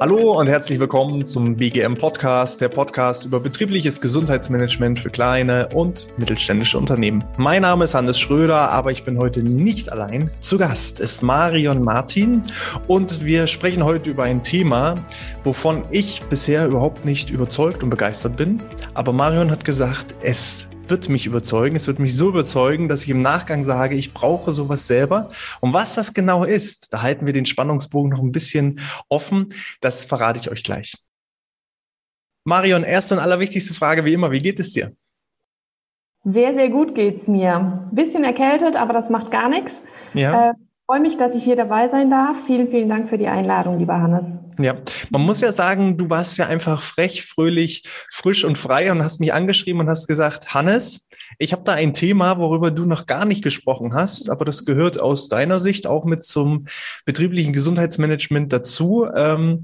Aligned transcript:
Hallo 0.00 0.40
und 0.40 0.46
herzlich 0.46 0.80
willkommen 0.80 1.26
zum 1.26 1.56
BGM 1.56 1.98
Podcast, 1.98 2.62
der 2.62 2.70
Podcast 2.70 3.26
über 3.26 3.38
betriebliches 3.38 4.00
Gesundheitsmanagement 4.00 4.98
für 4.98 5.10
kleine 5.10 5.68
und 5.74 6.08
mittelständische 6.16 6.78
Unternehmen. 6.78 7.22
Mein 7.36 7.60
Name 7.60 7.84
ist 7.84 7.92
Hannes 7.92 8.18
Schröder, 8.18 8.70
aber 8.70 8.92
ich 8.92 9.04
bin 9.04 9.18
heute 9.18 9.42
nicht 9.42 9.92
allein. 9.92 10.30
Zu 10.40 10.56
Gast 10.56 11.00
ist 11.00 11.22
Marion 11.22 11.82
Martin 11.82 12.40
und 12.88 13.22
wir 13.22 13.46
sprechen 13.46 13.84
heute 13.84 14.08
über 14.08 14.24
ein 14.24 14.42
Thema, 14.42 14.94
wovon 15.44 15.84
ich 15.90 16.22
bisher 16.30 16.66
überhaupt 16.66 17.04
nicht 17.04 17.28
überzeugt 17.28 17.82
und 17.82 17.90
begeistert 17.90 18.38
bin. 18.38 18.62
Aber 18.94 19.12
Marion 19.12 19.50
hat 19.50 19.66
gesagt, 19.66 20.14
es 20.22 20.70
wird 20.90 21.08
mich 21.08 21.26
überzeugen. 21.26 21.76
Es 21.76 21.86
wird 21.86 21.98
mich 21.98 22.16
so 22.16 22.28
überzeugen, 22.28 22.88
dass 22.88 23.04
ich 23.04 23.10
im 23.10 23.20
Nachgang 23.20 23.64
sage, 23.64 23.94
ich 23.94 24.14
brauche 24.14 24.52
sowas 24.52 24.86
selber. 24.86 25.30
Und 25.60 25.72
was 25.72 25.94
das 25.94 26.14
genau 26.14 26.44
ist, 26.44 26.92
da 26.92 27.02
halten 27.02 27.26
wir 27.26 27.32
den 27.32 27.46
Spannungsbogen 27.46 28.10
noch 28.10 28.22
ein 28.22 28.32
bisschen 28.32 28.80
offen. 29.08 29.54
Das 29.80 30.04
verrate 30.04 30.40
ich 30.40 30.50
euch 30.50 30.62
gleich. 30.62 30.94
Marion, 32.44 32.84
erste 32.84 33.14
und 33.14 33.20
allerwichtigste 33.20 33.74
Frage 33.74 34.04
wie 34.04 34.12
immer, 34.12 34.30
wie 34.30 34.40
geht 34.40 34.60
es 34.60 34.72
dir? 34.72 34.92
Sehr, 36.24 36.54
sehr 36.54 36.68
gut 36.70 36.94
geht's 36.94 37.28
mir. 37.28 37.88
Bisschen 37.92 38.24
erkältet, 38.24 38.76
aber 38.76 38.92
das 38.92 39.10
macht 39.10 39.30
gar 39.30 39.48
nichts. 39.48 39.82
Ja. 40.14 40.50
Äh, 40.50 40.54
freue 40.86 41.00
mich, 41.00 41.16
dass 41.16 41.34
ich 41.34 41.44
hier 41.44 41.56
dabei 41.56 41.88
sein 41.88 42.10
darf. 42.10 42.36
Vielen, 42.46 42.68
vielen 42.68 42.88
Dank 42.88 43.08
für 43.08 43.18
die 43.18 43.28
Einladung, 43.28 43.78
lieber 43.78 44.00
Hannes. 44.00 44.24
Ja, 44.58 44.76
man 45.10 45.22
muss 45.22 45.40
ja 45.40 45.52
sagen, 45.52 45.98
du 45.98 46.08
warst 46.08 46.38
ja 46.38 46.46
einfach 46.46 46.82
frech, 46.82 47.24
fröhlich, 47.26 47.84
frisch 48.12 48.44
und 48.44 48.56
frei 48.56 48.90
und 48.90 49.02
hast 49.02 49.20
mich 49.20 49.32
angeschrieben 49.32 49.80
und 49.80 49.88
hast 49.88 50.06
gesagt, 50.06 50.54
Hannes, 50.54 51.06
ich 51.38 51.52
habe 51.52 51.64
da 51.64 51.72
ein 51.72 51.92
Thema, 51.92 52.38
worüber 52.38 52.70
du 52.70 52.86
noch 52.86 53.06
gar 53.06 53.24
nicht 53.24 53.42
gesprochen 53.42 53.94
hast, 53.94 54.30
aber 54.30 54.44
das 54.44 54.64
gehört 54.64 55.00
aus 55.00 55.28
deiner 55.28 55.58
Sicht 55.58 55.86
auch 55.86 56.04
mit 56.04 56.24
zum 56.24 56.66
betrieblichen 57.04 57.52
Gesundheitsmanagement 57.52 58.52
dazu. 58.52 59.06
Ähm, 59.14 59.62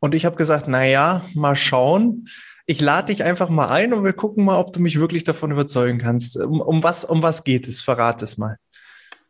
und 0.00 0.14
ich 0.14 0.24
habe 0.24 0.36
gesagt, 0.36 0.66
na 0.66 0.84
ja, 0.84 1.22
mal 1.34 1.54
schauen. 1.54 2.28
Ich 2.66 2.80
lade 2.80 3.12
dich 3.12 3.24
einfach 3.24 3.48
mal 3.48 3.68
ein 3.68 3.92
und 3.92 4.04
wir 4.04 4.12
gucken 4.12 4.44
mal, 4.44 4.58
ob 4.58 4.72
du 4.72 4.80
mich 4.80 4.98
wirklich 4.98 5.24
davon 5.24 5.50
überzeugen 5.50 5.98
kannst. 5.98 6.36
Um, 6.36 6.60
um 6.60 6.82
was, 6.82 7.04
um 7.04 7.22
was 7.22 7.44
geht 7.44 7.68
es? 7.68 7.80
Verrat 7.80 8.22
es 8.22 8.38
mal. 8.38 8.56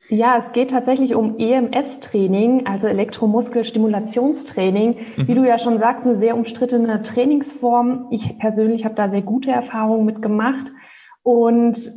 Ja, 0.09 0.39
es 0.39 0.53
geht 0.53 0.71
tatsächlich 0.71 1.15
um 1.15 1.39
EMS-Training, 1.39 2.67
also 2.67 2.87
Elektromuskelstimulationstraining. 2.87 4.97
Mhm. 5.17 5.29
Wie 5.29 5.35
du 5.35 5.47
ja 5.47 5.59
schon 5.59 5.79
sagst, 5.79 6.07
eine 6.07 6.19
sehr 6.19 6.37
umstrittene 6.37 7.03
Trainingsform. 7.03 8.09
Ich 8.11 8.39
persönlich 8.39 8.85
habe 8.85 8.95
da 8.95 9.09
sehr 9.09 9.23
gute 9.23 9.51
Erfahrungen 9.51 10.05
mitgemacht. 10.05 10.67
Und 11.23 11.93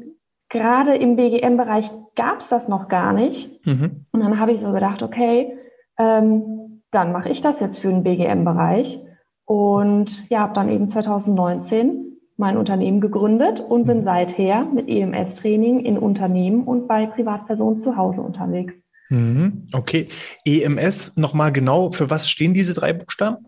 gerade 0.50 0.96
im 0.96 1.16
BGM-Bereich 1.16 1.92
gab 2.16 2.40
es 2.40 2.48
das 2.48 2.68
noch 2.68 2.88
gar 2.88 3.12
nicht. 3.12 3.66
Mhm. 3.66 4.06
Und 4.12 4.20
dann 4.20 4.40
habe 4.40 4.52
ich 4.52 4.62
so 4.62 4.72
gedacht, 4.72 5.02
okay, 5.02 5.58
ähm, 5.98 6.82
dann 6.92 7.12
mache 7.12 7.30
ich 7.30 7.42
das 7.42 7.60
jetzt 7.60 7.80
für 7.80 7.90
den 7.90 8.04
BGM-Bereich. 8.04 9.00
Und 9.46 10.30
ja, 10.30 10.40
habe 10.40 10.54
dann 10.54 10.70
eben 10.70 10.90
2019 10.90 12.05
mein 12.38 12.58
Unternehmen 12.58 13.02
gegründet 13.02 13.60
und 13.60 13.86
bin 13.86 14.02
mhm. 14.02 14.06
seither 14.06 14.66
mit 14.66 14.88
EMS-Training 14.88 15.86
in 15.86 15.98
Unternehmen 15.98 16.64
und 16.64 16.88
bei 16.88 17.06
Privatpersonen 17.06 17.78
zu 17.78 17.96
Hause 17.96 18.22
unterwegs. 18.22 18.74
Mhm. 19.10 19.68
Okay. 19.74 20.08
EMS 20.46 21.18
nochmal 21.18 21.52
genau, 21.52 21.92
für 21.92 22.10
was 22.10 22.30
stehen 22.30 22.54
diese 22.54 22.74
drei 22.74 22.94
Buchstaben? 22.94 23.48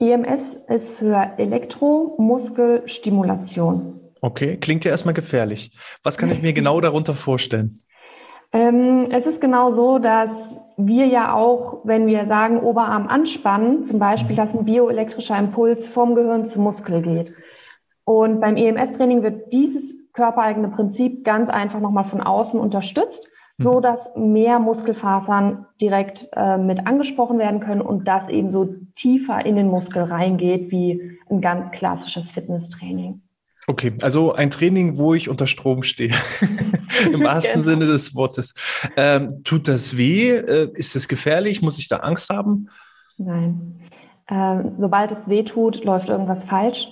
EMS 0.00 0.56
ist 0.68 0.96
für 0.96 1.34
Elektromuskelstimulation. 1.38 4.00
Okay, 4.20 4.56
klingt 4.56 4.84
ja 4.84 4.90
erstmal 4.90 5.14
gefährlich. 5.14 5.70
Was 6.02 6.18
kann 6.18 6.30
ich 6.30 6.42
mir 6.42 6.52
genau 6.52 6.80
darunter 6.80 7.14
vorstellen? 7.14 7.78
Ähm, 8.56 9.08
es 9.10 9.26
ist 9.26 9.40
genau 9.40 9.72
so, 9.72 9.98
dass 9.98 10.36
wir 10.76 11.06
ja 11.06 11.34
auch, 11.34 11.80
wenn 11.82 12.06
wir 12.06 12.26
sagen 12.26 12.60
Oberarm 12.60 13.08
anspannen, 13.08 13.84
zum 13.84 13.98
Beispiel, 13.98 14.34
mhm. 14.34 14.36
dass 14.36 14.54
ein 14.54 14.64
bioelektrischer 14.64 15.36
Impuls 15.36 15.88
vom 15.88 16.14
Gehirn 16.14 16.46
zum 16.46 16.62
Muskel 16.62 17.02
geht. 17.02 17.34
Und 18.04 18.40
beim 18.40 18.56
EMS-Training 18.56 19.22
wird 19.22 19.52
dieses 19.52 19.94
körpereigene 20.12 20.68
Prinzip 20.68 21.24
ganz 21.24 21.50
einfach 21.50 21.80
nochmal 21.80 22.04
von 22.04 22.20
außen 22.20 22.58
unterstützt, 22.58 23.28
so 23.56 23.78
mhm. 23.78 23.82
dass 23.82 24.10
mehr 24.16 24.58
Muskelfasern 24.58 25.66
direkt 25.80 26.28
äh, 26.34 26.58
mit 26.58 26.86
angesprochen 26.86 27.38
werden 27.38 27.60
können 27.60 27.80
und 27.80 28.06
das 28.06 28.28
eben 28.28 28.50
so 28.50 28.74
tiefer 28.94 29.44
in 29.44 29.56
den 29.56 29.68
Muskel 29.68 30.02
reingeht 30.02 30.70
wie 30.70 31.18
ein 31.30 31.40
ganz 31.40 31.70
klassisches 31.70 32.30
Fitnesstraining. 32.30 33.22
Okay, 33.66 33.94
also 34.02 34.34
ein 34.34 34.50
Training, 34.50 34.98
wo 34.98 35.14
ich 35.14 35.30
unter 35.30 35.46
Strom 35.46 35.82
stehe, 35.82 36.12
im 37.12 37.24
wahrsten 37.24 37.62
genau. 37.62 37.74
Sinne 37.74 37.86
des 37.86 38.14
Wortes. 38.14 38.54
Ähm, 38.96 39.42
tut 39.42 39.68
das 39.68 39.96
weh? 39.96 40.30
Äh, 40.32 40.70
ist 40.74 40.94
es 40.96 41.08
gefährlich? 41.08 41.62
Muss 41.62 41.78
ich 41.78 41.88
da 41.88 41.98
Angst 41.98 42.28
haben? 42.28 42.68
Nein. 43.16 43.80
Ähm, 44.28 44.72
sobald 44.78 45.12
es 45.12 45.28
weh 45.28 45.44
tut, 45.44 45.82
läuft 45.84 46.08
irgendwas 46.08 46.44
falsch. 46.44 46.88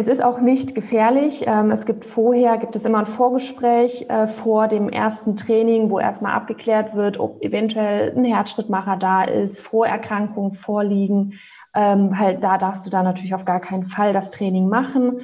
Es 0.00 0.08
ist 0.08 0.24
auch 0.24 0.40
nicht 0.40 0.74
gefährlich. 0.74 1.44
Ähm, 1.46 1.70
es 1.70 1.84
gibt 1.84 2.06
vorher, 2.06 2.56
gibt 2.56 2.74
es 2.74 2.86
immer 2.86 3.00
ein 3.00 3.06
Vorgespräch 3.06 4.06
äh, 4.08 4.28
vor 4.28 4.66
dem 4.66 4.88
ersten 4.88 5.36
Training, 5.36 5.90
wo 5.90 5.98
erstmal 5.98 6.32
abgeklärt 6.32 6.94
wird, 6.94 7.20
ob 7.20 7.42
eventuell 7.42 8.10
ein 8.16 8.24
Herzschrittmacher 8.24 8.96
da 8.96 9.24
ist, 9.24 9.60
Vorerkrankungen 9.60 10.52
vorliegen. 10.52 11.34
Ähm, 11.74 12.18
halt, 12.18 12.42
da 12.42 12.56
darfst 12.56 12.86
du 12.86 12.90
dann 12.90 13.04
natürlich 13.04 13.34
auf 13.34 13.44
gar 13.44 13.60
keinen 13.60 13.88
Fall 13.88 14.14
das 14.14 14.30
Training 14.30 14.70
machen. 14.70 15.20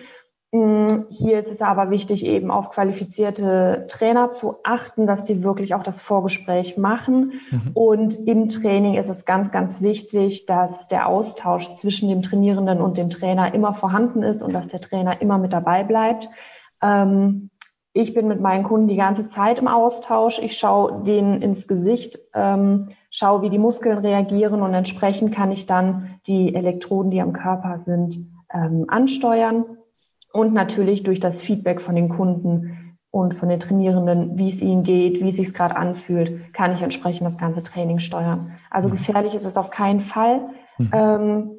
Mm, 0.53 1.07
hier 1.11 1.41
ist 1.41 1.51
es 1.51 1.61
aber 1.61 1.91
wichtig, 1.91 2.25
eben 2.25 2.51
auf 2.51 2.71
qualifizierte 2.71 3.87
Trainer 3.89 4.31
zu 4.31 4.57
achten, 4.63 5.07
dass 5.07 5.25
die 5.25 5.43
wirklich 5.43 5.75
auch 5.75 5.83
das 5.83 6.01
Vorgespräch 6.01 6.77
machen. 6.77 7.33
Mhm. 7.51 7.71
Und 7.75 8.15
im 8.29 8.49
Training 8.49 8.95
ist 8.95 9.09
es 9.09 9.25
ganz, 9.25 9.51
ganz 9.51 9.81
wichtig, 9.81 10.47
dass 10.47 10.87
der 10.87 11.09
Austausch 11.09 11.75
zwischen 11.75 12.09
dem 12.09 12.23
Trainierenden 12.23 12.81
und 12.81 12.97
dem 12.97 13.11
Trainer 13.11 13.55
immer 13.55 13.75
vorhanden 13.75 14.23
ist 14.23 14.43
und 14.43 14.53
dass 14.53 14.69
der 14.69 14.81
Trainer 14.81 15.21
immer 15.21 15.39
mit 15.39 15.53
dabei 15.53 15.83
bleibt. 15.83 16.29
Ähm, 16.81 17.51
ich 17.93 18.15
bin 18.15 18.29
mit 18.29 18.41
meinen 18.41 18.63
Kunden 18.63 18.89
die 18.89 18.97
ganze 18.97 19.27
Zeit 19.27 19.59
im 19.59 19.69
Austausch. 19.69 20.39
Ich 20.39 20.59
schaue 20.59 21.03
denen 21.03 21.43
ins 21.43 21.67
Gesicht, 21.67 22.19
ähm, 22.35 22.91
schaue, 23.11 23.43
wie 23.43 23.51
die 23.51 23.59
Muskeln 23.59 23.99
reagieren 23.99 24.63
und 24.63 24.75
entsprechend 24.75 25.35
kann 25.35 25.51
ich 25.51 25.67
dann 25.67 26.21
die 26.27 26.55
Elektroden, 26.55 27.11
die 27.11 27.23
am 27.23 27.33
Körper 27.33 27.81
sind, 27.85 28.19
ähm, 28.53 28.85
ansteuern 28.87 29.65
und 30.37 30.53
natürlich 30.53 31.03
durch 31.03 31.19
das 31.19 31.41
Feedback 31.41 31.81
von 31.81 31.95
den 31.95 32.09
Kunden 32.09 32.99
und 33.11 33.35
von 33.35 33.49
den 33.49 33.59
Trainierenden, 33.59 34.37
wie 34.37 34.49
es 34.49 34.61
ihnen 34.61 34.83
geht, 34.83 35.23
wie 35.23 35.29
es 35.29 35.37
sich 35.37 35.55
gerade 35.55 35.75
anfühlt, 35.77 36.53
kann 36.53 36.75
ich 36.75 36.83
entsprechend 36.83 37.27
das 37.27 37.39
ganze 37.39 37.63
Training 37.63 37.99
steuern. 37.99 38.53
Also 38.71 38.89
mhm. 38.89 38.93
gefährlich 38.93 39.35
ist 39.35 39.47
es 39.47 39.57
auf 39.57 39.71
keinen 39.71 40.01
Fall. 40.01 40.51
Mhm. 40.77 40.91
Ähm, 40.93 41.51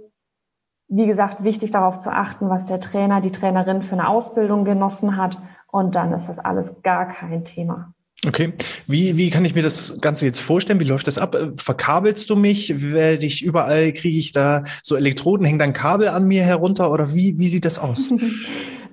wie 0.90 1.08
gesagt, 1.08 1.44
wichtig 1.44 1.72
darauf 1.72 1.98
zu 1.98 2.12
achten, 2.12 2.50
was 2.50 2.66
der 2.66 2.80
Trainer, 2.80 3.20
die 3.20 3.32
Trainerin 3.32 3.82
für 3.82 3.94
eine 3.94 4.08
Ausbildung 4.08 4.64
genossen 4.64 5.18
hat. 5.18 5.42
Und 5.72 5.96
dann 5.96 6.14
ist 6.14 6.30
das 6.30 6.40
alles 6.40 6.82
gar 6.84 7.08
kein 7.08 7.44
Thema. 7.44 7.94
Okay. 8.26 8.54
Wie, 8.88 9.16
wie 9.16 9.30
kann 9.30 9.46
ich 9.46 9.54
mir 9.54 9.62
das 9.62 10.00
Ganze 10.02 10.26
jetzt 10.26 10.40
vorstellen? 10.40 10.80
Wie 10.80 10.86
läuft 10.86 11.06
das 11.06 11.20
ab? 11.20 11.36
Verkabelst 11.58 12.30
du 12.30 12.36
mich? 12.36 12.82
Werde 12.82 13.26
ich 13.26 13.44
überall, 13.44 13.94
kriege 13.94 14.18
ich 14.18 14.32
da 14.32 14.64
so 14.82 14.96
Elektroden, 14.96 15.46
hängen 15.46 15.60
dann 15.60 15.74
Kabel 15.74 16.08
an 16.08 16.26
mir 16.26 16.44
herunter 16.44 16.92
oder 16.92 17.14
wie, 17.14 17.38
wie 17.38 17.48
sieht 17.48 17.66
das 17.66 17.80
aus? 17.80 18.12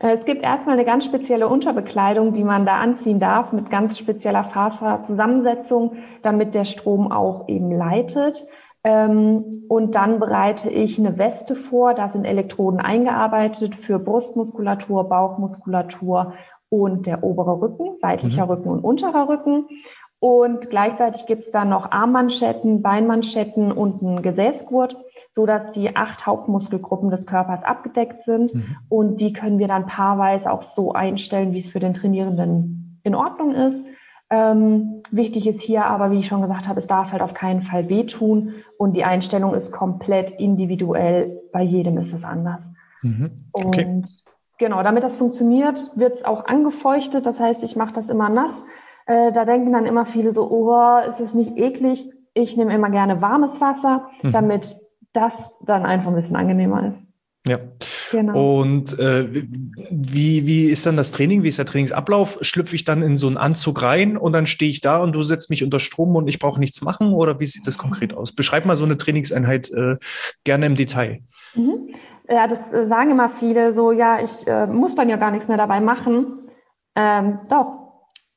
Es 0.01 0.27
gibt 0.27 0.43
erstmal 0.43 0.75
eine 0.75 0.85
ganz 0.85 1.07
spezielle 1.07 1.49
Unterbekleidung, 1.49 2.35
die 2.35 2.45
man 2.45 2.67
da 2.67 2.77
anziehen 2.77 3.21
darf, 3.21 3.53
mit 3.53 3.71
ganz 3.71 3.97
spezieller 3.97 4.45
Faserzusammensetzung, 4.45 5.97
damit 6.21 6.55
der 6.55 6.67
Strom 6.67 7.11
auch 7.11 7.49
eben 7.49 7.71
leitet. 7.71 8.47
Ähm, 8.85 9.65
und 9.69 9.95
dann 9.95 10.21
bereite 10.21 10.69
ich 10.69 10.99
eine 10.99 11.17
Weste 11.17 11.57
vor, 11.57 11.95
da 11.95 12.11
sind 12.11 12.27
Elektroden 12.27 12.81
eingearbeitet 12.81 13.75
für 13.75 13.99
Brustmuskulatur, 13.99 15.09
Bauchmuskulatur 15.09 16.35
und 16.69 17.07
der 17.07 17.25
obere 17.25 17.61
Rücken, 17.61 17.97
seitlicher 17.99 18.45
mhm. 18.45 18.51
Rücken 18.51 18.69
und 18.69 18.81
unterer 18.81 19.29
Rücken. 19.29 19.67
Und 20.21 20.71
gleichzeitig 20.71 21.27
gibt 21.27 21.45
es 21.45 21.51
dann 21.51 21.71
noch 21.71 21.91
Armmanschetten, 21.93 22.83
Beinmanschetten 22.83 23.73
und 23.73 24.03
einen 24.03 24.23
Gesäßgurt, 24.23 24.97
so 25.33 25.47
dass 25.47 25.73
die 25.73 25.97
acht 25.97 26.27
Hauptmuskelgruppen 26.27 27.11
des 27.11 27.27
Körpers 27.27 27.65
abgedeckt 27.65 28.23
sind. 28.23 28.55
Mhm. 28.55 28.77
Und 28.89 29.21
die 29.21 29.33
können 29.33 29.59
wir 29.59 29.69
dann 29.69 29.87
paarweise 29.87 30.51
auch 30.51 30.63
so 30.63 30.93
einstellen, 30.93 31.53
wie 31.53 31.59
es 31.59 31.69
für 31.69 31.81
den 31.81 31.95
Trainierenden 31.95 33.01
in 33.03 33.15
Ordnung 33.15 33.55
ist. 33.55 33.85
Ähm, 34.31 35.03
wichtig 35.11 35.47
ist 35.47 35.61
hier 35.61 35.87
aber, 35.87 36.11
wie 36.11 36.19
ich 36.19 36.27
schon 36.27 36.43
gesagt 36.43 36.67
habe, 36.67 36.81
es 36.81 36.87
darf 36.87 37.13
halt 37.13 37.23
auf 37.23 37.35
keinen 37.35 37.63
Fall 37.63 37.89
wehtun 37.89 38.55
und 38.79 38.97
die 38.97 39.05
Einstellung 39.05 39.55
ist 39.55 39.71
komplett 39.71 40.31
individuell. 40.31 41.41
Bei 41.53 41.63
jedem 41.63 41.99
ist 41.99 42.13
es 42.13 42.25
anders. 42.25 42.73
Mhm. 43.03 43.49
Okay. 43.53 43.85
Und 43.85 44.25
Genau, 44.59 44.83
damit 44.83 45.03
das 45.03 45.17
funktioniert, 45.17 45.91
wird 45.97 46.15
es 46.15 46.25
auch 46.25 46.47
angefeuchtet. 46.47 47.27
Das 47.27 47.41
heißt, 47.41 47.65
ich 47.65 47.77
mache 47.77 47.93
das 47.93 48.09
immer 48.09 48.29
nass. 48.29 48.63
Äh, 49.07 49.33
da 49.33 49.45
denken 49.45 49.73
dann 49.73 49.87
immer 49.87 50.07
viele 50.07 50.33
so, 50.33 50.49
oh, 50.51 50.99
ist 51.09 51.21
es 51.21 51.35
nicht 51.35 51.57
eklig? 51.57 52.11
Ich 52.35 52.57
nehme 52.57 52.73
immer 52.75 52.91
gerne 52.91 53.21
warmes 53.21 53.61
Wasser, 53.61 54.09
mhm. 54.23 54.33
damit 54.33 54.79
das 55.13 55.61
dann 55.65 55.85
einfach 55.85 56.09
ein 56.09 56.15
bisschen 56.15 56.37
angenehmer 56.37 56.89
ist. 56.89 56.97
Ja. 57.47 57.59
Genau. 58.15 58.61
Und 58.61 58.97
äh, 59.01 59.27
wie, 59.91 60.47
wie 60.47 60.67
ist 60.67 60.87
dann 60.87 60.97
das 60.97 61.11
Training? 61.11 61.43
Wie 61.43 61.49
ist 61.49 61.59
der 61.59 61.67
Trainingsablauf? 61.67 62.39
Schlüpfe 62.43 62.77
ich 62.77 62.85
dann 62.85 63.03
in 63.03 63.17
so 63.17 63.27
einen 63.27 63.37
Anzug 63.37 63.83
rein 63.83 64.17
und 64.17 64.33
dann 64.33 64.47
stehe 64.47 64.71
ich 64.71 64.81
da 64.81 64.99
und 64.99 65.13
du 65.13 65.25
setzt 65.25 65.51
mich 65.51 65.65
unter 65.65 65.81
Strom 65.81 66.15
und 66.15 66.29
ich 66.29 66.39
brauche 66.39 66.61
nichts 66.61 66.81
machen? 66.81 67.13
Oder 67.13 67.41
wie 67.41 67.47
sieht 67.47 67.67
das 67.67 67.77
konkret 67.77 68.15
aus? 68.15 68.31
Beschreib 68.31 68.67
mal 68.67 68.77
so 68.77 68.85
eine 68.85 68.97
Trainingseinheit 68.97 69.69
äh, 69.73 69.97
gerne 70.45 70.67
im 70.67 70.77
Detail. 70.77 71.23
Mhm. 71.57 71.95
Ja, 72.29 72.47
das 72.47 72.73
äh, 72.73 72.87
sagen 72.87 73.11
immer 73.11 73.31
viele 73.31 73.73
so, 73.73 73.91
ja, 73.91 74.21
ich 74.23 74.47
äh, 74.47 74.69
muss 74.69 74.95
dann 74.95 75.09
ja 75.09 75.17
gar 75.17 75.33
nichts 75.33 75.49
mehr 75.49 75.59
dabei 75.59 75.81
machen. 75.81 76.49
Ähm, 76.95 77.41
doch, 77.49 77.84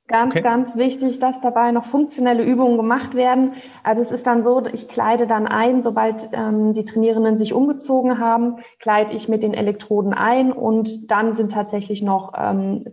Ganz, 0.07 0.33
okay. 0.33 0.41
ganz 0.41 0.77
wichtig, 0.77 1.19
dass 1.19 1.41
dabei 1.41 1.71
noch 1.71 1.85
funktionelle 1.87 2.43
Übungen 2.43 2.77
gemacht 2.77 3.13
werden. 3.13 3.55
Also 3.83 4.01
es 4.01 4.11
ist 4.11 4.25
dann 4.25 4.41
so, 4.41 4.65
ich 4.65 4.87
kleide 4.87 5.27
dann 5.27 5.47
ein, 5.47 5.83
sobald 5.83 6.29
ähm, 6.31 6.73
die 6.73 6.85
Trainierenden 6.85 7.37
sich 7.37 7.53
umgezogen 7.53 8.17
haben, 8.17 8.57
kleide 8.79 9.13
ich 9.13 9.27
mit 9.27 9.43
den 9.43 9.53
Elektroden 9.53 10.13
ein 10.13 10.53
und 10.53 11.11
dann 11.11 11.33
sind 11.33 11.51
tatsächlich 11.51 12.01
noch 12.01 12.33
ähm, 12.37 12.85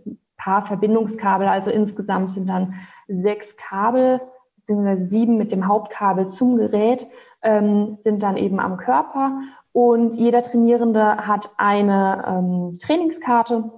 paar 0.45 0.65
Verbindungskabel. 0.65 1.47
Also 1.47 1.71
insgesamt 1.71 2.29
sind 2.29 2.47
dann 2.47 2.75
sechs 3.07 3.57
Kabel, 3.57 4.21
beziehungsweise 4.57 5.03
sieben 5.03 5.37
mit 5.37 5.51
dem 5.51 5.67
Hauptkabel 5.67 6.27
zum 6.27 6.57
Gerät, 6.57 7.07
ähm, 7.41 7.97
sind 8.01 8.23
dann 8.23 8.37
eben 8.37 8.59
am 8.59 8.77
Körper. 8.77 9.39
Und 9.71 10.15
jeder 10.15 10.43
Trainierende 10.43 11.17
hat 11.27 11.49
eine 11.57 12.25
ähm, 12.27 12.77
Trainingskarte 12.79 13.71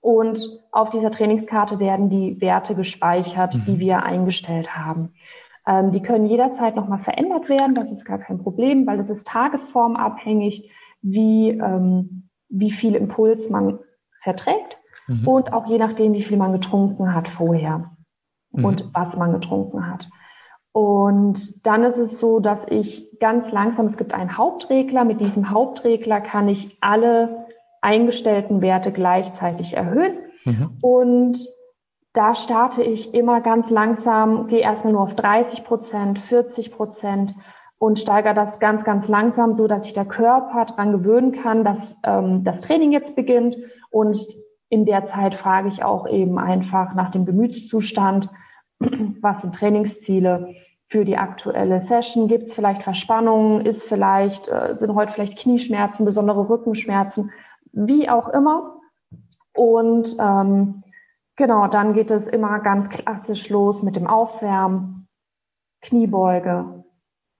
und 0.00 0.40
auf 0.72 0.90
dieser 0.90 1.10
Trainingskarte 1.10 1.78
werden 1.78 2.08
die 2.08 2.40
Werte 2.40 2.74
gespeichert, 2.74 3.56
mhm. 3.56 3.64
die 3.66 3.78
wir 3.78 4.02
eingestellt 4.02 4.76
haben. 4.76 5.14
Ähm, 5.66 5.92
die 5.92 6.02
können 6.02 6.26
jederzeit 6.26 6.76
nochmal 6.76 7.00
verändert 7.00 7.48
werden. 7.48 7.74
Das 7.74 7.92
ist 7.92 8.04
gar 8.04 8.18
kein 8.18 8.38
Problem, 8.38 8.86
weil 8.86 9.00
es 9.00 9.10
ist 9.10 9.26
tagesformabhängig, 9.26 10.70
wie, 11.02 11.50
ähm, 11.50 12.30
wie 12.48 12.70
viel 12.70 12.94
Impuls 12.94 13.50
man 13.50 13.78
verträgt 14.22 14.78
mhm. 15.06 15.28
und 15.28 15.52
auch 15.52 15.66
je 15.66 15.78
nachdem, 15.78 16.14
wie 16.14 16.22
viel 16.22 16.38
man 16.38 16.52
getrunken 16.52 17.14
hat 17.14 17.28
vorher 17.28 17.90
mhm. 18.52 18.64
und 18.64 18.90
was 18.94 19.16
man 19.16 19.32
getrunken 19.32 19.90
hat. 19.90 20.08
Und 20.72 21.66
dann 21.66 21.82
ist 21.82 21.98
es 21.98 22.20
so, 22.20 22.40
dass 22.40 22.66
ich 22.68 23.18
ganz 23.18 23.50
langsam, 23.50 23.86
es 23.86 23.96
gibt 23.96 24.14
einen 24.14 24.36
Hauptregler, 24.36 25.04
mit 25.04 25.20
diesem 25.20 25.50
Hauptregler 25.50 26.20
kann 26.20 26.48
ich 26.48 26.78
alle 26.80 27.47
eingestellten 27.80 28.60
Werte 28.60 28.92
gleichzeitig 28.92 29.76
erhöhen. 29.76 30.18
Mhm. 30.44 30.78
Und 30.80 31.38
da 32.12 32.34
starte 32.34 32.82
ich 32.82 33.14
immer 33.14 33.40
ganz 33.40 33.70
langsam, 33.70 34.48
gehe 34.48 34.60
erstmal 34.60 34.92
nur 34.92 35.02
auf 35.02 35.14
30 35.14 35.64
Prozent, 35.64 36.18
40 36.18 36.72
Prozent 36.72 37.34
und 37.78 37.98
steigere 37.98 38.34
das 38.34 38.58
ganz, 38.58 38.82
ganz 38.84 39.08
langsam, 39.08 39.54
so 39.54 39.68
dass 39.68 39.84
sich 39.84 39.92
der 39.92 40.04
Körper 40.04 40.64
daran 40.64 40.92
gewöhnen 40.92 41.32
kann, 41.32 41.64
dass 41.64 41.96
ähm, 42.04 42.42
das 42.44 42.60
Training 42.60 42.92
jetzt 42.92 43.14
beginnt. 43.14 43.56
Und 43.90 44.26
in 44.68 44.84
der 44.84 45.06
Zeit 45.06 45.34
frage 45.34 45.68
ich 45.68 45.84
auch 45.84 46.08
eben 46.08 46.38
einfach 46.38 46.94
nach 46.94 47.10
dem 47.10 47.24
Gemütszustand, 47.24 48.28
was 49.20 49.42
sind 49.42 49.54
Trainingsziele 49.54 50.54
für 50.88 51.04
die 51.04 51.16
aktuelle 51.16 51.80
Session? 51.80 52.28
Gibt 52.28 52.44
es 52.44 52.54
vielleicht 52.54 52.82
Verspannungen? 52.82 53.64
Ist 53.64 53.84
vielleicht, 53.84 54.48
äh, 54.48 54.76
sind 54.76 54.94
heute 54.94 55.12
vielleicht 55.12 55.38
Knieschmerzen, 55.38 56.04
besondere 56.04 56.48
Rückenschmerzen? 56.48 57.30
Wie 57.72 58.08
auch 58.08 58.28
immer. 58.28 58.80
Und 59.54 60.16
ähm, 60.20 60.82
genau, 61.36 61.66
dann 61.66 61.92
geht 61.92 62.10
es 62.10 62.28
immer 62.28 62.60
ganz 62.60 62.88
klassisch 62.88 63.48
los 63.48 63.82
mit 63.82 63.96
dem 63.96 64.06
Aufwärmen, 64.06 65.08
Kniebeuge, 65.80 66.84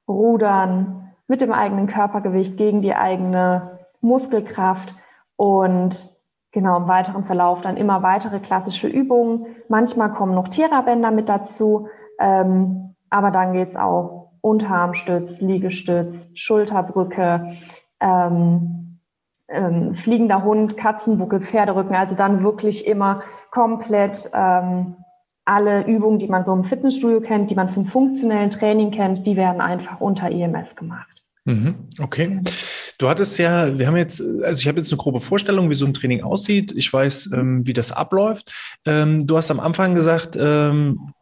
Rudern 0.08 1.12
mit 1.26 1.40
dem 1.40 1.52
eigenen 1.52 1.86
Körpergewicht 1.86 2.56
gegen 2.56 2.80
die 2.82 2.94
eigene 2.94 3.78
Muskelkraft 4.00 4.94
und 5.36 6.10
genau 6.52 6.78
im 6.78 6.88
weiteren 6.88 7.24
Verlauf 7.24 7.60
dann 7.60 7.76
immer 7.76 8.02
weitere 8.02 8.40
klassische 8.40 8.88
Übungen. 8.88 9.46
Manchmal 9.68 10.12
kommen 10.12 10.34
noch 10.34 10.48
Tierabänder 10.48 11.10
mit 11.10 11.28
dazu, 11.28 11.88
ähm, 12.18 12.94
aber 13.10 13.30
dann 13.30 13.52
geht 13.52 13.68
es 13.68 13.76
auch 13.76 14.30
Unterarmstütz, 14.40 15.40
Liegestütz, 15.40 16.30
Schulterbrücke, 16.34 17.52
ähm, 18.00 18.87
ähm, 19.48 19.94
fliegender 19.94 20.44
Hund, 20.44 20.76
Katzenbuckel, 20.76 21.40
Pferderücken, 21.40 21.94
also 21.94 22.14
dann 22.14 22.42
wirklich 22.42 22.86
immer 22.86 23.22
komplett 23.50 24.30
ähm, 24.34 24.96
alle 25.44 25.86
Übungen, 25.86 26.18
die 26.18 26.28
man 26.28 26.44
so 26.44 26.52
im 26.52 26.64
Fitnessstudio 26.64 27.20
kennt, 27.20 27.50
die 27.50 27.54
man 27.54 27.70
vom 27.70 27.86
funktionellen 27.86 28.50
Training 28.50 28.90
kennt, 28.90 29.26
die 29.26 29.36
werden 29.36 29.60
einfach 29.60 30.00
unter 30.00 30.30
EMS 30.30 30.76
gemacht. 30.76 31.08
Mhm, 31.44 31.88
okay. 32.00 32.40
Du 32.98 33.08
hattest 33.08 33.38
ja, 33.38 33.78
wir 33.78 33.86
haben 33.86 33.96
jetzt, 33.96 34.20
also 34.20 34.60
ich 34.60 34.68
habe 34.68 34.78
jetzt 34.78 34.92
eine 34.92 34.98
grobe 34.98 35.20
Vorstellung, 35.20 35.70
wie 35.70 35.74
so 35.74 35.86
ein 35.86 35.94
Training 35.94 36.22
aussieht. 36.22 36.72
Ich 36.76 36.92
weiß, 36.92 37.30
ähm, 37.32 37.66
wie 37.66 37.72
das 37.72 37.92
abläuft. 37.92 38.52
Ähm, 38.84 39.26
du 39.26 39.36
hast 39.36 39.50
am 39.50 39.60
Anfang 39.60 39.94
gesagt, 39.94 40.36
ähm, 40.38 41.12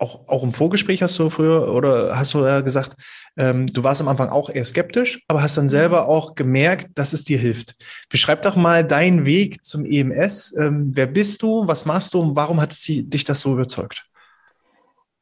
auch, 0.00 0.26
auch 0.28 0.42
im 0.42 0.52
Vorgespräch 0.52 1.02
hast 1.02 1.18
du 1.18 1.28
früher 1.28 1.72
oder 1.72 2.16
hast 2.16 2.32
du 2.32 2.44
ja 2.44 2.62
gesagt, 2.62 2.96
ähm, 3.36 3.66
du 3.66 3.84
warst 3.84 4.00
am 4.00 4.08
Anfang 4.08 4.30
auch 4.30 4.48
eher 4.48 4.64
skeptisch, 4.64 5.22
aber 5.28 5.42
hast 5.42 5.58
dann 5.58 5.66
mhm. 5.66 5.70
selber 5.70 6.08
auch 6.08 6.34
gemerkt, 6.34 6.98
dass 6.98 7.12
es 7.12 7.24
dir 7.24 7.38
hilft. 7.38 7.74
Beschreib 8.08 8.42
doch 8.42 8.56
mal 8.56 8.84
deinen 8.84 9.26
Weg 9.26 9.64
zum 9.64 9.84
EMS. 9.84 10.56
Ähm, 10.56 10.92
wer 10.94 11.06
bist 11.06 11.42
du? 11.42 11.66
Was 11.66 11.84
machst 11.84 12.14
du 12.14 12.20
und 12.20 12.34
warum 12.34 12.60
hat 12.60 12.72
es 12.72 12.82
dich 12.82 13.24
das 13.24 13.42
so 13.42 13.52
überzeugt? 13.52 14.06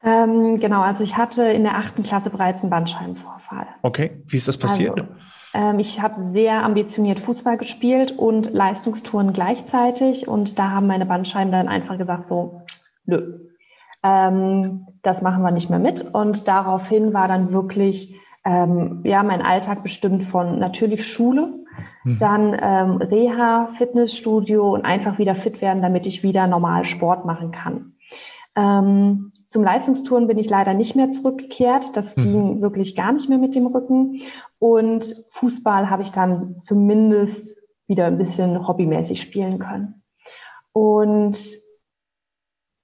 Ähm, 0.01 0.61
genau, 0.61 0.81
also 0.81 1.03
ich 1.03 1.17
hatte 1.17 1.43
in 1.43 1.63
der 1.63 1.75
achten 1.75 2.03
Klasse 2.03 2.29
bereits 2.29 2.61
einen 2.61 2.69
Bandscheibenvorfall. 2.69 3.67
Okay, 3.81 4.23
wie 4.27 4.37
ist 4.37 4.47
das 4.47 4.57
passiert? 4.57 4.97
Also, 5.51 5.77
ich 5.79 5.99
habe 5.99 6.29
sehr 6.29 6.63
ambitioniert 6.63 7.19
Fußball 7.19 7.57
gespielt 7.57 8.11
und 8.11 8.53
Leistungstouren 8.53 9.33
gleichzeitig 9.33 10.27
und 10.27 10.57
da 10.57 10.69
haben 10.69 10.87
meine 10.87 11.05
Bandscheiben 11.05 11.51
dann 11.51 11.67
einfach 11.67 11.97
gesagt 11.97 12.27
so, 12.27 12.61
nö, 13.05 13.48
ähm, 14.03 14.87
das 15.01 15.21
machen 15.21 15.43
wir 15.43 15.51
nicht 15.51 15.69
mehr 15.69 15.79
mit. 15.79 16.01
Und 16.13 16.47
daraufhin 16.47 17.13
war 17.13 17.27
dann 17.27 17.51
wirklich 17.51 18.19
ähm, 18.45 19.01
ja 19.03 19.23
mein 19.23 19.41
Alltag 19.41 19.83
bestimmt 19.83 20.25
von 20.25 20.59
natürlich 20.59 21.07
Schule, 21.07 21.53
mhm. 22.03 22.17
dann 22.19 22.57
ähm, 22.61 22.97
Reha, 22.97 23.69
Fitnessstudio 23.77 24.73
und 24.73 24.85
einfach 24.85 25.17
wieder 25.17 25.35
fit 25.35 25.61
werden, 25.61 25.81
damit 25.81 26.05
ich 26.05 26.23
wieder 26.23 26.47
normal 26.47 26.85
Sport 26.85 27.25
machen 27.25 27.51
kann. 27.51 27.93
Ähm, 28.55 29.31
zum 29.45 29.63
Leistungstouren 29.63 30.27
bin 30.27 30.37
ich 30.37 30.49
leider 30.49 30.73
nicht 30.73 30.95
mehr 30.95 31.09
zurückgekehrt. 31.09 31.97
Das 31.97 32.15
mhm. 32.15 32.23
ging 32.23 32.61
wirklich 32.61 32.95
gar 32.95 33.11
nicht 33.11 33.29
mehr 33.29 33.39
mit 33.39 33.55
dem 33.55 33.67
Rücken. 33.67 34.21
Und 34.59 35.25
Fußball 35.31 35.89
habe 35.89 36.03
ich 36.03 36.11
dann 36.11 36.57
zumindest 36.59 37.57
wieder 37.87 38.05
ein 38.05 38.17
bisschen 38.17 38.67
hobbymäßig 38.67 39.19
spielen 39.19 39.57
können. 39.57 40.03
Und 40.71 41.37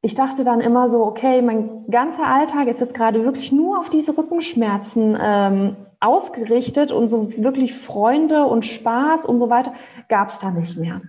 ich 0.05 0.13
dachte 0.13 0.43
dann 0.43 0.61
immer 0.61 0.87
so, 0.87 1.03
okay, 1.03 1.41
mein 1.41 1.87
ganzer 1.89 2.27
Alltag 2.27 2.67
ist 2.67 2.79
jetzt 2.79 2.93
gerade 2.93 3.23
wirklich 3.23 3.51
nur 3.51 3.79
auf 3.79 3.89
diese 3.89 4.15
Rückenschmerzen 4.15 5.17
ähm, 5.19 5.77
ausgerichtet 5.99 6.91
und 6.91 7.07
so 7.07 7.31
wirklich 7.37 7.73
Freunde 7.73 8.45
und 8.45 8.65
Spaß 8.65 9.25
und 9.25 9.39
so 9.39 9.49
weiter 9.49 9.73
gab 10.07 10.29
es 10.29 10.37
da 10.37 10.51
nicht 10.51 10.77
mehr. 10.77 11.01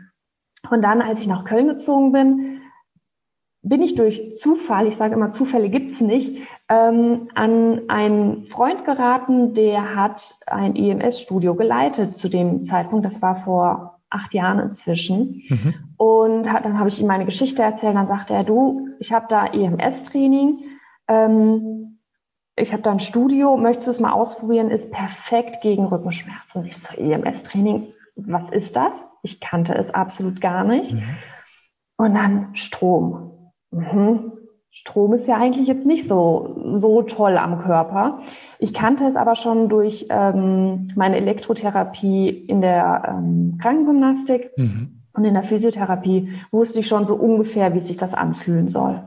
Und 0.71 0.81
dann, 0.81 1.03
als 1.03 1.21
ich 1.21 1.27
nach 1.27 1.45
Köln 1.45 1.69
gezogen 1.69 2.13
bin, 2.13 2.63
bin 3.61 3.83
ich 3.83 3.97
durch 3.97 4.33
Zufall, 4.33 4.87
ich 4.87 4.97
sage 4.97 5.13
immer, 5.13 5.29
Zufälle 5.29 5.69
gibt 5.69 5.91
es 5.91 6.01
nicht, 6.01 6.47
ähm, 6.71 7.29
an 7.35 7.83
einen 7.89 8.45
Freund 8.45 8.87
geraten, 8.87 9.53
der 9.53 9.95
hat 9.95 10.37
ein 10.47 10.75
EMS-Studio 10.75 11.55
geleitet 11.55 12.17
zu 12.17 12.31
dem 12.31 12.65
Zeitpunkt. 12.65 13.05
Das 13.05 13.21
war 13.21 13.37
vor 13.37 13.96
acht 14.17 14.35
Jahren 14.35 14.59
inzwischen. 14.59 15.43
Mhm. 15.49 15.75
Und 15.97 16.53
hat, 16.53 16.65
dann 16.65 16.79
habe 16.79 16.89
ich 16.89 17.01
ihm 17.01 17.07
meine 17.07 17.25
Geschichte 17.25 17.63
erzählt. 17.63 17.97
Dann 17.97 18.07
sagte 18.07 18.35
er, 18.35 18.45
du, 18.45 18.89
ich 18.99 19.13
habe 19.13 19.27
da 19.29 19.47
EMS-Training. 19.47 20.65
Ähm, 21.09 21.99
ich 22.57 22.73
habe 22.73 22.83
da 22.83 22.91
ein 22.91 23.01
Studio, 23.01 23.57
möchtest 23.57 23.87
du 23.87 23.91
es 23.91 24.01
mal 24.01 24.13
ausprobieren? 24.13 24.71
Ist 24.71 24.91
perfekt 24.91 25.61
gegen 25.61 25.85
Rückenschmerzen. 25.85 26.65
Ich 26.65 26.79
so, 26.79 26.97
EMS-Training, 26.97 27.93
was 28.17 28.51
ist 28.51 28.77
das? 28.77 28.95
Ich 29.23 29.41
kannte 29.41 29.75
es 29.75 29.93
absolut 29.93 30.41
gar 30.41 30.65
nicht. 30.65 30.93
Mhm. 30.93 31.17
Und 31.99 32.15
dann 32.15 32.55
Strom. 32.55 33.53
Mhm. 33.71 34.33
Strom 34.79 35.15
ist 35.15 35.27
ja 35.27 35.39
eigentlich 35.39 35.69
jetzt 35.69 35.87
nicht 35.87 36.07
so, 36.07 36.55
so 36.75 37.01
toll 37.01 37.39
am 37.39 37.63
Körper. 37.63 38.19
Ich 38.59 38.75
kannte 38.75 39.07
es 39.07 39.17
aber 39.17 39.35
schon 39.35 39.71
durch 39.71 40.07
ähm, 40.11 40.89
meine 40.95 41.17
Elektrotherapie 41.17 42.29
in 42.29 42.61
der 42.61 43.03
ähm, 43.09 43.57
Krankengymnastik 43.61 44.51
mhm. 44.59 45.01
und 45.15 45.25
in 45.25 45.33
der 45.33 45.45
Physiotherapie 45.45 46.29
wusste 46.51 46.81
ich 46.81 46.89
schon 46.89 47.07
so 47.07 47.15
ungefähr, 47.15 47.73
wie 47.73 47.81
sich 47.81 47.97
das 47.97 48.13
anfühlen 48.13 48.69
soll. 48.69 49.03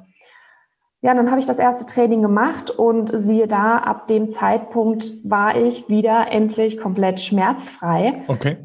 Ja, 1.02 1.14
dann 1.14 1.30
habe 1.30 1.40
ich 1.40 1.46
das 1.46 1.60
erste 1.60 1.86
Training 1.86 2.24
gemacht 2.24 2.72
und 2.72 3.12
siehe 3.22 3.48
da, 3.48 3.78
ab 3.78 4.08
dem 4.08 4.32
Zeitpunkt 4.32 5.12
war 5.24 5.56
ich 5.56 5.88
wieder 5.88 6.32
endlich 6.32 6.80
komplett 6.80 7.20
schmerzfrei. 7.20 8.24
Okay. 8.28 8.58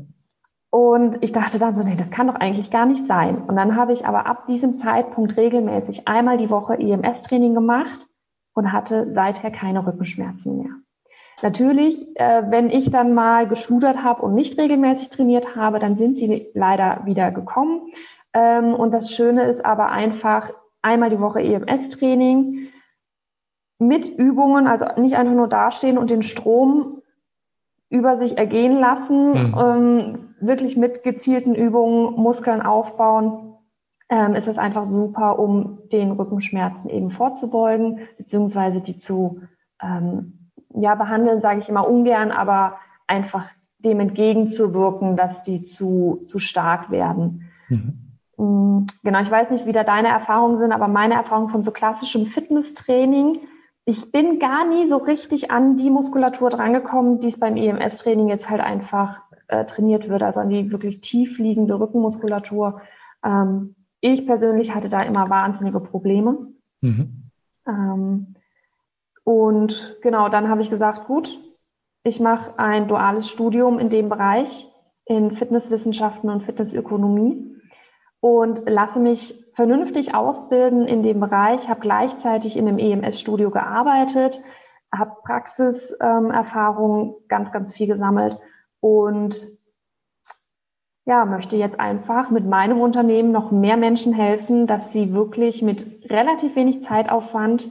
Und 0.74 1.18
ich 1.20 1.30
dachte 1.30 1.60
dann 1.60 1.76
so, 1.76 1.84
nee, 1.84 1.94
das 1.94 2.10
kann 2.10 2.26
doch 2.26 2.34
eigentlich 2.34 2.68
gar 2.68 2.84
nicht 2.84 3.06
sein. 3.06 3.44
Und 3.44 3.54
dann 3.54 3.76
habe 3.76 3.92
ich 3.92 4.06
aber 4.06 4.26
ab 4.26 4.48
diesem 4.48 4.76
Zeitpunkt 4.76 5.36
regelmäßig 5.36 6.08
einmal 6.08 6.36
die 6.36 6.50
Woche 6.50 6.76
EMS-Training 6.76 7.54
gemacht 7.54 8.08
und 8.54 8.72
hatte 8.72 9.12
seither 9.12 9.52
keine 9.52 9.86
Rückenschmerzen 9.86 10.58
mehr. 10.58 10.72
Natürlich, 11.42 12.04
äh, 12.16 12.42
wenn 12.48 12.70
ich 12.70 12.90
dann 12.90 13.14
mal 13.14 13.46
geschludert 13.46 14.02
habe 14.02 14.22
und 14.22 14.34
nicht 14.34 14.58
regelmäßig 14.58 15.10
trainiert 15.10 15.54
habe, 15.54 15.78
dann 15.78 15.96
sind 15.96 16.18
sie 16.18 16.48
leider 16.54 17.02
wieder 17.04 17.30
gekommen. 17.30 17.92
Ähm, 18.32 18.74
und 18.74 18.92
das 18.92 19.12
Schöne 19.12 19.44
ist 19.44 19.64
aber 19.64 19.92
einfach 19.92 20.50
einmal 20.82 21.10
die 21.10 21.20
Woche 21.20 21.40
EMS-Training 21.40 22.66
mit 23.78 24.08
Übungen, 24.08 24.66
also 24.66 24.86
nicht 24.96 25.14
einfach 25.14 25.34
nur 25.34 25.46
dastehen 25.46 25.98
und 25.98 26.10
den 26.10 26.22
Strom 26.22 27.00
über 27.90 28.18
sich 28.18 28.36
ergehen 28.36 28.80
lassen, 28.80 29.50
mhm. 29.52 30.23
Wirklich 30.46 30.76
mit 30.76 31.02
gezielten 31.02 31.54
Übungen 31.54 32.14
Muskeln 32.14 32.62
aufbauen, 32.62 33.54
ähm, 34.08 34.34
ist 34.34 34.48
es 34.48 34.58
einfach 34.58 34.86
super, 34.86 35.38
um 35.38 35.78
den 35.90 36.12
Rückenschmerzen 36.12 36.90
eben 36.90 37.10
vorzubeugen, 37.10 38.00
beziehungsweise 38.18 38.80
die 38.80 38.98
zu 38.98 39.40
ähm, 39.82 40.50
ja, 40.74 40.94
behandeln, 40.94 41.40
sage 41.40 41.60
ich 41.60 41.68
immer 41.68 41.88
ungern, 41.88 42.30
aber 42.30 42.78
einfach 43.06 43.48
dem 43.78 44.00
entgegenzuwirken, 44.00 45.16
dass 45.16 45.42
die 45.42 45.62
zu, 45.62 46.22
zu 46.24 46.38
stark 46.38 46.90
werden. 46.90 47.50
Mhm. 47.68 48.04
Mm, 48.36 48.86
genau, 49.02 49.20
ich 49.20 49.30
weiß 49.30 49.50
nicht, 49.50 49.66
wie 49.66 49.72
da 49.72 49.84
deine 49.84 50.08
Erfahrungen 50.08 50.58
sind, 50.58 50.72
aber 50.72 50.88
meine 50.88 51.14
Erfahrung 51.14 51.48
von 51.50 51.62
so 51.62 51.70
klassischem 51.70 52.26
Fitnesstraining, 52.26 53.40
ich 53.86 54.10
bin 54.10 54.38
gar 54.38 54.66
nie 54.66 54.86
so 54.86 54.96
richtig 54.96 55.50
an 55.50 55.76
die 55.76 55.90
Muskulatur 55.90 56.48
drangekommen, 56.48 57.20
die 57.20 57.28
es 57.28 57.38
beim 57.38 57.56
EMS-Training 57.56 58.28
jetzt 58.28 58.48
halt 58.48 58.62
einfach 58.62 59.20
äh, 59.48 59.64
trainiert 59.64 60.08
wird, 60.08 60.22
also 60.22 60.40
an 60.40 60.50
die 60.50 60.70
wirklich 60.70 61.00
tief 61.00 61.38
liegende 61.38 61.78
Rückenmuskulatur. 61.78 62.80
Ähm, 63.24 63.74
ich 64.00 64.26
persönlich 64.26 64.74
hatte 64.74 64.88
da 64.88 65.02
immer 65.02 65.30
wahnsinnige 65.30 65.80
Probleme. 65.80 66.48
Mhm. 66.80 67.30
Ähm, 67.66 68.34
und 69.24 69.96
genau, 70.02 70.28
dann 70.28 70.48
habe 70.48 70.60
ich 70.60 70.70
gesagt, 70.70 71.06
gut, 71.06 71.40
ich 72.02 72.20
mache 72.20 72.58
ein 72.58 72.86
duales 72.86 73.28
Studium 73.28 73.78
in 73.78 73.88
dem 73.88 74.10
Bereich, 74.10 74.70
in 75.06 75.36
Fitnesswissenschaften 75.36 76.28
und 76.28 76.42
Fitnessökonomie 76.42 77.56
und 78.20 78.68
lasse 78.68 79.00
mich 79.00 79.42
vernünftig 79.54 80.14
ausbilden 80.14 80.86
in 80.86 81.02
dem 81.02 81.20
Bereich, 81.20 81.68
habe 81.68 81.80
gleichzeitig 81.80 82.56
in 82.56 82.68
einem 82.68 82.78
EMS-Studio 82.78 83.50
gearbeitet, 83.50 84.42
habe 84.92 85.16
Praxiserfahrung 85.24 87.08
ähm, 87.08 87.14
ganz, 87.28 87.52
ganz 87.52 87.72
viel 87.72 87.86
gesammelt 87.86 88.38
und 88.84 89.48
ja, 91.06 91.24
möchte 91.24 91.56
jetzt 91.56 91.80
einfach 91.80 92.30
mit 92.30 92.44
meinem 92.44 92.82
Unternehmen 92.82 93.32
noch 93.32 93.50
mehr 93.50 93.78
Menschen 93.78 94.12
helfen, 94.12 94.66
dass 94.66 94.92
sie 94.92 95.14
wirklich 95.14 95.62
mit 95.62 96.10
relativ 96.10 96.54
wenig 96.54 96.82
Zeitaufwand 96.82 97.70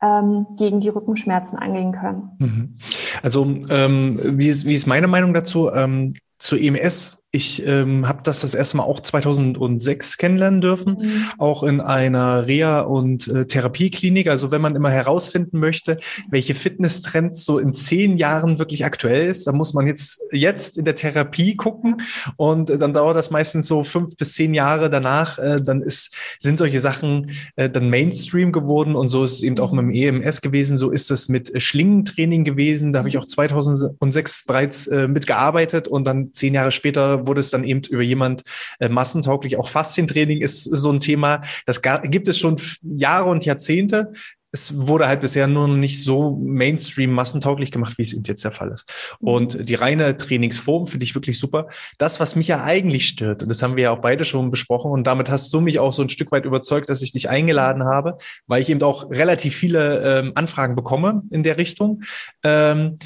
ähm, 0.00 0.46
gegen 0.56 0.80
die 0.80 0.88
Rückenschmerzen 0.88 1.58
angehen 1.58 1.92
können. 1.92 2.30
Mhm. 2.38 2.76
Also 3.22 3.44
ähm, 3.68 4.18
wie, 4.22 4.48
ist, 4.48 4.64
wie 4.64 4.72
ist 4.72 4.86
meine 4.86 5.06
Meinung 5.06 5.34
dazu? 5.34 5.70
Ähm, 5.70 6.14
zu 6.38 6.56
EMS 6.56 7.22
ich 7.34 7.66
ähm, 7.66 8.06
habe 8.06 8.20
das 8.22 8.42
das 8.42 8.54
erste 8.54 8.76
Mal 8.76 8.84
auch 8.84 9.00
2006 9.00 10.18
kennenlernen 10.18 10.60
dürfen, 10.60 10.98
mhm. 11.00 11.24
auch 11.38 11.64
in 11.64 11.80
einer 11.80 12.46
Reha- 12.46 12.82
und 12.82 13.26
äh, 13.26 13.46
Therapieklinik. 13.46 14.28
Also 14.28 14.52
wenn 14.52 14.60
man 14.60 14.76
immer 14.76 14.90
herausfinden 14.90 15.58
möchte, 15.58 15.98
welche 16.30 16.54
Fitnesstrends 16.54 17.44
so 17.44 17.58
in 17.58 17.74
zehn 17.74 18.18
Jahren 18.18 18.60
wirklich 18.60 18.84
aktuell 18.84 19.26
ist, 19.26 19.48
dann 19.48 19.56
muss 19.56 19.74
man 19.74 19.88
jetzt, 19.88 20.22
jetzt 20.30 20.78
in 20.78 20.84
der 20.84 20.94
Therapie 20.94 21.56
gucken 21.56 22.02
und 22.36 22.70
äh, 22.70 22.78
dann 22.78 22.94
dauert 22.94 23.16
das 23.16 23.32
meistens 23.32 23.66
so 23.66 23.82
fünf 23.82 24.16
bis 24.16 24.34
zehn 24.34 24.54
Jahre 24.54 24.88
danach. 24.88 25.38
Äh, 25.40 25.60
dann 25.60 25.82
ist, 25.82 26.14
sind 26.38 26.58
solche 26.58 26.78
Sachen 26.78 27.32
äh, 27.56 27.68
dann 27.68 27.90
Mainstream 27.90 28.52
geworden 28.52 28.94
und 28.94 29.08
so 29.08 29.24
ist 29.24 29.32
es 29.32 29.42
eben 29.42 29.58
auch 29.58 29.72
mit 29.72 29.84
dem 29.86 30.22
EMS 30.22 30.40
gewesen. 30.40 30.76
So 30.76 30.92
ist 30.92 31.10
es 31.10 31.28
mit 31.28 31.50
Schlingentraining 31.60 32.44
gewesen. 32.44 32.92
Da 32.92 33.00
habe 33.00 33.08
ich 33.08 33.18
auch 33.18 33.26
2006 33.26 34.44
bereits 34.44 34.86
äh, 34.86 35.08
mitgearbeitet 35.08 35.88
und 35.88 36.06
dann 36.06 36.32
zehn 36.32 36.54
Jahre 36.54 36.70
später 36.70 37.23
wurde 37.26 37.40
es 37.40 37.50
dann 37.50 37.64
eben 37.64 37.82
über 37.88 38.02
jemand 38.02 38.42
äh, 38.80 38.88
massentauglich. 38.88 39.58
Auch 39.58 39.68
Faszientraining 39.68 40.40
ist 40.40 40.64
so 40.64 40.90
ein 40.90 41.00
Thema, 41.00 41.42
das 41.66 41.82
gibt 41.82 42.28
es 42.28 42.38
schon 42.38 42.60
Jahre 42.82 43.30
und 43.30 43.44
Jahrzehnte 43.44 44.12
es 44.54 44.86
wurde 44.86 45.08
halt 45.08 45.20
bisher 45.20 45.48
nur 45.48 45.66
noch 45.66 45.74
nicht 45.74 46.00
so 46.00 46.38
Mainstream 46.40 47.10
massentauglich 47.10 47.72
gemacht, 47.72 47.98
wie 47.98 48.02
es 48.02 48.12
eben 48.12 48.22
jetzt 48.22 48.44
der 48.44 48.52
Fall 48.52 48.70
ist. 48.70 49.16
Mhm. 49.18 49.28
Und 49.28 49.68
die 49.68 49.74
reine 49.74 50.16
Trainingsform 50.16 50.86
finde 50.86 51.02
ich 51.02 51.16
wirklich 51.16 51.40
super. 51.40 51.66
Das, 51.98 52.20
was 52.20 52.36
mich 52.36 52.46
ja 52.46 52.62
eigentlich 52.62 53.08
stört, 53.08 53.42
und 53.42 53.48
das 53.48 53.62
haben 53.62 53.74
wir 53.74 53.82
ja 53.82 53.90
auch 53.90 54.00
beide 54.00 54.24
schon 54.24 54.52
besprochen, 54.52 54.92
und 54.92 55.08
damit 55.08 55.28
hast 55.28 55.52
du 55.52 55.60
mich 55.60 55.80
auch 55.80 55.92
so 55.92 56.02
ein 56.02 56.08
Stück 56.08 56.30
weit 56.30 56.44
überzeugt, 56.44 56.88
dass 56.88 57.02
ich 57.02 57.10
dich 57.10 57.28
eingeladen 57.28 57.82
habe, 57.82 58.16
weil 58.46 58.62
ich 58.62 58.70
eben 58.70 58.80
auch 58.82 59.10
relativ 59.10 59.56
viele 59.56 60.20
ähm, 60.20 60.32
Anfragen 60.36 60.76
bekomme 60.76 61.24
in 61.32 61.42
der 61.42 61.58
Richtung. 61.58 62.02
Ähm, 62.44 62.96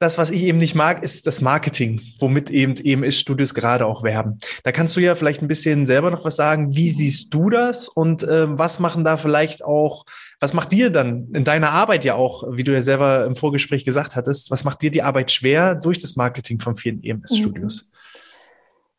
das, 0.00 0.16
was 0.16 0.30
ich 0.30 0.44
eben 0.44 0.56
nicht 0.56 0.74
mag, 0.74 1.02
ist 1.02 1.26
das 1.26 1.42
Marketing, 1.42 2.00
womit 2.18 2.50
eben 2.50 2.74
EMS-Studios 2.74 3.52
gerade 3.52 3.84
auch 3.84 4.02
werben. 4.02 4.38
Da 4.64 4.72
kannst 4.72 4.96
du 4.96 5.00
ja 5.00 5.14
vielleicht 5.14 5.42
ein 5.42 5.48
bisschen 5.48 5.84
selber 5.84 6.10
noch 6.10 6.24
was 6.24 6.36
sagen. 6.36 6.74
Wie 6.74 6.88
siehst 6.88 7.34
du 7.34 7.50
das 7.50 7.86
und 7.86 8.22
äh, 8.22 8.58
was 8.58 8.80
machen 8.80 9.04
da 9.04 9.18
vielleicht 9.18 9.62
auch, 9.62 10.06
was 10.40 10.54
macht 10.54 10.72
dir 10.72 10.88
dann 10.88 11.28
in 11.34 11.44
deiner 11.44 11.72
Arbeit 11.72 12.06
ja 12.06 12.14
auch, 12.14 12.44
wie 12.50 12.64
du 12.64 12.72
ja 12.72 12.80
selber 12.80 13.26
im 13.26 13.36
Vorgespräch 13.36 13.84
gesagt 13.84 14.16
hattest, 14.16 14.50
was 14.50 14.64
macht 14.64 14.80
dir 14.80 14.90
die 14.90 15.02
Arbeit 15.02 15.30
schwer 15.30 15.74
durch 15.74 16.00
das 16.00 16.16
Marketing 16.16 16.60
von 16.60 16.76
vielen 16.76 17.04
EMS-Studios? 17.04 17.90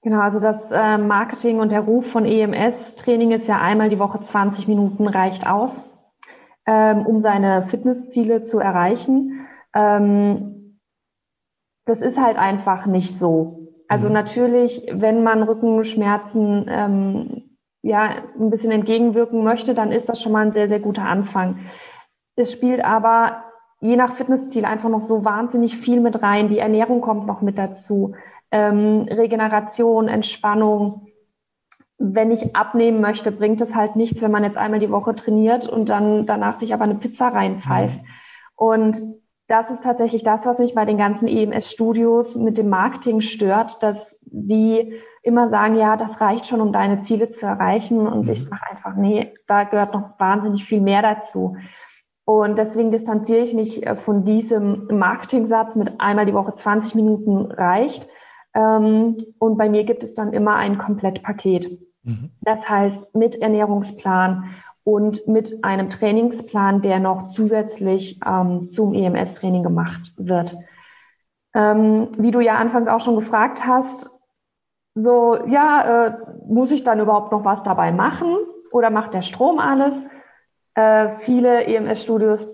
Genau, 0.03 0.20
also 0.20 0.39
das 0.39 0.70
äh, 0.70 1.00
Marketing 1.00 1.60
und 1.60 1.72
der 1.72 1.81
Ruf 1.81 2.12
von 2.12 2.25
EMS-Training 2.25 3.31
ist 3.31 3.48
ja 3.48 3.60
einmal 3.60 3.89
die 3.89 3.98
Woche 3.98 4.22
20 4.22 4.67
Minuten 4.67 5.08
reicht 5.08 5.48
aus, 5.48 5.77
ähm, 6.67 7.08
um 7.08 7.24
seine 7.24 7.67
Fitnessziele 7.70 8.43
zu 8.43 8.60
erreichen. 8.60 9.48
Ähm, 9.75 10.61
das 11.86 12.02
ist 12.02 12.20
halt 12.20 12.38
einfach 12.38 12.86
nicht 12.86 13.18
so. 13.18 13.68
Also 13.88 14.08
mhm. 14.08 14.14
natürlich, 14.14 14.88
wenn 14.92 15.24
man 15.24 15.44
Rückenschmerzen 15.44 16.66
ähm, 16.70 17.58
ja 17.82 18.24
ein 18.40 18.50
bisschen 18.50 18.72
entgegenwirken 18.72 19.44
möchte, 19.44 19.74
dann 19.74 19.92
ist 19.92 20.08
das 20.08 20.22
schon 20.22 20.32
mal 20.32 20.46
ein 20.46 20.52
sehr, 20.52 20.68
sehr 20.68 20.80
guter 20.80 21.04
Anfang. 21.04 21.60
Es 22.36 22.52
spielt 22.52 22.84
aber 22.84 23.44
je 23.82 23.96
nach 23.96 24.14
Fitnessziel 24.14 24.64
einfach 24.66 24.90
noch 24.90 25.02
so 25.02 25.26
wahnsinnig 25.26 25.78
viel 25.78 26.00
mit 26.00 26.22
rein. 26.22 26.50
Die 26.50 26.60
Ernährung 26.60 27.02
kommt 27.02 27.26
noch 27.26 27.42
mit 27.42 27.58
dazu. 27.58 28.14
Ähm, 28.52 29.08
Regeneration, 29.10 30.08
Entspannung. 30.08 31.08
Wenn 31.98 32.32
ich 32.32 32.56
abnehmen 32.56 33.02
möchte, 33.02 33.32
bringt 33.32 33.60
es 33.62 33.76
halt 33.76 33.96
nichts, 33.96 34.22
wenn 34.22 34.32
man 34.32 34.44
jetzt 34.44 34.58
einmal 34.58 34.80
die 34.80 34.92
Woche 34.92 35.16
trainiert 35.16 35.68
und 35.68 35.90
dann 35.90 36.26
danach 36.26 36.60
sich 36.60 36.74
aber 36.74 36.84
eine 36.84 36.96
Pizza 36.96 37.28
reinpfeift. 37.28 37.96
Mhm. 37.96 38.08
Und 38.56 39.21
das 39.51 39.70
ist 39.70 39.84
tatsächlich 39.84 40.24
das, 40.24 40.46
was 40.46 40.60
mich 40.60 40.74
bei 40.75 40.86
den 40.86 40.98
ganzen 40.98 41.27
EMS-Studios 41.27 42.36
mit 42.36 42.58
dem 42.58 42.70
Marketing 42.70 43.20
stört, 43.20 43.84
dass 43.84 44.17
die 44.22 44.93
immer 45.24 45.50
sagen, 45.50 45.75
ja, 45.75 45.98
das 45.98 46.22
reicht 46.22 46.48
schon, 46.48 46.62
um 46.62 46.72
deine 46.72 47.01
Ziele 47.01 47.29
zu 47.29 47.46
erreichen. 47.46 48.08
Und 48.08 48.27
mhm. 48.27 48.31
ich 48.31 48.46
sage 48.46 48.62
einfach, 48.70 48.96
nee, 48.96 49.34
da 49.48 49.65
gehört 49.65 49.93
noch 49.93 50.17
wahnsinnig 50.20 50.63
viel 50.63 50.79
mehr 50.79 51.01
dazu. 51.01 51.58
Und 52.24 52.58
deswegen 52.58 52.91
distanziere 52.91 53.41
ich 53.41 53.53
mich 53.53 53.86
äh, 53.86 53.98
von 53.98 54.24
diesem 54.24 54.88
Marketing-Satz 54.88 55.75
mit 55.75 56.00
einmal 56.00 56.25
die 56.25 56.34
Woche 56.34 56.53
20 56.53 56.96
Minuten 56.96 57.51
reicht. 57.51 58.08
Ähm, 58.53 59.17
und 59.38 59.58
bei 59.58 59.67
mir 59.67 59.84
gibt 59.84 60.05
es 60.05 60.13
dann 60.13 60.31
immer 60.31 60.55
ein 60.55 60.77
Komplettpaket. 60.77 61.77
Mhm. 62.03 62.31
Das 62.39 62.70
heißt, 62.70 63.13
mit 63.15 63.36
Ernährungsplan 63.36 64.46
und 64.84 65.28
mit 65.28 65.64
einem 65.64 65.90
Trainingsplan, 65.90 66.82
der 66.82 67.00
noch 67.00 67.26
zusätzlich 67.26 68.20
ähm, 68.26 68.70
zum 68.70 68.94
EMS-Training 68.94 69.64
gemacht 69.64 70.14
wird. 70.18 70.56
Ähm, 71.54 72.10
wie 72.18 72.32
du 72.32 72.40
ja 72.40 72.56
anfangs 72.56 72.88
auch 72.88 73.02
schon 73.02 73.16
gefragt 73.16 73.66
hast, 73.66 74.10
so, 74.96 75.38
ja, 75.48 76.08
äh, 76.08 76.18
muss 76.48 76.72
ich 76.72 76.84
dann 76.84 77.00
überhaupt 77.00 77.32
noch 77.32 77.46
was 77.46 77.64
dabei 77.64 77.92
machen 77.92 78.36
oder 78.72 78.90
macht 78.90 79.14
der 79.14 79.22
Strom 79.22 79.60
alles? 79.60 79.94
Äh, 80.76 81.10
viele 81.20 81.64
EMS-Studios 81.66 82.50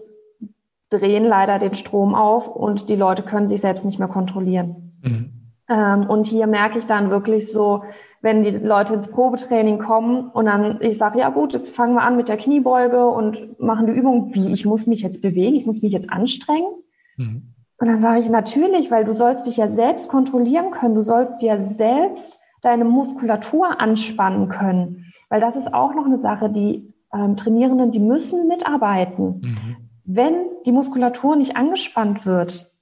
drehen 0.89 1.25
leider 1.25 1.59
den 1.59 1.75
Strom 1.75 2.15
auf 2.15 2.47
und 2.47 2.89
die 2.89 2.95
Leute 2.95 3.23
können 3.23 3.47
sich 3.47 3.61
selbst 3.61 3.85
nicht 3.85 3.99
mehr 3.99 4.07
kontrollieren. 4.07 4.99
Mhm. 5.01 5.51
Ähm, 5.69 6.09
und 6.09 6.27
hier 6.27 6.47
merke 6.47 6.79
ich 6.79 6.85
dann 6.85 7.09
wirklich 7.09 7.51
so, 7.51 7.83
wenn 8.27 8.43
die 8.43 8.49
Leute 8.49 8.93
ins 8.93 9.07
Probetraining 9.07 9.79
kommen 9.79 10.29
und 10.31 10.47
dann 10.47 10.81
ich 10.81 10.97
sage, 10.97 11.19
ja 11.19 11.29
gut, 11.29 11.53
jetzt 11.53 11.73
fangen 11.73 11.95
wir 11.95 12.01
an 12.01 12.17
mit 12.17 12.27
der 12.27 12.35
Kniebeuge 12.35 13.07
und 13.07 13.57
machen 13.57 13.87
die 13.87 13.93
Übung, 13.93 14.33
wie 14.33 14.51
ich 14.51 14.65
muss 14.65 14.85
mich 14.85 15.01
jetzt 15.01 15.21
bewegen, 15.21 15.55
ich 15.55 15.65
muss 15.65 15.81
mich 15.81 15.93
jetzt 15.93 16.09
anstrengen. 16.09 16.67
Mhm. 17.15 17.53
Und 17.79 17.87
dann 17.87 18.01
sage 18.01 18.19
ich 18.19 18.29
natürlich, 18.29 18.91
weil 18.91 19.05
du 19.05 19.13
sollst 19.13 19.47
dich 19.47 19.55
ja 19.55 19.69
selbst 19.69 20.09
kontrollieren 20.09 20.71
können, 20.71 20.95
du 20.95 21.03
sollst 21.03 21.41
ja 21.41 21.61
selbst 21.61 22.37
deine 22.61 22.83
Muskulatur 22.83 23.79
anspannen 23.79 24.49
können, 24.49 25.05
weil 25.29 25.39
das 25.39 25.55
ist 25.55 25.73
auch 25.73 25.95
noch 25.95 26.05
eine 26.05 26.17
Sache, 26.17 26.49
die 26.49 26.93
ähm, 27.13 27.37
Trainierenden, 27.37 27.93
die 27.93 27.99
müssen 27.99 28.49
mitarbeiten. 28.49 29.39
Mhm. 29.41 29.77
Wenn 30.03 30.35
die 30.65 30.73
Muskulatur 30.73 31.37
nicht 31.37 31.55
angespannt 31.55 32.25
wird 32.25 32.73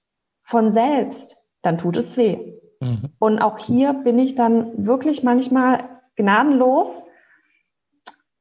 von 0.42 0.72
selbst, 0.72 1.38
dann 1.62 1.78
tut 1.78 1.98
es 1.98 2.18
weh. 2.18 2.55
Mhm. 2.80 3.10
Und 3.20 3.40
auch 3.40 3.58
hier 3.58 3.94
bin 3.94 4.20
ich 4.20 4.36
dann 4.36 4.86
wirklich 4.86 5.24
manchmal 5.24 5.84
gnadenlos. 6.16 7.02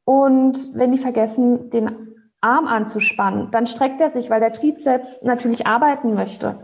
Und 0.04 0.70
wenn 0.74 0.92
die 0.92 0.98
vergessen, 0.98 1.70
den 1.70 2.14
Arm 2.40 2.66
anzuspannen, 2.66 3.50
dann 3.50 3.66
streckt 3.66 4.00
er 4.00 4.10
sich, 4.10 4.28
weil 4.28 4.40
der 4.40 4.52
Trizeps 4.52 5.22
natürlich 5.22 5.66
arbeiten 5.66 6.14
möchte. 6.14 6.60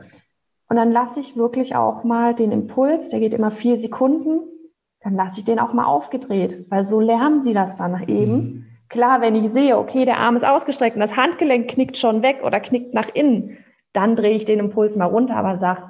Und 0.68 0.76
dann 0.76 0.92
lasse 0.92 1.20
ich 1.20 1.36
wirklich 1.36 1.74
auch 1.74 2.04
mal 2.04 2.34
den 2.34 2.52
Impuls, 2.52 3.08
der 3.08 3.18
geht 3.18 3.34
immer 3.34 3.50
vier 3.50 3.76
Sekunden, 3.76 4.40
dann 5.00 5.14
lasse 5.14 5.40
ich 5.40 5.44
den 5.44 5.58
auch 5.58 5.72
mal 5.72 5.86
aufgedreht, 5.86 6.66
weil 6.70 6.84
so 6.84 7.00
lernen 7.00 7.40
sie 7.40 7.54
das 7.54 7.76
dann 7.76 8.06
eben. 8.08 8.32
Mhm. 8.32 8.66
Klar, 8.88 9.20
wenn 9.20 9.34
ich 9.34 9.50
sehe, 9.50 9.78
okay, 9.78 10.04
der 10.04 10.18
Arm 10.18 10.36
ist 10.36 10.44
ausgestreckt 10.44 10.96
und 10.96 11.00
das 11.00 11.16
Handgelenk 11.16 11.70
knickt 11.70 11.96
schon 11.96 12.22
weg 12.22 12.42
oder 12.44 12.60
knickt 12.60 12.92
nach 12.92 13.08
innen, 13.14 13.56
dann 13.92 14.16
drehe 14.16 14.34
ich 14.34 14.44
den 14.44 14.58
Impuls 14.58 14.96
mal 14.96 15.06
runter, 15.06 15.36
aber 15.36 15.58
sag, 15.58 15.89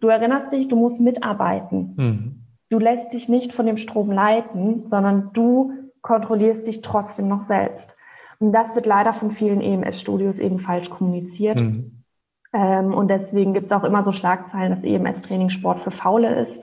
du 0.00 0.08
erinnerst 0.08 0.52
dich, 0.52 0.68
du 0.68 0.76
musst 0.76 1.00
mitarbeiten. 1.00 1.94
Mhm. 1.96 2.40
Du 2.70 2.78
lässt 2.78 3.12
dich 3.12 3.28
nicht 3.28 3.52
von 3.52 3.66
dem 3.66 3.76
Strom 3.76 4.10
leiten, 4.10 4.86
sondern 4.86 5.30
du 5.32 5.72
kontrollierst 6.02 6.66
dich 6.66 6.82
trotzdem 6.82 7.28
noch 7.28 7.42
selbst. 7.42 7.96
Und 8.38 8.52
das 8.52 8.74
wird 8.74 8.86
leider 8.86 9.12
von 9.12 9.30
vielen 9.30 9.60
EMS-Studios 9.60 10.38
eben 10.38 10.60
falsch 10.60 10.90
kommuniziert. 10.90 11.58
Mhm. 11.58 12.02
Ähm, 12.52 12.94
und 12.94 13.08
deswegen 13.08 13.54
gibt 13.54 13.66
es 13.66 13.72
auch 13.72 13.84
immer 13.84 14.02
so 14.02 14.12
Schlagzeilen, 14.12 14.74
dass 14.74 14.84
EMS-Training 14.84 15.50
Sport 15.50 15.80
für 15.80 15.90
Faule 15.90 16.34
ist. 16.40 16.62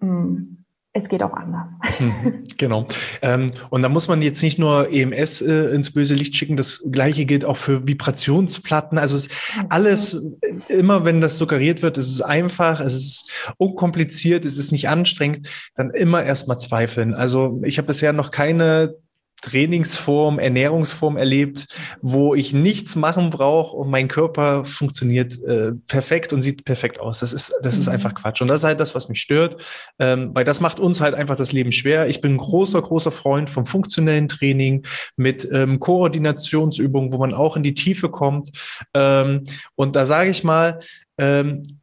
Mhm 0.00 0.65
es 0.96 1.08
geht 1.08 1.22
auch 1.22 1.32
anders. 1.34 1.66
Mhm, 1.98 2.44
genau. 2.56 2.86
Ähm, 3.22 3.50
und 3.70 3.82
da 3.82 3.88
muss 3.88 4.08
man 4.08 4.22
jetzt 4.22 4.42
nicht 4.42 4.58
nur 4.58 4.90
EMS 4.90 5.42
äh, 5.42 5.66
ins 5.74 5.92
böse 5.92 6.14
Licht 6.14 6.34
schicken, 6.34 6.56
das 6.56 6.88
gleiche 6.90 7.26
gilt 7.26 7.44
auch 7.44 7.56
für 7.56 7.86
Vibrationsplatten. 7.86 8.98
Also 8.98 9.16
es 9.16 9.26
ist 9.26 9.34
alles, 9.68 10.22
immer 10.68 11.04
wenn 11.04 11.20
das 11.20 11.38
suggeriert 11.38 11.82
wird, 11.82 11.98
es 11.98 12.08
ist 12.08 12.22
einfach, 12.22 12.80
es 12.80 12.94
ist 12.94 13.30
unkompliziert, 13.58 14.44
es 14.44 14.56
ist 14.56 14.72
nicht 14.72 14.88
anstrengend, 14.88 15.48
dann 15.74 15.90
immer 15.90 16.22
erstmal 16.24 16.58
zweifeln. 16.58 17.14
Also 17.14 17.60
ich 17.64 17.78
habe 17.78 17.86
bisher 17.86 18.12
noch 18.12 18.30
keine 18.30 18.94
Trainingsform, 19.42 20.38
Ernährungsform 20.38 21.16
erlebt, 21.16 21.66
wo 22.00 22.34
ich 22.34 22.52
nichts 22.52 22.96
machen 22.96 23.30
brauche 23.30 23.76
und 23.76 23.90
mein 23.90 24.08
Körper 24.08 24.64
funktioniert 24.64 25.42
äh, 25.44 25.72
perfekt 25.86 26.32
und 26.32 26.42
sieht 26.42 26.64
perfekt 26.64 27.00
aus. 27.00 27.20
Das 27.20 27.32
ist, 27.32 27.54
das 27.62 27.78
ist 27.78 27.86
mhm. 27.86 27.94
einfach 27.94 28.14
Quatsch. 28.14 28.40
Und 28.40 28.48
das 28.48 28.60
ist 28.60 28.64
halt 28.64 28.80
das, 28.80 28.94
was 28.94 29.08
mich 29.08 29.20
stört, 29.20 29.62
ähm, 29.98 30.30
weil 30.34 30.44
das 30.44 30.60
macht 30.60 30.80
uns 30.80 31.00
halt 31.00 31.14
einfach 31.14 31.36
das 31.36 31.52
Leben 31.52 31.72
schwer. 31.72 32.08
Ich 32.08 32.20
bin 32.20 32.34
ein 32.34 32.38
großer, 32.38 32.80
großer 32.82 33.10
Freund 33.10 33.50
vom 33.50 33.66
funktionellen 33.66 34.28
Training 34.28 34.84
mit 35.16 35.46
ähm, 35.52 35.80
Koordinationsübungen, 35.80 37.12
wo 37.12 37.18
man 37.18 37.34
auch 37.34 37.56
in 37.56 37.62
die 37.62 37.74
Tiefe 37.74 38.08
kommt. 38.08 38.50
Ähm, 38.94 39.44
und 39.74 39.96
da 39.96 40.06
sage 40.06 40.30
ich 40.30 40.44
mal, 40.44 40.80
ähm, 41.18 41.75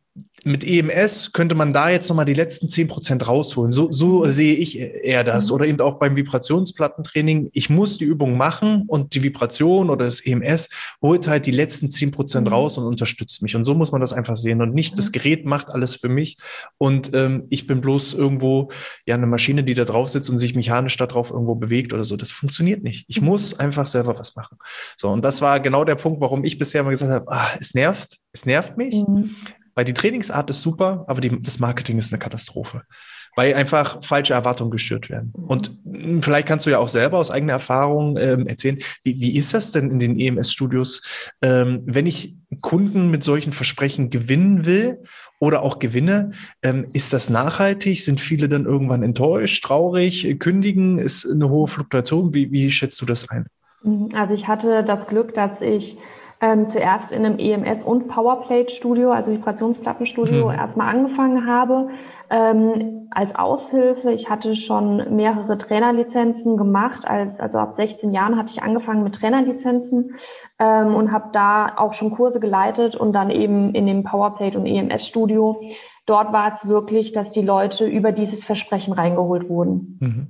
mit 0.45 0.63
EMS 0.63 1.31
könnte 1.31 1.55
man 1.55 1.73
da 1.73 1.89
jetzt 1.89 2.09
nochmal 2.09 2.25
die 2.25 2.33
letzten 2.33 2.69
zehn 2.69 2.87
Prozent 2.87 3.27
rausholen. 3.27 3.71
So, 3.71 3.91
so 3.91 4.25
mhm. 4.25 4.29
sehe 4.29 4.55
ich 4.55 4.79
eher 4.79 5.23
das. 5.23 5.49
Mhm. 5.49 5.55
Oder 5.55 5.65
eben 5.65 5.81
auch 5.81 5.99
beim 5.99 6.15
Vibrationsplattentraining. 6.15 7.49
Ich 7.53 7.69
muss 7.69 7.97
die 7.97 8.05
Übung 8.05 8.37
machen 8.37 8.83
und 8.87 9.13
die 9.13 9.23
Vibration 9.23 9.89
oder 9.89 10.05
das 10.05 10.19
EMS 10.21 10.69
holt 11.01 11.27
halt 11.27 11.45
die 11.45 11.51
letzten 11.51 11.89
zehn 11.91 12.11
Prozent 12.11 12.47
mhm. 12.47 12.53
raus 12.53 12.77
und 12.77 12.85
unterstützt 12.85 13.41
mich. 13.41 13.55
Und 13.55 13.63
so 13.63 13.73
muss 13.73 13.91
man 13.91 14.01
das 14.01 14.13
einfach 14.13 14.35
sehen. 14.35 14.61
Und 14.61 14.73
nicht 14.73 14.97
das 14.97 15.11
Gerät 15.11 15.45
macht 15.45 15.69
alles 15.69 15.95
für 15.95 16.09
mich. 16.09 16.37
Und 16.77 17.13
ähm, 17.13 17.45
ich 17.49 17.65
bin 17.65 17.81
bloß 17.81 18.13
irgendwo 18.13 18.69
ja 19.05 19.15
eine 19.15 19.27
Maschine, 19.27 19.63
die 19.63 19.73
da 19.73 19.85
drauf 19.85 20.09
sitzt 20.09 20.29
und 20.29 20.37
sich 20.37 20.55
mechanisch 20.55 20.97
darauf 20.97 21.31
irgendwo 21.31 21.55
bewegt 21.55 21.93
oder 21.93 22.03
so. 22.03 22.17
Das 22.17 22.31
funktioniert 22.31 22.83
nicht. 22.83 23.05
Ich 23.07 23.21
muss 23.21 23.59
einfach 23.59 23.87
selber 23.87 24.17
was 24.19 24.35
machen. 24.35 24.57
So, 24.97 25.09
und 25.09 25.23
das 25.23 25.41
war 25.41 25.59
genau 25.59 25.85
der 25.85 25.95
Punkt, 25.95 26.19
warum 26.21 26.43
ich 26.43 26.57
bisher 26.57 26.81
immer 26.81 26.89
gesagt 26.89 27.11
habe, 27.11 27.31
ah, 27.31 27.49
es 27.59 27.73
nervt, 27.73 28.17
es 28.33 28.45
nervt 28.45 28.77
mich. 28.77 28.95
Mhm. 28.95 29.35
Weil 29.75 29.85
die 29.85 29.93
Trainingsart 29.93 30.49
ist 30.49 30.61
super, 30.61 31.05
aber 31.07 31.21
die, 31.21 31.41
das 31.41 31.59
Marketing 31.59 31.97
ist 31.97 32.13
eine 32.13 32.19
Katastrophe. 32.19 32.83
Weil 33.35 33.55
einfach 33.55 34.03
falsche 34.03 34.33
Erwartungen 34.33 34.69
geschürt 34.69 35.09
werden. 35.09 35.33
Mhm. 35.35 35.43
Und 35.45 35.77
hm, 35.85 36.21
vielleicht 36.21 36.47
kannst 36.47 36.65
du 36.65 36.69
ja 36.69 36.77
auch 36.77 36.87
selber 36.87 37.17
aus 37.17 37.31
eigener 37.31 37.53
Erfahrung 37.53 38.17
ähm, 38.17 38.47
erzählen, 38.47 38.79
wie, 39.03 39.19
wie 39.19 39.35
ist 39.35 39.53
das 39.53 39.71
denn 39.71 39.89
in 39.89 39.99
den 39.99 40.19
EMS-Studios, 40.19 41.01
ähm, 41.41 41.81
wenn 41.85 42.05
ich 42.05 42.35
Kunden 42.61 43.09
mit 43.09 43.23
solchen 43.23 43.53
Versprechen 43.53 44.09
gewinnen 44.09 44.65
will 44.65 45.01
oder 45.39 45.61
auch 45.61 45.79
gewinne, 45.79 46.31
ähm, 46.61 46.87
ist 46.93 47.13
das 47.13 47.29
nachhaltig? 47.29 48.03
Sind 48.03 48.21
viele 48.21 48.47
dann 48.47 48.65
irgendwann 48.65 49.03
enttäuscht, 49.03 49.63
traurig, 49.63 50.37
kündigen? 50.39 50.99
Ist 50.99 51.25
eine 51.25 51.49
hohe 51.49 51.67
Fluktuation? 51.67 52.33
Wie, 52.33 52.51
wie 52.51 52.69
schätzt 52.71 53.01
du 53.01 53.05
das 53.05 53.29
ein? 53.29 53.47
Mhm. 53.83 54.09
Also 54.13 54.33
ich 54.33 54.47
hatte 54.47 54.83
das 54.83 55.07
Glück, 55.07 55.33
dass 55.33 55.61
ich 55.61 55.97
ähm, 56.43 56.67
zuerst 56.67 57.13
in 57.13 57.25
einem 57.25 57.39
EMS- 57.39 57.85
und 57.85 58.09
Powerplate-Studio, 58.09 59.11
also 59.11 59.31
Vibrationsplattenstudio, 59.31 60.49
mhm. 60.49 60.53
erstmal 60.53 60.93
angefangen 60.93 61.47
habe. 61.47 61.87
Ähm, 62.29 63.07
als 63.11 63.33
Aushilfe, 63.33 64.11
ich 64.11 64.29
hatte 64.29 64.57
schon 64.57 65.15
mehrere 65.15 65.57
Trainerlizenzen 65.57 66.57
gemacht, 66.57 67.07
also 67.07 67.59
ab 67.59 67.75
16 67.75 68.11
Jahren 68.11 68.37
hatte 68.37 68.51
ich 68.51 68.61
angefangen 68.61 69.03
mit 69.03 69.15
Trainerlizenzen 69.15 70.15
ähm, 70.59 70.95
und 70.95 71.13
habe 71.13 71.29
da 71.31 71.77
auch 71.77 71.93
schon 71.93 72.11
Kurse 72.11 72.41
geleitet 72.41 72.97
und 72.97 73.13
dann 73.13 73.29
eben 73.29 73.73
in 73.73 73.85
dem 73.85 74.03
Powerplate- 74.03 74.57
und 74.57 74.65
EMS-Studio. 74.65 75.61
Dort 76.05 76.33
war 76.33 76.49
es 76.49 76.67
wirklich, 76.67 77.13
dass 77.13 77.31
die 77.31 77.41
Leute 77.41 77.85
über 77.85 78.11
dieses 78.11 78.43
Versprechen 78.43 78.91
reingeholt 78.91 79.47
wurden. 79.47 79.97
Mhm. 80.01 80.27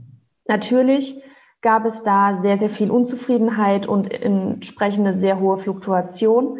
Natürlich 0.47 1.19
gab 1.63 1.85
es 1.85 2.03
da 2.03 2.37
sehr, 2.41 2.59
sehr 2.59 2.69
viel 2.69 2.91
Unzufriedenheit 2.91 3.87
und 3.87 4.11
entsprechende 4.11 5.17
sehr 5.17 5.39
hohe 5.39 5.57
Fluktuation. 5.57 6.59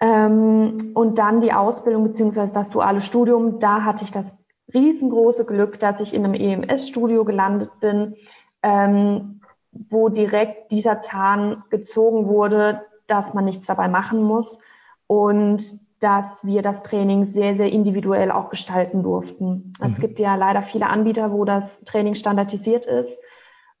Ähm, 0.00 0.92
und 0.94 1.18
dann 1.18 1.40
die 1.40 1.52
Ausbildung 1.52 2.04
beziehungsweise 2.04 2.52
das 2.52 2.68
duale 2.68 3.00
Studium, 3.00 3.60
da 3.60 3.84
hatte 3.84 4.04
ich 4.04 4.10
das 4.10 4.36
riesengroße 4.74 5.44
Glück, 5.44 5.80
dass 5.80 6.00
ich 6.00 6.12
in 6.12 6.24
einem 6.24 6.34
EMS-Studio 6.34 7.24
gelandet 7.24 7.70
bin, 7.80 8.16
ähm, 8.62 9.40
wo 9.72 10.08
direkt 10.08 10.72
dieser 10.72 11.00
Zahn 11.00 11.64
gezogen 11.70 12.26
wurde, 12.26 12.82
dass 13.06 13.34
man 13.34 13.44
nichts 13.44 13.66
dabei 13.66 13.88
machen 13.88 14.22
muss 14.22 14.58
und 15.06 15.78
dass 16.00 16.44
wir 16.44 16.62
das 16.62 16.82
Training 16.82 17.24
sehr, 17.24 17.56
sehr 17.56 17.70
individuell 17.70 18.30
auch 18.30 18.50
gestalten 18.50 19.02
durften. 19.02 19.72
Mhm. 19.80 19.86
Es 19.86 19.98
gibt 20.00 20.18
ja 20.18 20.34
leider 20.34 20.62
viele 20.62 20.88
Anbieter, 20.88 21.32
wo 21.32 21.44
das 21.44 21.80
Training 21.84 22.14
standardisiert 22.14 22.86
ist. 22.86 23.16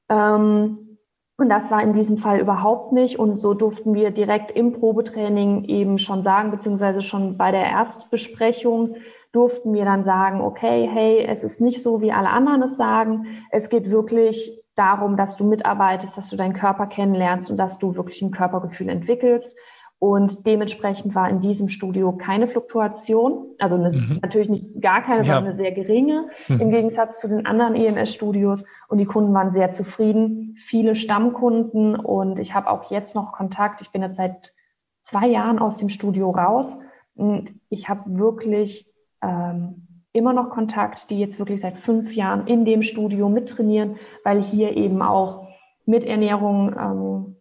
Ähm, 0.08 0.98
und 1.40 1.48
das 1.48 1.70
war 1.70 1.82
in 1.82 1.92
diesem 1.92 2.18
Fall 2.18 2.40
überhaupt 2.40 2.92
nicht. 2.92 3.18
Und 3.18 3.38
so 3.38 3.54
durften 3.54 3.94
wir 3.94 4.10
direkt 4.10 4.50
im 4.50 4.72
Probetraining 4.72 5.64
eben 5.64 5.98
schon 5.98 6.22
sagen, 6.22 6.50
beziehungsweise 6.50 7.00
schon 7.00 7.36
bei 7.36 7.52
der 7.52 7.64
Erstbesprechung 7.64 8.96
durften 9.32 9.72
wir 9.72 9.84
dann 9.84 10.04
sagen, 10.04 10.40
okay, 10.40 10.88
hey, 10.92 11.24
es 11.24 11.44
ist 11.44 11.60
nicht 11.60 11.82
so, 11.82 12.00
wie 12.00 12.12
alle 12.12 12.30
anderen 12.30 12.62
es 12.62 12.76
sagen. 12.76 13.26
Es 13.50 13.68
geht 13.68 13.88
wirklich 13.88 14.64
darum, 14.74 15.16
dass 15.16 15.36
du 15.36 15.44
mitarbeitest, 15.44 16.16
dass 16.16 16.30
du 16.30 16.36
deinen 16.36 16.54
Körper 16.54 16.86
kennenlernst 16.86 17.50
und 17.50 17.56
dass 17.56 17.78
du 17.78 17.94
wirklich 17.94 18.22
ein 18.22 18.30
Körpergefühl 18.30 18.88
entwickelst. 18.88 19.56
Und 20.00 20.46
dementsprechend 20.46 21.16
war 21.16 21.28
in 21.28 21.40
diesem 21.40 21.68
Studio 21.68 22.12
keine 22.12 22.46
Fluktuation, 22.46 23.46
also 23.58 23.74
eine, 23.74 23.90
mhm. 23.90 24.20
natürlich 24.22 24.48
nicht 24.48 24.80
gar 24.80 25.02
keine, 25.02 25.24
sondern 25.24 25.44
ja. 25.44 25.50
eine 25.50 25.56
sehr 25.56 25.72
geringe, 25.72 26.28
mhm. 26.46 26.60
im 26.60 26.70
Gegensatz 26.70 27.18
zu 27.18 27.26
den 27.26 27.46
anderen 27.46 27.74
EMS-Studios. 27.74 28.64
Und 28.88 28.98
die 28.98 29.06
Kunden 29.06 29.34
waren 29.34 29.52
sehr 29.52 29.72
zufrieden, 29.72 30.54
viele 30.56 30.94
Stammkunden. 30.94 31.96
Und 31.96 32.38
ich 32.38 32.54
habe 32.54 32.70
auch 32.70 32.90
jetzt 32.92 33.16
noch 33.16 33.32
Kontakt. 33.32 33.80
Ich 33.80 33.90
bin 33.90 34.02
jetzt 34.02 34.16
seit 34.16 34.54
zwei 35.02 35.26
Jahren 35.26 35.58
aus 35.58 35.78
dem 35.78 35.88
Studio 35.88 36.30
raus. 36.30 36.78
Und 37.16 37.50
ich 37.68 37.88
habe 37.88 38.02
wirklich 38.06 38.86
ähm, 39.20 39.88
immer 40.12 40.32
noch 40.32 40.50
Kontakt, 40.50 41.10
die 41.10 41.18
jetzt 41.18 41.40
wirklich 41.40 41.60
seit 41.60 41.76
fünf 41.76 42.12
Jahren 42.14 42.46
in 42.46 42.64
dem 42.64 42.84
Studio 42.84 43.28
mittrainieren, 43.28 43.96
weil 44.22 44.42
hier 44.42 44.76
eben 44.76 45.02
auch 45.02 45.48
mit 45.86 46.04
Ernährung 46.04 46.76
ähm, 46.78 47.37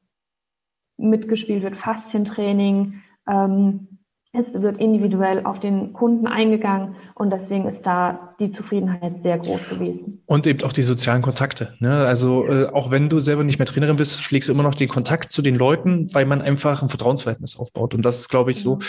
mitgespielt 0.98 1.64
wird, 1.64 1.78
Faszientraining. 1.78 3.02
Ähm, 3.28 4.00
es 4.34 4.62
wird 4.62 4.78
individuell 4.78 5.46
auf 5.46 5.60
den 5.60 5.94
Kunden 5.94 6.28
eingegangen 6.28 6.96
und 7.16 7.32
deswegen 7.32 7.68
ist 7.68 7.88
da 7.88 8.27
die 8.40 8.52
Zufriedenheit 8.52 9.24
sehr 9.24 9.38
groß 9.38 9.70
gewesen. 9.70 10.22
Und 10.26 10.46
eben 10.46 10.62
auch 10.64 10.72
die 10.72 10.84
sozialen 10.84 11.22
Kontakte. 11.22 11.74
Ne? 11.80 12.06
Also 12.06 12.48
äh, 12.48 12.68
auch 12.68 12.92
wenn 12.92 13.10
du 13.10 13.20
selber 13.20 13.44
nicht 13.44 13.58
mehr 13.58 13.66
Trainerin 13.66 13.96
bist, 13.96 14.22
pflegst 14.22 14.48
du 14.48 14.54
immer 14.54 14.64
noch 14.64 14.76
den 14.76 14.90
Kontakt 14.90 15.32
zu 15.32 15.42
den 15.42 15.56
Leuten, 15.56 16.14
weil 16.14 16.26
man 16.26 16.42
einfach 16.42 16.84
ein 16.84 16.90
Vertrauensverhältnis 16.90 17.58
aufbaut. 17.58 17.96
Und 17.96 18.04
das 18.04 18.20
ist, 18.20 18.30
glaube 18.30 18.52
ich, 18.52 18.60
so. 18.60 18.80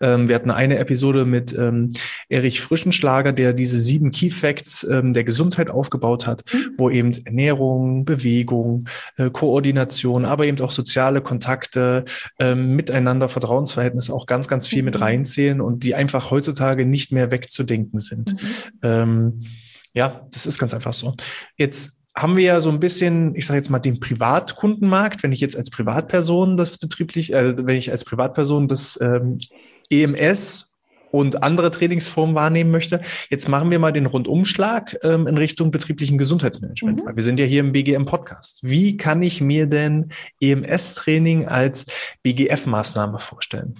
Ähm, 0.00 0.28
wir 0.28 0.34
hatten 0.34 0.50
eine 0.50 0.78
Episode 0.78 1.24
mit 1.24 1.56
ähm, 1.56 1.92
Erich 2.28 2.60
Frischenschlager, 2.60 3.32
der 3.32 3.52
diese 3.54 3.80
sieben 3.80 4.10
Key 4.10 4.30
Facts 4.30 4.84
ähm, 4.84 5.14
der 5.14 5.24
Gesundheit 5.24 5.70
aufgebaut 5.70 6.26
hat, 6.26 6.42
mhm. 6.52 6.74
wo 6.76 6.90
eben 6.90 7.12
Ernährung, 7.24 8.04
Bewegung, 8.04 8.88
äh, 9.16 9.30
Koordination, 9.30 10.24
aber 10.24 10.46
eben 10.46 10.60
auch 10.60 10.70
soziale 10.70 11.22
Kontakte, 11.22 12.04
ähm, 12.38 12.76
miteinander, 12.76 13.28
Vertrauensverhältnis 13.28 14.10
auch 14.10 14.26
ganz, 14.26 14.48
ganz 14.48 14.68
viel 14.68 14.82
mhm. 14.82 14.86
mit 14.86 15.00
reinzählen 15.00 15.60
und 15.60 15.82
die 15.82 15.94
einfach 15.94 16.30
heutzutage 16.30 16.84
nicht 16.84 17.10
mehr 17.10 17.30
wegzudenken 17.30 17.98
sind. 17.98 18.34
Mhm. 18.34 18.48
Ähm, 19.02 19.44
ja, 19.92 20.26
das 20.32 20.46
ist 20.46 20.58
ganz 20.58 20.74
einfach 20.74 20.92
so. 20.92 21.14
Jetzt 21.56 22.00
haben 22.16 22.36
wir 22.36 22.44
ja 22.44 22.60
so 22.60 22.70
ein 22.70 22.80
bisschen, 22.80 23.34
ich 23.34 23.46
sage 23.46 23.58
jetzt 23.58 23.70
mal, 23.70 23.78
den 23.78 24.00
Privatkundenmarkt. 24.00 25.22
Wenn 25.22 25.32
ich 25.32 25.40
jetzt 25.40 25.56
als 25.56 25.70
Privatperson 25.70 26.56
das 26.56 26.78
betrieblich, 26.78 27.32
äh, 27.32 27.54
wenn 27.58 27.76
ich 27.76 27.90
als 27.90 28.04
Privatperson 28.04 28.68
das 28.68 28.98
ähm, 29.00 29.38
EMS 29.90 30.68
und 31.10 31.42
andere 31.42 31.70
Trainingsformen 31.70 32.34
wahrnehmen 32.34 32.70
möchte. 32.70 33.00
Jetzt 33.30 33.48
machen 33.48 33.70
wir 33.70 33.78
mal 33.78 33.92
den 33.92 34.06
Rundumschlag 34.06 34.98
ähm, 35.02 35.26
in 35.26 35.38
Richtung 35.38 35.70
betrieblichen 35.70 36.18
Gesundheitsmanagement. 36.18 37.04
Mhm. 37.04 37.16
Wir 37.16 37.22
sind 37.22 37.40
ja 37.40 37.46
hier 37.46 37.60
im 37.60 37.72
BGM-Podcast. 37.72 38.60
Wie 38.62 38.96
kann 38.96 39.22
ich 39.22 39.40
mir 39.40 39.66
denn 39.66 40.10
EMS-Training 40.40 41.46
als 41.46 41.86
BGF-Maßnahme 42.22 43.18
vorstellen? 43.18 43.76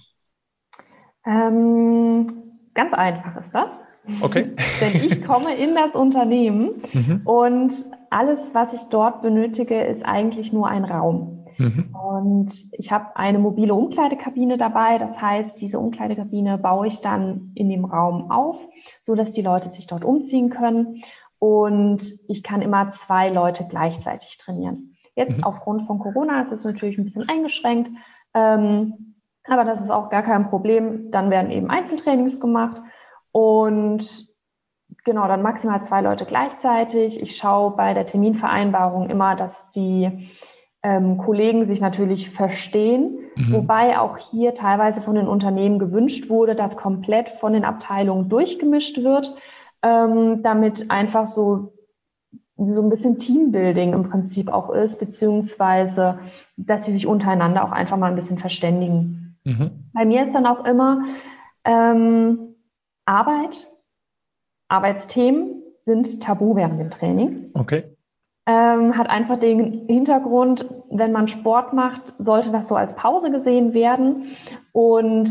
Ähm, 1.27 2.27
ganz 2.75 2.95
einfach 2.95 3.37
ist 3.37 3.55
das. 3.55 3.88
Okay. 4.23 4.53
Denn 4.81 5.03
ich 5.05 5.25
komme 5.25 5.55
in 5.57 5.75
das 5.75 5.95
Unternehmen 5.95 6.83
mhm. 6.93 7.23
und 7.25 7.73
alles, 8.11 8.55
was 8.55 8.73
ich 8.73 8.83
dort 8.91 9.23
benötige, 9.23 9.83
ist 9.83 10.05
eigentlich 10.05 10.53
nur 10.53 10.69
ein 10.69 10.85
Raum. 10.85 11.45
Mhm. 11.59 11.95
Und 11.95 12.53
ich 12.73 12.93
habe 12.93 13.17
eine 13.17 13.39
mobile 13.39 13.75
Umkleidekabine 13.75 14.57
dabei. 14.57 14.99
Das 14.99 15.21
heißt, 15.21 15.61
diese 15.61 15.79
Umkleidekabine 15.79 16.57
baue 16.59 16.87
ich 16.87 17.01
dann 17.01 17.53
in 17.55 17.69
dem 17.69 17.85
Raum 17.85 18.31
auf, 18.31 18.57
so 19.03 19.15
dass 19.15 19.33
die 19.33 19.43
Leute 19.43 19.71
sich 19.71 19.87
dort 19.87 20.05
umziehen 20.05 20.51
können. 20.51 21.03
Und 21.39 22.03
ich 22.29 22.43
kann 22.43 22.63
immer 22.63 22.91
zwei 22.91 23.29
Leute 23.29 23.67
gleichzeitig 23.69 24.39
trainieren. 24.39 24.97
Jetzt 25.15 25.39
mhm. 25.39 25.45
aufgrund 25.45 25.87
von 25.87 25.99
Corona 25.99 26.41
ist 26.41 26.53
es 26.53 26.65
natürlich 26.65 26.97
ein 26.97 27.05
bisschen 27.05 27.29
eingeschränkt. 27.29 27.91
Ähm, 28.35 29.15
aber 29.45 29.65
das 29.65 29.81
ist 29.81 29.91
auch 29.91 30.11
gar 30.11 30.23
kein 30.23 30.49
Problem. 30.51 31.11
Dann 31.11 31.31
werden 31.31 31.51
eben 31.51 31.71
Einzeltrainings 31.71 32.39
gemacht 32.39 32.81
und 33.33 34.29
genau, 35.05 35.29
dann 35.29 35.43
maximal 35.43 35.83
zwei 35.83 36.01
Leute 36.01 36.25
gleichzeitig. 36.25 37.21
Ich 37.21 37.37
schaue 37.37 37.77
bei 37.77 37.95
der 37.95 38.07
Terminvereinbarung 38.07 39.11
immer, 39.11 39.37
dass 39.37 39.71
die 39.71 40.31
ähm, 40.83 41.19
Kollegen 41.19 41.67
sich 41.67 41.81
natürlich 41.81 42.31
verstehen, 42.31 43.19
mhm. 43.37 43.53
wobei 43.53 43.99
auch 43.99 44.17
hier 44.17 44.55
teilweise 44.55 45.01
von 45.01 45.17
den 45.17 45.29
Unternehmen 45.29 45.79
gewünscht 45.79 46.29
wurde, 46.31 46.55
dass 46.55 46.77
komplett 46.77 47.29
von 47.29 47.53
den 47.53 47.65
Abteilungen 47.65 48.29
durchgemischt 48.29 49.03
wird, 49.03 49.35
ähm, 49.83 50.43
damit 50.43 50.91
einfach 50.91 51.27
so 51.27 51.73
so 52.61 52.83
ein 52.83 52.89
bisschen 52.89 53.19
Teambuilding 53.19 53.93
im 53.93 54.11
Prinzip 54.11 54.49
auch 54.53 54.71
ist, 54.71 54.99
beziehungsweise 54.99 56.19
dass 56.57 56.87
sie 56.87 56.93
sich 56.93 57.07
untereinander 57.07 57.65
auch 57.65 57.71
einfach 57.71 57.97
mal 57.97 58.11
ein 58.11 58.17
bisschen 58.17 58.39
verständigen. 58.39 59.39
Mhm. 59.45 59.91
Bei 59.95 60.05
mir 60.05 60.25
ist 60.25 60.35
dann 60.35 60.45
auch 60.45 60.65
immer 60.65 61.05
ähm, 61.65 62.48
Arbeit, 63.09 63.67
Arbeitsthemen 64.69 65.63
sind 65.79 66.23
tabu 66.23 66.55
während 66.55 66.79
dem 66.79 66.91
Training. 66.91 67.51
Okay 67.55 67.97
ähm, 68.49 68.97
hat 68.97 69.11
einfach 69.11 69.39
den 69.39 69.87
Hintergrund, 69.89 70.65
wenn 70.91 71.13
man 71.13 71.29
Sport 71.29 71.75
macht, 71.75 72.01
sollte 72.19 72.51
das 72.51 72.67
so 72.67 72.77
als 72.77 72.95
Pause 72.95 73.31
gesehen 73.31 73.75
werden. 73.75 74.29
Und 74.73 75.31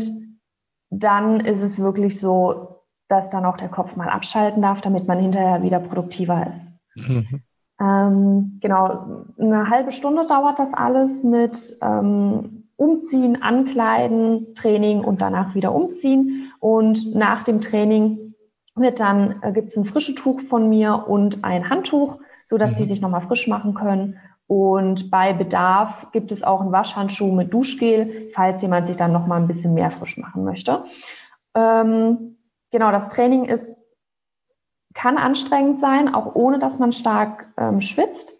dann 0.90 1.40
ist 1.40 1.60
es 1.60 1.80
wirklich 1.80 2.20
so, 2.20 2.84
dass 3.08 3.28
dann 3.28 3.44
auch 3.44 3.56
der 3.56 3.70
Kopf 3.70 3.96
mal 3.96 4.08
abschalten 4.08 4.62
darf, 4.62 4.82
damit 4.82 5.08
man 5.08 5.18
hinterher 5.18 5.64
wieder 5.64 5.80
produktiver 5.80 6.46
ist. 6.46 7.08
Mhm. 7.08 7.42
Ähm, 7.80 8.58
genau, 8.60 9.24
eine 9.36 9.68
halbe 9.68 9.90
Stunde 9.90 10.26
dauert 10.26 10.60
das 10.60 10.72
alles 10.72 11.24
mit 11.24 11.76
ähm, 11.82 12.68
Umziehen, 12.76 13.42
Ankleiden, 13.42 14.54
Training 14.54 15.00
und 15.00 15.20
danach 15.20 15.56
wieder 15.56 15.74
umziehen. 15.74 16.47
Und 16.60 17.14
nach 17.14 17.42
dem 17.42 17.60
Training 17.60 18.34
wird 18.74 19.00
dann, 19.00 19.42
äh, 19.42 19.52
gibt 19.52 19.70
es 19.70 19.76
ein 19.76 19.84
frisches 19.84 20.14
Tuch 20.14 20.40
von 20.40 20.68
mir 20.68 21.04
und 21.08 21.44
ein 21.44 21.68
Handtuch 21.68 22.18
so 22.48 22.56
dass 22.56 22.72
mhm. 22.72 22.76
die 22.76 22.86
sich 22.86 23.00
nochmal 23.00 23.20
frisch 23.22 23.46
machen 23.46 23.74
können. 23.74 24.18
Und 24.46 25.10
bei 25.10 25.34
Bedarf 25.34 26.10
gibt 26.12 26.32
es 26.32 26.42
auch 26.42 26.62
einen 26.62 26.72
Waschhandschuh 26.72 27.30
mit 27.32 27.52
Duschgel, 27.52 28.30
falls 28.34 28.62
jemand 28.62 28.86
sich 28.86 28.96
dann 28.96 29.12
nochmal 29.12 29.40
ein 29.40 29.46
bisschen 29.46 29.74
mehr 29.74 29.90
frisch 29.90 30.16
machen 30.16 30.42
möchte. 30.44 30.84
Ähm, 31.54 32.38
genau, 32.72 32.90
das 32.90 33.10
Training 33.10 33.44
ist, 33.44 33.70
kann 34.94 35.18
anstrengend 35.18 35.80
sein, 35.80 36.14
auch 36.14 36.34
ohne 36.34 36.58
dass 36.58 36.78
man 36.78 36.92
stark 36.92 37.52
ähm, 37.58 37.82
schwitzt. 37.82 38.32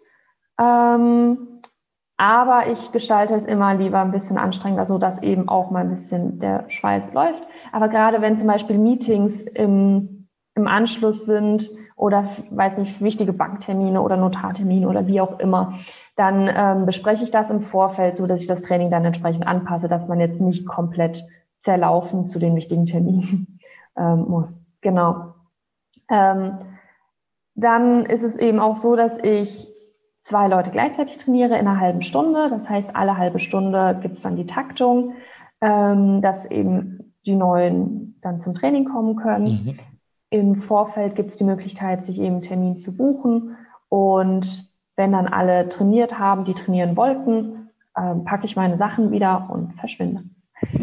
Ähm, 0.59 1.48
aber 2.19 2.67
ich 2.67 2.91
gestalte 2.91 3.33
es 3.33 3.45
immer 3.45 3.73
lieber 3.75 4.01
ein 4.01 4.11
bisschen 4.11 4.37
anstrengender, 4.37 4.85
so 4.85 4.97
dass 4.97 5.23
eben 5.23 5.47
auch 5.47 5.71
mal 5.71 5.85
ein 5.85 5.91
bisschen 5.91 6.37
der 6.39 6.69
Schweiß 6.69 7.13
läuft. 7.13 7.41
Aber 7.71 7.87
gerade 7.87 8.21
wenn 8.21 8.35
zum 8.35 8.45
Beispiel 8.45 8.77
Meetings 8.77 9.41
im, 9.41 10.27
im 10.53 10.67
Anschluss 10.67 11.25
sind, 11.25 11.71
oder 11.95 12.29
weiß 12.49 12.77
nicht, 12.77 13.01
wichtige 13.01 13.31
Banktermine 13.31 14.01
oder 14.01 14.17
Notartermine 14.17 14.87
oder 14.87 15.07
wie 15.07 15.21
auch 15.21 15.39
immer, 15.39 15.79
dann 16.17 16.49
ähm, 16.53 16.85
bespreche 16.85 17.23
ich 17.23 17.31
das 17.31 17.49
im 17.49 17.61
Vorfeld, 17.61 18.17
so 18.17 18.27
dass 18.27 18.41
ich 18.41 18.47
das 18.47 18.61
Training 18.61 18.91
dann 18.91 19.05
entsprechend 19.05 19.47
anpasse, 19.47 19.87
dass 19.87 20.09
man 20.09 20.19
jetzt 20.19 20.41
nicht 20.41 20.65
komplett 20.65 21.25
zerlaufen 21.59 22.25
zu 22.25 22.37
den 22.37 22.55
wichtigen 22.55 22.85
Terminen 22.85 23.59
ähm, 23.97 24.25
muss. 24.27 24.61
Genau. 24.81 25.35
Ähm, 26.09 26.57
dann 27.55 28.05
ist 28.05 28.23
es 28.23 28.35
eben 28.35 28.59
auch 28.59 28.75
so, 28.75 28.97
dass 28.97 29.17
ich 29.17 29.73
zwei 30.29 30.47
Leute 30.47 30.69
gleichzeitig 30.69 31.17
trainiere 31.17 31.57
in 31.57 31.67
einer 31.67 31.79
halben 31.79 32.03
Stunde. 32.03 32.49
Das 32.49 32.69
heißt, 32.69 32.95
alle 32.95 33.17
halbe 33.17 33.39
Stunde 33.39 33.97
gibt 34.01 34.15
es 34.15 34.21
dann 34.21 34.35
die 34.35 34.45
Taktung, 34.45 35.13
ähm, 35.59 36.21
dass 36.21 36.45
eben 36.45 37.15
die 37.25 37.35
Neuen 37.35 38.15
dann 38.21 38.37
zum 38.37 38.53
Training 38.53 38.85
kommen 38.85 39.15
können. 39.15 39.45
Mhm. 39.45 39.79
Im 40.29 40.61
Vorfeld 40.61 41.15
gibt 41.15 41.31
es 41.31 41.37
die 41.37 41.43
Möglichkeit, 41.43 42.05
sich 42.05 42.19
eben 42.19 42.35
einen 42.35 42.41
Termin 42.43 42.77
zu 42.77 42.95
buchen. 42.95 43.57
Und 43.89 44.71
wenn 44.95 45.11
dann 45.13 45.27
alle 45.27 45.67
trainiert 45.67 46.19
haben, 46.19 46.45
die 46.45 46.53
trainieren 46.53 46.95
wollten, 46.95 47.69
ähm, 47.97 48.23
packe 48.23 48.45
ich 48.45 48.55
meine 48.55 48.77
Sachen 48.77 49.09
wieder 49.09 49.49
und 49.51 49.73
verschwinde. 49.79 50.25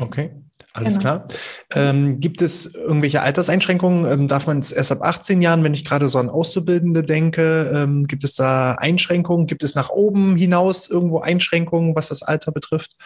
Okay. 0.01 0.33
Alles 0.77 0.99
genau. 0.99 1.19
klar. 1.19 1.29
Ähm, 1.75 2.21
gibt 2.21 2.43
es 2.43 2.75
irgendwelche 2.75 3.23
Alterseinschränkungen? 3.23 4.11
Ähm, 4.11 4.29
darf 4.29 4.47
man 4.47 4.59
es 4.59 4.73
erst 4.73 4.93
ab 4.93 5.03
18 5.03 5.43
Jahren, 5.43 5.65
wenn 5.65 5.75
ich 5.75 5.85
gerade 5.85 6.09
so 6.09 6.19
an 6.19 6.29
Auszubildende 6.29 7.03
denke, 7.03 7.71
ähm, 7.75 8.07
gibt 8.07 8.25
es 8.25 8.35
da 8.35 8.73
Einschränkungen? 8.73 9.47
Gibt 9.47 9.63
es 9.63 9.75
nach 9.75 9.91
oben 9.91 10.37
hinaus 10.37 10.91
irgendwo 10.91 11.21
Einschränkungen, 11.21 11.97
was 11.97 12.09
das 12.09 12.23
Alter 12.23 12.53
betrifft? 12.53 12.97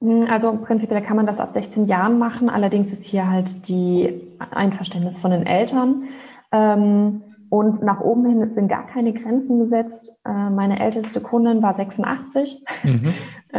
Hm, 0.00 0.26
also 0.30 0.58
prinzipiell 0.64 1.02
kann 1.02 1.16
man 1.16 1.26
das 1.26 1.38
ab 1.38 1.50
16 1.54 1.86
Jahren 1.86 2.18
machen. 2.18 2.48
Allerdings 2.48 2.92
ist 2.92 3.04
hier 3.04 3.28
halt 3.28 3.68
die 3.68 4.20
Einverständnis 4.50 5.18
von 5.18 5.30
den 5.30 5.46
Eltern. 5.46 6.04
Ähm, 6.52 7.22
und 7.52 7.82
nach 7.82 8.00
oben 8.00 8.24
hin 8.24 8.54
sind 8.54 8.68
gar 8.68 8.86
keine 8.86 9.12
Grenzen 9.12 9.58
gesetzt. 9.58 10.14
Äh, 10.24 10.50
meine 10.50 10.80
älteste 10.80 11.20
Kundin 11.20 11.62
war 11.62 11.74
86. 11.74 12.64
Mhm. 12.82 13.14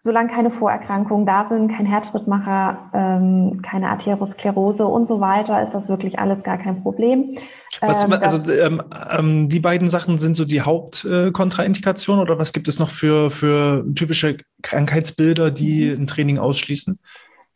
solange 0.00 0.30
keine 0.30 0.50
Vorerkrankungen 0.50 1.26
da 1.26 1.46
sind, 1.48 1.74
kein 1.76 1.86
Herzschrittmacher, 1.86 2.90
ähm, 2.94 3.62
keine 3.62 3.88
Arteriosklerose 3.90 4.86
und 4.86 5.06
so 5.06 5.20
weiter, 5.20 5.62
ist 5.62 5.72
das 5.72 5.88
wirklich 5.88 6.18
alles 6.18 6.44
gar 6.44 6.56
kein 6.56 6.82
Problem. 6.82 7.38
Was, 7.80 8.04
ähm, 8.04 8.12
also 8.12 8.38
ähm, 8.50 8.82
ähm, 9.18 9.48
die 9.48 9.60
beiden 9.60 9.88
Sachen 9.90 10.18
sind 10.18 10.34
so 10.34 10.44
die 10.44 10.60
Hauptkontraindikationen 10.60 12.20
äh, 12.20 12.30
oder 12.30 12.38
was 12.38 12.52
gibt 12.52 12.68
es 12.68 12.78
noch 12.78 12.90
für, 12.90 13.30
für 13.30 13.84
typische 13.94 14.36
Krankheitsbilder, 14.62 15.50
die 15.50 15.86
mhm. 15.86 16.02
ein 16.02 16.06
Training 16.06 16.38
ausschließen? 16.38 16.98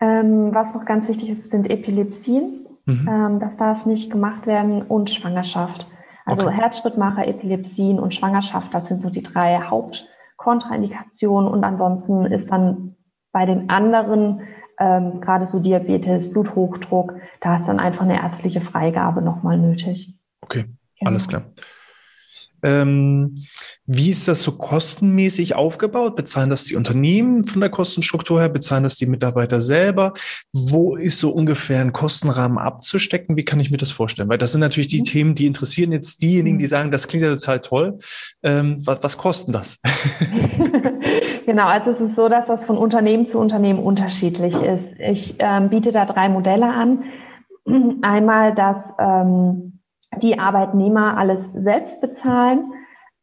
Ähm, 0.01 0.51
was 0.53 0.75
noch 0.75 0.85
ganz 0.85 1.09
wichtig 1.09 1.31
ist, 1.31 1.51
sind 1.51 1.71
Epilepsien. 1.71 2.67
Mhm. 2.87 3.09
Ähm, 3.09 3.41
das 3.41 3.57
darf 3.57 3.87
nicht 3.87 4.11
gemacht 4.11 4.49
werden 4.49 4.83
und 4.83 5.11
Schwangerschaft. 5.11 5.87
Also 6.25 6.43
okay. 6.43 6.55
Herzschrittmacher, 6.55 7.27
Epilepsien 7.27 8.01
und 8.01 8.15
Schwangerschaft, 8.15 8.75
das 8.75 8.89
sind 8.89 9.01
so 9.01 9.11
die 9.11 9.23
drei 9.23 9.61
Haupt 9.61 10.09
Kontraindikationen 10.43 11.51
und 11.51 11.63
ansonsten 11.63 12.27
ist 12.27 12.51
dann 12.51 12.97
bei 13.33 13.47
den 13.47 13.71
anderen, 13.71 14.41
ähm, 14.79 15.21
gerade 15.21 15.47
so 15.47 15.61
Diabetes, 15.61 16.31
Bluthochdruck, 16.31 17.15
da 17.41 17.57
ist 17.57 17.69
dann 17.69 17.79
einfach 17.79 18.03
eine 18.03 18.21
ärztliche 18.21 18.61
Freigabe 18.61 19.23
nochmal 19.23 19.57
nötig. 19.57 20.19
Okay, 20.41 20.65
genau. 20.99 21.11
alles 21.11 21.29
klar. 21.29 21.43
Ähm, 22.62 23.45
wie 23.87 24.11
ist 24.11 24.29
das 24.29 24.42
so 24.42 24.53
kostenmäßig 24.53 25.57
aufgebaut? 25.57 26.14
Bezahlen 26.14 26.51
das 26.51 26.64
die 26.64 26.77
Unternehmen 26.77 27.45
von 27.45 27.61
der 27.61 27.71
Kostenstruktur 27.71 28.40
her? 28.40 28.49
Bezahlen 28.49 28.85
das 28.85 28.97
die 28.97 29.07
Mitarbeiter 29.07 29.61
selber? 29.61 30.12
Wo 30.53 30.95
ist 30.95 31.18
so 31.18 31.31
ungefähr 31.31 31.81
ein 31.81 31.92
Kostenrahmen 31.92 32.59
abzustecken? 32.59 33.37
Wie 33.37 33.45
kann 33.45 33.59
ich 33.59 33.71
mir 33.71 33.79
das 33.79 33.90
vorstellen? 33.90 34.29
Weil 34.29 34.38
das 34.38 34.53
sind 34.53 34.61
natürlich 34.61 34.87
die 34.87 35.01
mhm. 35.01 35.05
Themen, 35.05 35.35
die 35.35 35.47
interessieren 35.47 35.90
jetzt 35.90 36.23
diejenigen, 36.23 36.59
die 36.59 36.64
mhm. 36.64 36.71
sagen, 36.71 36.90
das 36.92 37.09
klingt 37.09 37.25
ja 37.25 37.35
total 37.35 37.61
toll. 37.61 37.99
Ähm, 38.45 38.79
was, 38.85 39.03
was 39.03 39.18
kostet 39.18 39.55
das? 39.55 39.81
genau, 41.47 41.66
also 41.66 41.90
es 41.90 42.01
ist 42.01 42.14
so, 42.14 42.29
dass 42.29 42.47
das 42.47 42.64
von 42.64 42.79
Unternehmen 42.79 43.27
zu 43.27 43.38
Unternehmen 43.38 43.81
unterschiedlich 43.81 44.55
ist. 44.55 44.88
Ich 45.01 45.35
ähm, 45.40 45.68
biete 45.71 45.90
da 45.90 46.05
drei 46.05 46.29
Modelle 46.29 46.66
an. 46.66 47.05
Einmal 48.03 48.55
das 48.55 48.92
ähm, 48.99 49.72
die 50.18 50.38
Arbeitnehmer 50.38 51.16
alles 51.16 51.53
selbst 51.53 52.01
bezahlen. 52.01 52.72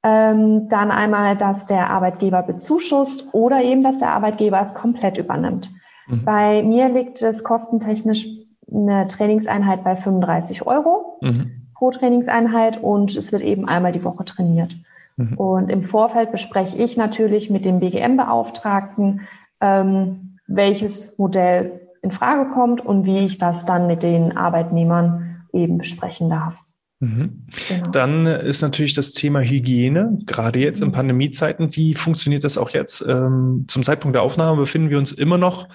Ähm, 0.01 0.69
dann 0.69 0.91
einmal, 0.91 1.35
dass 1.35 1.65
der 1.65 1.89
Arbeitgeber 1.89 2.41
bezuschusst 2.41 3.27
oder 3.33 3.61
eben, 3.61 3.83
dass 3.83 3.97
der 3.97 4.11
Arbeitgeber 4.11 4.61
es 4.61 4.73
komplett 4.73 5.17
übernimmt. 5.17 5.69
Mhm. 6.07 6.23
Bei 6.23 6.63
mir 6.63 6.87
liegt 6.87 7.21
es 7.21 7.43
kostentechnisch 7.43 8.27
eine 8.71 9.07
Trainingseinheit 9.07 9.83
bei 9.83 9.95
35 9.95 10.65
Euro 10.65 11.17
mhm. 11.21 11.67
pro 11.75 11.91
Trainingseinheit 11.91 12.81
und 12.81 13.15
es 13.15 13.31
wird 13.31 13.41
eben 13.41 13.67
einmal 13.67 13.91
die 13.91 14.03
Woche 14.03 14.23
trainiert. 14.23 14.73
Mhm. 15.17 15.33
Und 15.37 15.69
im 15.69 15.83
Vorfeld 15.83 16.31
bespreche 16.31 16.77
ich 16.77 16.95
natürlich 16.95 17.49
mit 17.49 17.65
dem 17.65 17.79
BGM-Beauftragten, 17.79 19.21
ähm, 19.59 20.37
welches 20.47 21.17
Modell 21.17 21.81
in 22.01 22.11
Frage 22.11 22.51
kommt 22.51 22.85
und 22.85 23.05
wie 23.05 23.19
ich 23.19 23.37
das 23.37 23.65
dann 23.65 23.87
mit 23.87 24.03
den 24.03 24.37
Arbeitnehmern 24.37 25.45
eben 25.51 25.77
besprechen 25.77 26.29
darf. 26.29 26.55
Mhm. 26.99 27.45
Genau. 27.67 27.91
Dann 27.91 28.25
ist 28.25 28.61
natürlich 28.61 28.93
das 28.93 29.13
Thema 29.13 29.41
Hygiene, 29.41 30.19
gerade 30.25 30.59
jetzt 30.59 30.81
in 30.81 30.89
mhm. 30.89 30.93
Pandemiezeiten. 30.93 31.75
Wie 31.75 31.95
funktioniert 31.95 32.43
das 32.43 32.57
auch 32.57 32.71
jetzt? 32.71 33.05
Ähm, 33.07 33.65
zum 33.67 33.83
Zeitpunkt 33.83 34.15
der 34.15 34.23
Aufnahme 34.23 34.57
befinden 34.57 34.89
wir 34.89 34.97
uns 34.97 35.11
immer 35.11 35.37
noch 35.37 35.67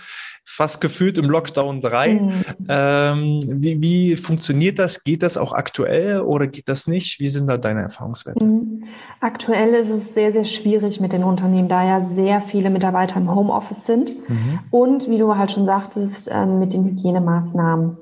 fast 0.46 0.82
gefühlt 0.82 1.16
im 1.16 1.30
Lockdown 1.30 1.80
3. 1.80 2.14
Mhm. 2.14 2.44
Ähm, 2.68 3.40
wie, 3.46 3.80
wie, 3.80 4.16
funktioniert 4.16 4.78
das? 4.78 5.02
Geht 5.02 5.22
das 5.22 5.38
auch 5.38 5.52
aktuell 5.52 6.20
oder 6.20 6.46
geht 6.46 6.68
das 6.68 6.86
nicht? 6.86 7.18
Wie 7.18 7.28
sind 7.28 7.46
da 7.46 7.56
deine 7.56 7.80
Erfahrungswerte? 7.80 8.44
Mhm. 8.44 8.84
Aktuell 9.20 9.72
ist 9.74 9.90
es 9.90 10.14
sehr, 10.14 10.32
sehr 10.32 10.44
schwierig 10.44 11.00
mit 11.00 11.14
den 11.14 11.24
Unternehmen, 11.24 11.68
da 11.68 11.82
ja 11.82 12.04
sehr 12.04 12.42
viele 12.42 12.68
Mitarbeiter 12.68 13.16
im 13.16 13.34
Homeoffice 13.34 13.86
sind 13.86 14.28
mhm. 14.28 14.58
und 14.70 15.08
wie 15.08 15.18
du 15.18 15.34
halt 15.34 15.50
schon 15.50 15.64
sagtest, 15.64 16.28
ähm, 16.30 16.58
mit 16.58 16.74
den 16.74 16.84
Hygienemaßnahmen. 16.84 17.96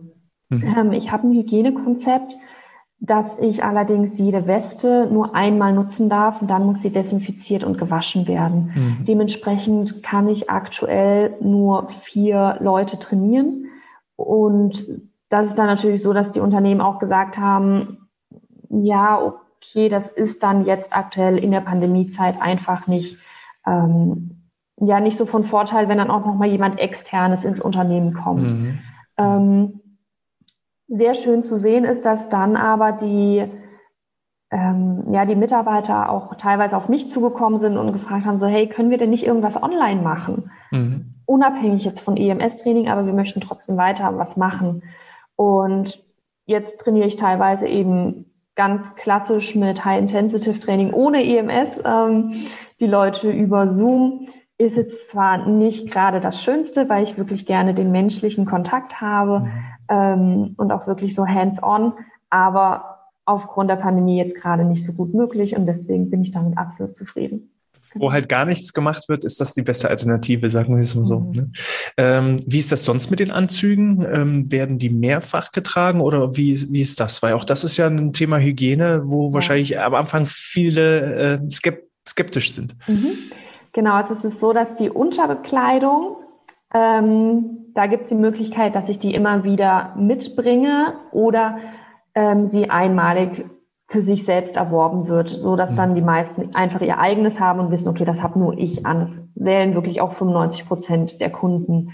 Mhm. 0.49 0.75
Ähm, 0.77 0.93
ich 0.93 1.13
habe 1.13 1.29
ein 1.29 1.35
Hygienekonzept, 1.35 2.35
dass 3.05 3.37
ich 3.41 3.65
allerdings 3.65 4.17
jede 4.17 4.47
Weste 4.47 5.09
nur 5.11 5.35
einmal 5.35 5.73
nutzen 5.73 6.09
darf 6.09 6.41
und 6.41 6.49
dann 6.49 6.65
muss 6.65 6.83
sie 6.83 6.93
desinfiziert 6.93 7.65
und 7.65 7.77
gewaschen 7.77 8.29
werden. 8.29 8.71
Mhm. 8.75 9.05
Dementsprechend 9.05 10.05
kann 10.05 10.29
ich 10.29 10.49
aktuell 10.49 11.35
nur 11.41 11.88
vier 11.88 12.59
Leute 12.61 13.01
trainieren. 13.01 13.67
Und 14.15 14.87
das 15.31 15.49
ist 15.49 15.59
dann 15.59 15.67
natürlich 15.67 16.01
so, 16.01 16.12
dass 16.12 16.31
die 16.31 16.38
Unternehmen 16.38 16.81
auch 16.81 17.01
gesagt 17.01 17.38
haben, 17.38 18.09
ja, 18.71 19.21
okay, 19.21 19.88
das 19.88 20.07
ist 20.07 20.45
dann 20.45 20.65
jetzt 20.65 20.97
aktuell 20.97 21.38
in 21.38 21.51
der 21.51 21.61
Pandemiezeit 21.61 22.41
einfach 22.41 22.87
nicht, 22.87 23.19
ähm, 23.67 24.43
ja, 24.77 25.01
nicht 25.01 25.17
so 25.17 25.27
von 25.27 25.43
Vorteil, 25.43 25.88
wenn 25.88 25.99
dann 25.99 26.11
auch 26.11 26.25
noch 26.25 26.37
mal 26.37 26.49
jemand 26.49 26.79
externes 26.79 27.45
ins 27.45 27.61
Unternehmen 27.61 28.15
kommt. 28.15 28.53
Mhm. 28.53 28.79
Ähm, 29.19 29.81
sehr 30.93 31.15
schön 31.15 31.43
zu 31.43 31.57
sehen 31.57 31.85
ist, 31.85 32.05
dass 32.05 32.29
dann 32.29 32.55
aber 32.55 32.93
die, 32.93 33.45
ähm, 34.51 35.05
ja, 35.11 35.25
die 35.25 35.35
Mitarbeiter 35.35 36.11
auch 36.11 36.35
teilweise 36.35 36.77
auf 36.77 36.91
mich 36.91 37.09
zugekommen 37.09 37.59
sind 37.59 37.79
und 37.79 37.95
gefragt 37.95 38.27
haben, 38.27 38.37
so, 38.37 38.47
hey, 38.47 38.69
können 38.69 38.91
wir 38.91 38.99
denn 38.99 39.09
nicht 39.09 39.27
irgendwas 39.27 39.61
online 39.61 40.03
machen? 40.03 40.51
Mhm. 40.71 41.15
Unabhängig 41.25 41.85
jetzt 41.87 42.01
von 42.01 42.19
EMS-Training, 42.19 42.91
aber 42.91 43.07
wir 43.07 43.15
möchten 43.15 43.41
trotzdem 43.41 43.79
weiter 43.79 44.19
was 44.19 44.37
machen. 44.37 44.83
Und 45.35 46.05
jetzt 46.45 46.81
trainiere 46.81 47.07
ich 47.07 47.17
teilweise 47.17 47.67
eben 47.67 48.27
ganz 48.55 48.95
klassisch 48.95 49.55
mit 49.55 49.83
High-Intensive-Training 49.83 50.93
ohne 50.93 51.25
EMS 51.25 51.81
ähm, 51.87 52.35
die 52.81 52.87
Leute 52.87 53.31
über 53.31 53.67
Zoom. 53.67 54.29
Ist 54.59 54.77
jetzt 54.77 55.09
zwar 55.09 55.47
nicht 55.49 55.91
gerade 55.91 56.21
das 56.21 56.43
Schönste, 56.43 56.91
weil 56.91 57.03
ich 57.03 57.17
wirklich 57.17 57.47
gerne 57.47 57.73
den 57.73 57.91
menschlichen 57.91 58.45
Kontakt 58.45 59.01
habe, 59.01 59.41
mhm 59.41 59.53
ähm, 59.88 60.55
und 60.57 60.73
auch 60.73 60.87
wirklich 60.87 61.14
so 61.14 61.27
hands-on, 61.27 61.92
aber 62.31 62.92
aufgrund 63.25 63.71
der 63.71 63.77
Pandemie 63.77 64.18
jetzt 64.18 64.35
gerade 64.35 64.64
nicht 64.64 64.85
so 64.85 64.92
gut 64.92 65.14
möglich 65.14 65.57
und 65.57 65.66
deswegen 65.66 66.11
bin 66.11 66.23
ich 66.23 66.31
damit 66.31 66.59
absolut 66.59 66.95
zufrieden. 66.95 67.49
Wo 67.95 68.11
halt 68.11 68.29
gar 68.29 68.47
nichts 68.47 68.73
gemacht 68.73 69.09
wird, 69.09 69.25
ist 69.25 69.40
das 69.40 69.53
die 69.53 69.62
beste 69.62 69.90
Alternative, 69.90 70.49
sagen 70.49 70.75
wir 70.75 70.81
es 70.81 70.95
mal 70.95 71.05
so. 71.05 71.18
Mhm. 71.18 71.31
Ne? 71.33 71.53
Ähm, 71.99 72.42
wie 72.47 72.59
ist 72.59 72.73
das 72.73 72.85
sonst 72.85 73.11
mit 73.11 73.21
den 73.21 73.31
Anzügen? 73.31 74.05
Ähm, 74.11 74.51
werden 74.51 74.79
die 74.79 74.88
mehrfach 74.88 75.53
getragen 75.53 76.01
oder 76.01 76.37
wie, 76.37 76.73
wie 76.73 76.81
ist 76.81 77.01
das? 77.01 77.23
Weil 77.23 77.35
auch 77.35 77.45
das 77.45 77.64
ist 77.64 77.77
ja 77.77 77.87
ein 77.87 78.12
Thema 78.12 78.38
Hygiene, 78.38 79.03
wo 79.05 79.29
ja. 79.29 79.35
wahrscheinlich 79.35 79.79
am 79.79 79.95
Anfang 79.95 80.25
viele 80.27 81.35
äh, 81.35 81.51
skeptisch 82.09 82.53
sind. 82.53 82.77
Mhm. 82.88 83.18
Genau, 83.73 83.95
also 83.95 84.14
es 84.14 84.25
ist 84.25 84.40
so, 84.40 84.53
dass 84.53 84.75
die 84.75 84.90
Unterbekleidung 84.90 86.16
ähm, 86.75 87.62
da 87.75 87.87
gibt 87.87 88.05
es 88.05 88.09
die 88.11 88.15
Möglichkeit, 88.15 88.75
dass 88.75 88.89
ich 88.89 88.99
die 88.99 89.15
immer 89.15 89.45
wieder 89.45 89.95
mitbringe 89.97 90.95
oder 91.13 91.59
ähm, 92.15 92.47
sie 92.47 92.71
einmalig 92.71 93.45
für 93.89 94.03
sich 94.03 94.25
selbst 94.25 94.57
erworben 94.57 95.07
wird, 95.07 95.29
so 95.29 95.55
dass 95.55 95.75
dann 95.75 95.91
mhm. 95.91 95.95
die 95.97 96.03
meisten 96.03 96.55
einfach 96.55 96.81
ihr 96.81 96.99
eigenes 96.99 97.39
haben 97.39 97.61
und 97.61 97.71
wissen, 97.71 97.89
okay, 97.89 98.05
das 98.05 98.23
habe 98.23 98.39
nur 98.39 98.57
ich 98.57 98.87
an. 98.87 99.01
Das 99.01 99.21
wählen 99.35 99.75
wirklich 99.75 100.01
auch 100.01 100.13
95 100.13 100.67
Prozent 100.67 101.21
der 101.21 101.31
Kunden. 101.31 101.93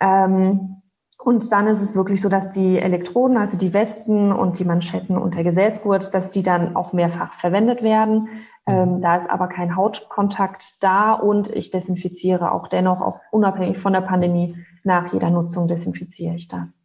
Ähm, 0.00 0.82
und 1.22 1.52
dann 1.52 1.66
ist 1.66 1.82
es 1.82 1.94
wirklich 1.94 2.22
so, 2.22 2.28
dass 2.28 2.50
die 2.50 2.78
Elektroden, 2.78 3.36
also 3.36 3.58
die 3.58 3.72
Westen 3.74 4.32
und 4.32 4.58
die 4.58 4.64
Manschetten 4.64 5.18
und 5.18 5.34
der 5.34 5.44
Gesäßgurt, 5.44 6.14
dass 6.14 6.30
die 6.30 6.42
dann 6.42 6.74
auch 6.74 6.92
mehrfach 6.92 7.34
verwendet 7.34 7.82
werden. 7.82 8.28
Ähm, 8.66 8.96
mhm. 8.96 9.00
da 9.02 9.16
ist 9.16 9.30
aber 9.30 9.48
kein 9.48 9.76
Hautkontakt 9.76 10.82
da 10.82 11.12
und 11.12 11.48
ich 11.54 11.70
desinfiziere 11.70 12.52
auch 12.52 12.68
dennoch, 12.68 13.00
auch 13.00 13.20
unabhängig 13.30 13.78
von 13.78 13.92
der 13.92 14.00
Pandemie, 14.00 14.56
nach 14.84 15.12
jeder 15.12 15.30
Nutzung 15.30 15.68
desinfiziere 15.68 16.34
ich 16.34 16.48
das. 16.48 16.78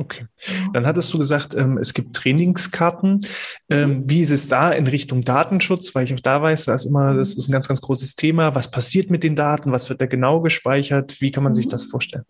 Okay. 0.00 0.26
Dann 0.72 0.86
hattest 0.86 1.12
du 1.12 1.18
gesagt, 1.18 1.54
ähm, 1.54 1.76
es 1.76 1.92
gibt 1.92 2.16
Trainingskarten. 2.16 3.20
Ähm, 3.68 3.90
mhm. 3.90 4.10
wie 4.10 4.20
ist 4.20 4.30
es 4.30 4.48
da 4.48 4.70
in 4.70 4.86
Richtung 4.86 5.22
Datenschutz? 5.24 5.94
Weil 5.94 6.04
ich 6.04 6.14
auch 6.14 6.20
da 6.20 6.40
weiß, 6.40 6.64
da 6.64 6.74
ist 6.74 6.86
immer, 6.86 7.14
das 7.14 7.34
ist 7.34 7.48
ein 7.48 7.52
ganz, 7.52 7.68
ganz 7.68 7.82
großes 7.82 8.16
Thema. 8.16 8.54
Was 8.54 8.70
passiert 8.70 9.10
mit 9.10 9.22
den 9.22 9.36
Daten? 9.36 9.72
Was 9.72 9.90
wird 9.90 10.00
da 10.00 10.06
genau 10.06 10.40
gespeichert? 10.40 11.20
Wie 11.20 11.30
kann 11.30 11.44
man 11.44 11.52
sich 11.52 11.66
mhm. 11.66 11.70
das 11.70 11.84
vorstellen? 11.84 12.24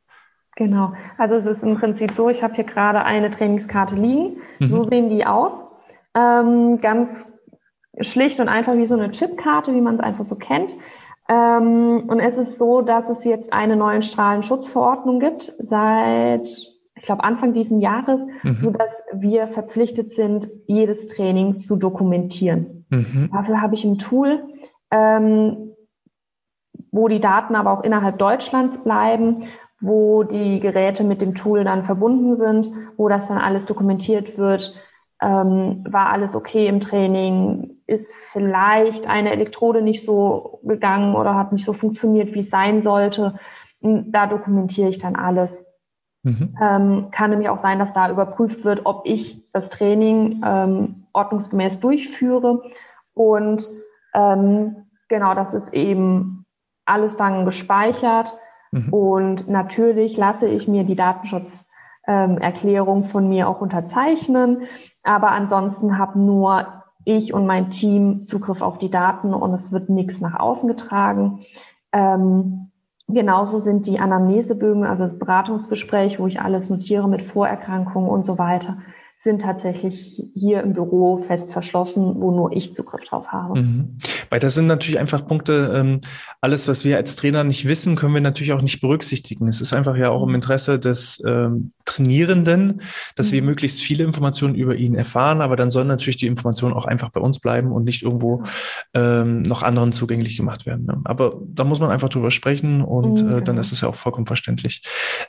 Genau. 0.57 0.95
Also 1.17 1.37
es 1.37 1.47
ist 1.47 1.63
im 1.63 1.77
Prinzip 1.77 2.13
so, 2.13 2.29
ich 2.29 2.43
habe 2.43 2.55
hier 2.55 2.65
gerade 2.65 3.05
eine 3.05 3.31
Trainingskarte 3.31 3.95
liegen. 3.95 4.39
Mhm. 4.59 4.69
So 4.69 4.83
sehen 4.83 5.09
die 5.09 5.25
aus. 5.25 5.53
Ähm, 6.17 6.81
ganz 6.81 7.25
schlicht 8.01 8.41
und 8.41 8.49
einfach 8.49 8.77
wie 8.77 8.87
so 8.87 8.95
eine 8.95 9.13
Chipkarte, 9.13 9.73
wie 9.75 9.81
man 9.81 9.95
es 9.95 10.01
einfach 10.01 10.25
so 10.25 10.35
kennt. 10.35 10.75
Ähm, 11.31 12.09
und 12.09 12.19
es 12.19 12.37
ist 12.38 12.59
so, 12.59 12.83
dass 12.83 13.09
es 13.09 13.25
jetzt 13.25 13.53
eine 13.53 13.77
neue 13.77 14.03
Strahlenschutzverordnung 14.03 15.21
gibt 15.21 15.43
seit, 15.59 16.49
ich 16.97 17.03
glaube, 17.03 17.23
Anfang 17.23 17.55
diesen 17.55 17.81
Jahres, 17.81 18.27
mhm. 18.43 18.57
so 18.57 18.71
dass 18.71 19.05
wir 19.12 19.47
verpflichtet 19.47 20.12
sind, 20.12 20.49
jedes 20.66 21.07
Training 21.07 21.61
zu 21.61 21.77
dokumentieren. 21.77 22.85
Mhm. 22.90 23.31
Dafür 23.33 23.62
habe 23.62 23.77
ich 23.77 23.85
ein 23.85 23.99
Tool, 23.99 24.43
ähm, 24.90 25.71
wo 26.90 27.07
die 27.07 27.21
Daten 27.21 27.55
aber 27.55 27.71
auch 27.71 27.85
innerhalb 27.85 28.19
Deutschlands 28.19 28.83
bleiben, 28.83 29.45
wo 29.81 30.25
die 30.25 30.59
Geräte 30.59 31.05
mit 31.05 31.21
dem 31.21 31.37
Tool 31.37 31.62
dann 31.62 31.85
verbunden 31.85 32.35
sind, 32.35 32.73
wo 32.97 33.09
das 33.09 33.29
dann 33.29 33.38
alles 33.38 33.66
dokumentiert 33.66 34.37
wird. 34.37 34.75
Ähm, 35.23 35.85
war 35.89 36.11
alles 36.11 36.35
okay 36.35 36.67
im 36.67 36.81
Training? 36.81 37.81
ist 37.91 38.11
vielleicht 38.33 39.07
eine 39.09 39.33
Elektrode 39.33 39.83
nicht 39.83 40.07
so 40.07 40.61
gegangen 40.63 41.17
oder 41.17 41.35
hat 41.35 41.51
nicht 41.53 41.65
so 41.65 41.73
funktioniert, 41.73 42.33
wie 42.35 42.39
es 42.39 42.51
sein 42.51 42.81
sollte. 42.81 43.35
Da 43.81 44.29
dokumentiere 44.29 44.89
ich 44.89 44.99
dann 44.99 45.17
alles. 45.17 45.67
Mhm. 46.23 46.57
Ähm, 46.63 47.09
kann 47.11 47.31
nämlich 47.31 47.49
auch 47.49 47.59
sein, 47.59 47.81
dass 47.81 47.93
da 47.93 48.09
überprüft 48.11 48.65
wird, 48.65 48.83
ob 48.85 49.03
ich 49.07 49.45
das 49.53 49.71
Training 49.71 50.41
ähm, 50.47 51.07
ordnungsgemäß 51.13 51.81
durchführe. 51.81 52.63
Und 53.15 53.69
ähm, 54.15 54.87
genau, 55.09 55.35
das 55.35 55.53
ist 55.53 55.75
eben 55.75 56.47
alles 56.85 57.17
dann 57.17 57.45
gespeichert. 57.45 58.39
Mhm. 58.71 58.93
Und 58.93 59.49
natürlich 59.49 60.17
lasse 60.17 60.47
ich 60.47 60.69
mir 60.69 60.85
die 60.85 60.95
Datenschutzerklärung 60.95 63.03
von 63.03 63.29
mir 63.29 63.49
auch 63.49 63.61
unterzeichnen. 63.61 64.69
Aber 65.03 65.33
ansonsten 65.33 65.99
habe 65.99 66.19
nur 66.19 66.67
ich 67.05 67.33
und 67.33 67.47
mein 67.47 67.71
Team 67.71 68.21
Zugriff 68.21 68.63
auf 68.63 68.79
die 68.79 68.91
Daten 68.91 69.33
und 69.33 69.55
es 69.55 69.73
wird 69.73 69.89
nichts 69.89 70.21
nach 70.21 70.39
außen 70.39 70.69
getragen. 70.69 71.41
Ähm, 71.93 72.71
genauso 73.09 73.59
sind 73.59 73.87
die 73.87 73.99
Anamnesebögen, 73.99 74.85
also 74.85 75.09
Beratungsgespräch, 75.09 76.19
wo 76.21 76.27
ich 76.27 76.41
alles 76.41 76.69
notiere 76.69 77.09
mit 77.09 77.23
Vorerkrankungen 77.23 78.09
und 78.09 78.25
so 78.25 78.39
weiter, 78.39 78.79
sind 79.23 79.43
tatsächlich 79.43 80.23
hier 80.35 80.63
im 80.63 80.73
Büro 80.73 81.19
fest 81.19 81.53
verschlossen, 81.53 82.15
wo 82.17 82.31
nur 82.31 82.53
ich 82.53 82.75
Zugriff 82.75 83.05
drauf 83.05 83.27
habe. 83.27 83.61
Mhm. 83.61 83.99
Weil 84.31 84.41
das 84.41 84.55
sind 84.55 84.67
natürlich 84.67 84.99
einfach 84.99 85.27
Punkte, 85.27 85.75
ähm, 85.77 86.01
alles, 86.41 86.69
was 86.69 86.87
wir 86.87 86.97
als 86.97 87.17
Trainer 87.17 87.45
nicht 87.45 87.69
wissen, 87.69 87.97
können 87.97 88.15
wir 88.15 88.23
natürlich 88.23 88.55
auch 88.55 88.63
nicht 88.63 88.81
berücksichtigen. 88.81 89.47
Es 89.47 89.61
ist 89.61 89.75
einfach 89.75 89.95
ja 89.95 90.09
auch 90.09 90.27
im 90.27 90.35
Interesse 90.35 90.79
des 90.79 91.23
ähm, 91.27 91.71
Trainierenden, 91.85 92.81
dass 93.15 93.31
mhm. 93.31 93.33
wir 93.35 93.43
möglichst 93.43 93.83
viele 93.83 94.05
Informationen 94.05 94.55
über 94.55 94.75
ihn 94.75 94.95
erfahren, 94.95 95.43
aber 95.43 95.55
dann 95.55 95.71
sollen 95.71 95.89
natürlich 95.89 96.17
die 96.17 96.27
Informationen 96.27 96.73
auch 96.73 96.87
einfach 96.87 97.11
bei 97.11 97.21
uns 97.21 97.41
bleiben 97.41 97.73
und 97.73 97.85
nicht 97.85 98.03
irgendwo 98.03 98.45
ähm, 98.95 99.43
noch 99.43 99.63
anderen 99.63 99.93
zugänglich 99.93 100.39
gemacht 100.39 100.65
werden. 100.65 100.87
Ne? 100.87 100.99
Aber 101.05 101.39
da 101.47 101.65
muss 101.65 101.81
man 101.81 101.91
einfach 101.91 102.09
drüber 102.09 102.31
sprechen 102.31 102.81
und 102.81 103.23
mhm. 103.23 103.33
äh, 103.33 103.43
dann 103.43 103.59
ist 103.59 103.71
es 103.71 103.83
ja 103.83 103.89
auch 103.89 103.97
vollkommen 103.97 104.25
verständlich. 104.25 104.83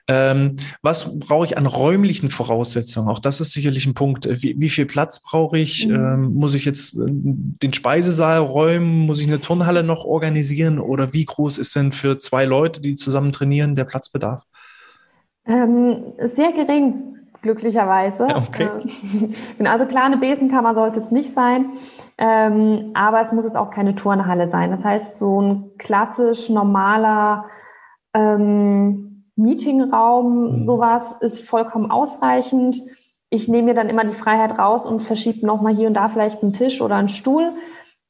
Ähm, 0.08 0.56
was 0.82 1.20
brauche 1.20 1.44
ich 1.44 1.58
an 1.58 1.66
räumlichen 1.66 2.30
Voraussetzungen? 2.30 3.10
Auch 3.10 3.20
das 3.20 3.42
ist 3.42 3.52
sicherlich 3.52 3.81
ein 3.86 3.94
Punkt. 3.94 4.28
Wie, 4.42 4.56
wie 4.58 4.70
viel 4.70 4.86
Platz 4.86 5.22
brauche 5.22 5.58
ich? 5.58 5.88
Mhm. 5.88 5.96
Ähm, 5.96 6.34
muss 6.34 6.54
ich 6.54 6.66
jetzt 6.66 6.98
äh, 6.98 7.06
den 7.08 7.74
Speisesaal 7.74 8.40
räumen? 8.40 9.06
Muss 9.06 9.20
ich 9.20 9.28
eine 9.28 9.42
Turnhalle 9.42 9.84
noch 9.84 10.06
organisieren? 10.06 10.80
Oder 10.80 11.14
wie 11.14 11.26
groß 11.26 11.58
ist 11.58 11.76
denn 11.76 11.92
für 11.92 12.20
zwei 12.20 12.46
Leute, 12.46 12.82
die 12.82 12.96
zusammen 12.96 13.32
trainieren, 13.32 13.76
der 13.76 13.86
Platzbedarf? 13.86 14.44
Ähm, 15.46 16.14
sehr 16.20 16.52
gering, 16.52 17.18
glücklicherweise. 17.42 18.26
Okay. 18.26 18.70
Ähm, 19.60 19.66
also 19.66 19.86
klar, 19.86 20.06
eine 20.06 20.18
Besenkammer 20.18 20.74
soll 20.74 20.90
es 20.90 20.96
jetzt 20.96 21.12
nicht 21.12 21.34
sein, 21.34 21.72
ähm, 22.18 22.92
aber 22.94 23.22
es 23.22 23.32
muss 23.32 23.46
jetzt 23.46 23.58
auch 23.58 23.72
keine 23.72 23.96
Turnhalle 23.96 24.50
sein. 24.50 24.72
Das 24.72 24.84
heißt, 24.84 25.18
so 25.18 25.42
ein 25.42 25.72
klassisch 25.78 26.50
normaler 26.50 27.46
ähm, 28.14 29.26
Meetingraum, 29.36 30.60
mhm. 30.60 30.66
sowas 30.66 31.16
ist 31.22 31.42
vollkommen 31.42 31.90
ausreichend. 31.90 32.82
Ich 33.34 33.48
nehme 33.48 33.68
mir 33.68 33.74
dann 33.74 33.90
immer 33.90 34.04
die 34.04 34.14
Freiheit 34.14 34.60
raus 34.60 34.86
und 34.86 35.02
verschiebe 35.02 35.46
nochmal 35.46 35.74
hier 35.74 35.88
und 35.88 35.94
da 35.94 36.10
vielleicht 36.10 36.44
einen 36.44 36.52
Tisch 36.52 36.82
oder 36.82 36.98
einen 36.98 37.08
Stuhl. 37.08 37.54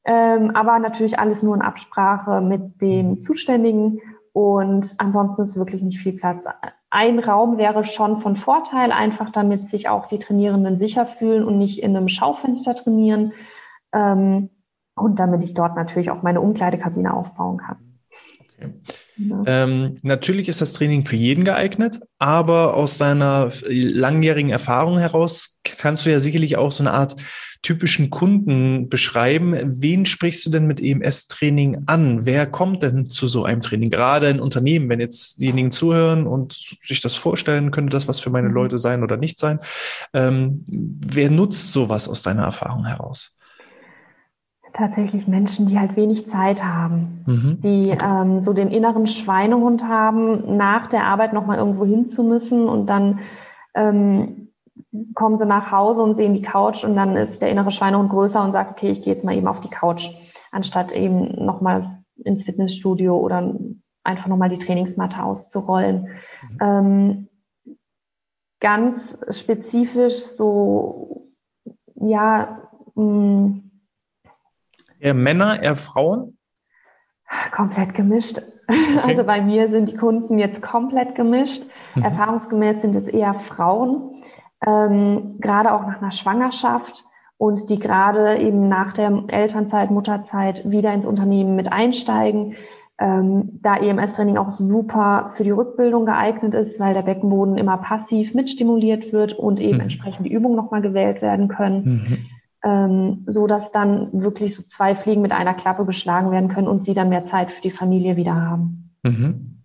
Ähm, 0.04 0.50
aber 0.56 0.80
natürlich 0.80 1.20
alles 1.20 1.44
nur 1.44 1.54
in 1.54 1.62
Absprache 1.62 2.40
mit 2.40 2.82
dem. 2.82 3.20
Zuständigen. 3.20 4.00
Und 4.32 4.94
ansonsten 4.98 5.42
ist 5.42 5.56
wirklich 5.56 5.80
nicht 5.82 6.00
viel 6.00 6.14
Platz. 6.14 6.46
Ein 6.90 7.20
Raum 7.20 7.56
wäre 7.56 7.84
schon 7.84 8.18
von 8.18 8.34
Vorteil, 8.34 8.90
einfach 8.90 9.30
damit 9.30 9.68
sich 9.68 9.88
auch 9.88 10.06
die 10.06 10.18
Trainierenden 10.18 10.76
sicher 10.76 11.06
fühlen 11.06 11.44
und 11.44 11.56
nicht 11.56 11.80
in 11.82 11.96
einem 11.96 12.08
Schaufenster 12.08 12.74
trainieren. 12.74 13.32
Ähm, 13.92 14.50
und 14.96 15.20
damit 15.20 15.44
ich 15.44 15.54
dort 15.54 15.76
natürlich 15.76 16.10
auch 16.10 16.22
meine 16.22 16.40
Umkleidekabine 16.40 17.14
aufbauen 17.14 17.58
kann. 17.58 18.00
Okay. 18.40 18.72
Ja. 19.28 19.42
Ähm, 19.46 19.96
natürlich 20.02 20.48
ist 20.48 20.60
das 20.60 20.72
Training 20.72 21.06
für 21.06 21.16
jeden 21.16 21.44
geeignet, 21.44 22.00
aber 22.18 22.74
aus 22.74 22.98
deiner 22.98 23.50
langjährigen 23.66 24.50
Erfahrung 24.50 24.98
heraus 24.98 25.58
kannst 25.62 26.06
du 26.06 26.10
ja 26.10 26.20
sicherlich 26.20 26.56
auch 26.56 26.72
so 26.72 26.82
eine 26.82 26.92
Art 26.92 27.16
typischen 27.62 28.10
Kunden 28.10 28.88
beschreiben. 28.88 29.54
Wen 29.80 30.04
sprichst 30.04 30.44
du 30.44 30.50
denn 30.50 30.66
mit 30.66 30.82
EMS-Training 30.82 31.84
an? 31.86 32.26
Wer 32.26 32.46
kommt 32.46 32.82
denn 32.82 33.08
zu 33.08 33.28
so 33.28 33.44
einem 33.44 33.60
Training? 33.60 33.88
Gerade 33.88 34.28
in 34.28 34.40
Unternehmen, 34.40 34.88
wenn 34.88 34.98
jetzt 34.98 35.40
diejenigen 35.40 35.70
zuhören 35.70 36.26
und 36.26 36.76
sich 36.84 37.00
das 37.00 37.14
vorstellen, 37.14 37.70
könnte 37.70 37.90
das 37.90 38.08
was 38.08 38.18
für 38.18 38.30
meine 38.30 38.48
mhm. 38.48 38.54
Leute 38.54 38.78
sein 38.78 39.04
oder 39.04 39.16
nicht 39.16 39.38
sein. 39.38 39.60
Ähm, 40.12 40.64
wer 40.66 41.30
nutzt 41.30 41.72
sowas 41.72 42.08
aus 42.08 42.22
deiner 42.22 42.42
Erfahrung 42.42 42.84
heraus? 42.84 43.36
Tatsächlich 44.72 45.28
Menschen, 45.28 45.66
die 45.66 45.78
halt 45.78 45.96
wenig 45.96 46.28
Zeit 46.28 46.64
haben, 46.64 47.24
mhm. 47.26 47.60
die 47.60 47.90
ähm, 47.90 48.42
so 48.42 48.52
den 48.52 48.70
inneren 48.70 49.06
Schweinehund 49.06 49.84
haben, 49.84 50.56
nach 50.56 50.88
der 50.88 51.04
Arbeit 51.04 51.32
nochmal 51.32 51.58
irgendwo 51.58 51.84
hin 51.84 52.06
zu 52.06 52.22
müssen 52.22 52.68
und 52.68 52.86
dann 52.86 53.20
ähm, 53.74 54.48
kommen 55.14 55.38
sie 55.38 55.46
nach 55.46 55.70
Hause 55.70 56.02
und 56.02 56.16
sehen 56.16 56.34
die 56.34 56.42
Couch 56.42 56.84
und 56.84 56.96
dann 56.96 57.16
ist 57.16 57.42
der 57.42 57.50
innere 57.50 57.72
Schweinehund 57.72 58.10
größer 58.10 58.42
und 58.42 58.52
sagt, 58.52 58.72
okay, 58.72 58.90
ich 58.90 59.02
gehe 59.02 59.12
jetzt 59.12 59.24
mal 59.24 59.36
eben 59.36 59.46
auf 59.46 59.60
die 59.60 59.70
Couch, 59.70 60.08
anstatt 60.50 60.92
eben 60.92 61.44
nochmal 61.44 62.02
ins 62.24 62.44
Fitnessstudio 62.44 63.16
oder 63.16 63.54
einfach 64.04 64.26
nochmal 64.26 64.48
die 64.48 64.58
Trainingsmatte 64.58 65.22
auszurollen. 65.22 66.08
Mhm. 66.50 66.58
Ähm, 66.60 67.28
ganz 68.60 69.18
spezifisch 69.28 70.14
so, 70.14 71.28
ja, 71.96 72.70
mh, 72.94 73.04
mm, 73.04 73.71
Eher 75.02 75.14
Männer, 75.14 75.60
eher 75.60 75.74
Frauen? 75.74 76.38
Komplett 77.50 77.94
gemischt. 77.94 78.38
Okay. 78.38 78.48
Also 79.04 79.24
bei 79.24 79.40
mir 79.40 79.68
sind 79.68 79.88
die 79.88 79.96
Kunden 79.96 80.38
jetzt 80.38 80.62
komplett 80.62 81.14
gemischt. 81.16 81.64
Mhm. 81.96 82.04
Erfahrungsgemäß 82.04 82.80
sind 82.80 82.94
es 82.94 83.08
eher 83.08 83.34
Frauen, 83.34 84.22
ähm, 84.64 85.38
gerade 85.40 85.72
auch 85.72 85.84
nach 85.86 86.00
einer 86.00 86.12
Schwangerschaft 86.12 87.04
und 87.36 87.68
die 87.68 87.80
gerade 87.80 88.38
eben 88.38 88.68
nach 88.68 88.92
der 88.92 89.24
Elternzeit, 89.26 89.90
Mutterzeit 89.90 90.70
wieder 90.70 90.94
ins 90.94 91.04
Unternehmen 91.04 91.56
mit 91.56 91.72
einsteigen. 91.72 92.54
Ähm, 92.98 93.58
da 93.62 93.76
EMS-Training 93.76 94.38
auch 94.38 94.52
super 94.52 95.32
für 95.36 95.42
die 95.42 95.50
Rückbildung 95.50 96.06
geeignet 96.06 96.54
ist, 96.54 96.78
weil 96.78 96.94
der 96.94 97.02
Beckenboden 97.02 97.58
immer 97.58 97.78
passiv 97.78 98.34
mitstimuliert 98.34 99.12
wird 99.12 99.32
und 99.32 99.58
eben 99.58 99.78
mhm. 99.78 99.82
entsprechend 99.82 100.26
die 100.26 100.32
Übungen 100.32 100.56
nochmal 100.56 100.82
gewählt 100.82 101.20
werden 101.20 101.48
können. 101.48 101.84
Mhm 101.84 102.31
ähm, 102.64 103.24
so 103.26 103.46
dass 103.46 103.70
dann 103.72 104.08
wirklich 104.12 104.54
so 104.54 104.62
zwei 104.62 104.94
Fliegen 104.94 105.22
mit 105.22 105.32
einer 105.32 105.54
Klappe 105.54 105.84
geschlagen 105.84 106.30
werden 106.30 106.48
können 106.48 106.68
und 106.68 106.82
sie 106.82 106.94
dann 106.94 107.08
mehr 107.08 107.24
Zeit 107.24 107.50
für 107.50 107.62
die 107.62 107.70
Familie 107.70 108.16
wieder 108.16 108.34
haben. 108.34 108.90
Mhm. 109.02 109.62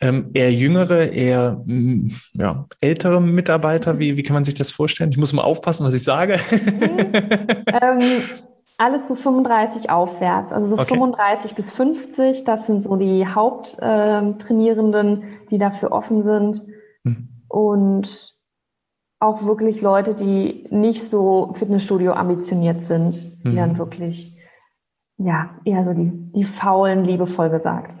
Ähm, 0.00 0.30
eher 0.32 0.52
jüngere, 0.52 1.12
eher 1.12 1.62
mm, 1.66 2.12
ja, 2.32 2.66
ältere 2.80 3.20
Mitarbeiter, 3.20 3.98
wie, 3.98 4.16
wie 4.16 4.22
kann 4.22 4.32
man 4.34 4.44
sich 4.44 4.54
das 4.54 4.70
vorstellen? 4.70 5.10
Ich 5.10 5.18
muss 5.18 5.34
mal 5.34 5.42
aufpassen, 5.42 5.84
was 5.84 5.92
ich 5.94 6.02
sage. 6.02 6.38
Mhm. 6.50 7.12
ähm, 7.82 7.98
alles 8.78 9.08
so 9.08 9.14
35 9.14 9.90
aufwärts, 9.90 10.52
also 10.52 10.74
so 10.74 10.76
okay. 10.80 10.94
35 10.94 11.54
bis 11.54 11.70
50, 11.70 12.44
das 12.44 12.66
sind 12.66 12.80
so 12.82 12.96
die 12.96 13.26
Haupttrainierenden, 13.26 15.24
die 15.50 15.58
dafür 15.58 15.92
offen 15.92 16.22
sind. 16.24 16.62
Mhm. 17.04 17.28
Und 17.48 18.34
auch 19.20 19.44
wirklich 19.44 19.82
Leute, 19.82 20.14
die 20.14 20.66
nicht 20.70 21.04
so 21.04 21.54
Fitnessstudio 21.58 22.12
ambitioniert 22.12 22.82
sind, 22.82 23.44
die 23.44 23.50
mhm. 23.50 23.56
dann 23.56 23.78
wirklich, 23.78 24.34
ja, 25.22 25.50
eher 25.64 25.84
so 25.84 25.92
die, 25.92 26.10
die 26.34 26.44
faulen, 26.44 27.04
liebevoll 27.04 27.50
gesagt. 27.50 27.92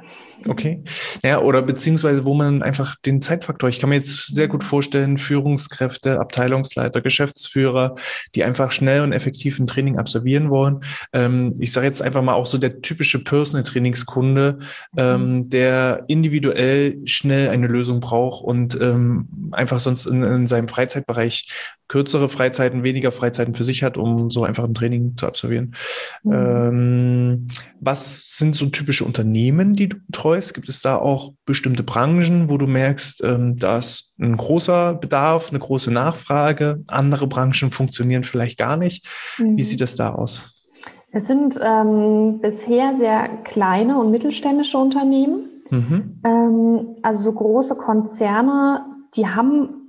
Okay. 0.48 0.82
Ja, 1.22 1.40
oder 1.40 1.60
beziehungsweise 1.60 2.24
wo 2.24 2.32
man 2.32 2.62
einfach 2.62 2.96
den 2.96 3.20
Zeitfaktor, 3.20 3.68
ich 3.68 3.78
kann 3.78 3.90
mir 3.90 3.96
jetzt 3.96 4.34
sehr 4.34 4.48
gut 4.48 4.64
vorstellen, 4.64 5.18
Führungskräfte, 5.18 6.18
Abteilungsleiter, 6.18 7.02
Geschäftsführer, 7.02 7.94
die 8.34 8.42
einfach 8.42 8.72
schnell 8.72 9.02
und 9.02 9.12
effektiv 9.12 9.58
ein 9.58 9.66
Training 9.66 9.98
absolvieren 9.98 10.48
wollen. 10.48 10.80
Ähm, 11.12 11.54
ich 11.58 11.72
sage 11.72 11.86
jetzt 11.86 12.00
einfach 12.00 12.22
mal 12.22 12.32
auch 12.32 12.46
so 12.46 12.56
der 12.56 12.80
typische 12.80 13.22
Personal-Trainingskunde, 13.22 14.58
ähm, 14.96 15.36
mhm. 15.36 15.50
der 15.50 16.04
individuell 16.08 17.02
schnell 17.04 17.50
eine 17.50 17.66
Lösung 17.66 18.00
braucht 18.00 18.42
und 18.42 18.80
ähm, 18.80 19.50
einfach 19.52 19.78
sonst 19.78 20.06
in, 20.06 20.22
in 20.22 20.46
seinem 20.46 20.68
Freizeitbereich 20.68 21.48
kürzere 21.90 22.28
Freizeiten, 22.28 22.84
weniger 22.84 23.10
Freizeiten 23.10 23.56
für 23.56 23.64
sich 23.64 23.82
hat, 23.82 23.98
um 23.98 24.30
so 24.30 24.44
einfach 24.44 24.62
ein 24.62 24.74
Training 24.74 25.16
zu 25.16 25.26
absolvieren. 25.26 25.74
Mhm. 26.22 26.32
Ähm, 26.32 27.48
was 27.80 28.22
sind 28.26 28.54
so 28.54 28.66
typische 28.66 29.04
Unternehmen, 29.04 29.72
die 29.72 29.88
du 29.88 29.96
betreust? 30.06 30.54
Gibt 30.54 30.68
es 30.68 30.82
da 30.82 30.94
auch 30.94 31.32
bestimmte 31.46 31.82
Branchen, 31.82 32.48
wo 32.48 32.58
du 32.58 32.68
merkst, 32.68 33.24
ähm, 33.24 33.56
da 33.58 33.78
ist 33.78 34.14
ein 34.20 34.36
großer 34.36 34.94
Bedarf, 34.94 35.50
eine 35.50 35.58
große 35.58 35.92
Nachfrage, 35.92 36.84
andere 36.86 37.26
Branchen 37.26 37.72
funktionieren 37.72 38.22
vielleicht 38.22 38.56
gar 38.56 38.76
nicht? 38.76 39.04
Mhm. 39.38 39.56
Wie 39.56 39.62
sieht 39.62 39.80
das 39.80 39.96
da 39.96 40.14
aus? 40.14 40.68
Es 41.10 41.26
sind 41.26 41.58
ähm, 41.60 42.38
bisher 42.40 42.96
sehr 42.98 43.28
kleine 43.42 43.98
und 43.98 44.12
mittelständische 44.12 44.78
Unternehmen. 44.78 45.48
Mhm. 45.70 46.20
Ähm, 46.22 46.86
also 47.02 47.24
so 47.24 47.32
große 47.32 47.74
Konzerne, 47.74 48.84
die 49.16 49.26
haben 49.26 49.79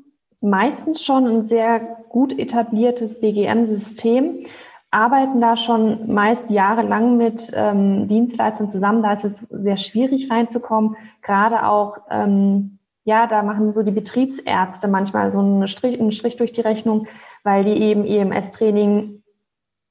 meistens 0.41 1.04
schon 1.04 1.27
ein 1.27 1.43
sehr 1.43 1.80
gut 2.10 2.38
etabliertes 2.38 3.21
BGM-System, 3.21 4.45
arbeiten 4.91 5.39
da 5.39 5.56
schon 5.56 6.13
meist 6.13 6.49
jahrelang 6.49 7.15
mit 7.15 7.49
ähm, 7.56 8.10
Dienstleistern 8.10 8.69
zusammen. 8.69 9.01
Da 9.01 9.13
ist 9.13 9.23
es 9.23 9.39
sehr 9.39 9.77
schwierig 9.77 10.30
reinzukommen. 10.30 10.97
Gerade 11.21 11.65
auch, 11.65 11.99
ähm, 12.10 12.80
ja, 13.06 13.25
da 13.25 13.41
machen 13.41 13.73
so 13.73 13.84
die 13.84 13.91
Betriebsärzte 13.91 14.89
manchmal 14.89 15.32
so 15.32 15.39
einen 15.39 15.67
Strich, 15.69 15.99
einen 15.99 16.12
Strich 16.12 16.36
durch 16.36 16.51
die 16.51 16.62
Rechnung, 16.62 17.08
weil 17.43 17.63
die 17.63 17.82
eben 17.82 18.06
EMS-Training 18.06 19.23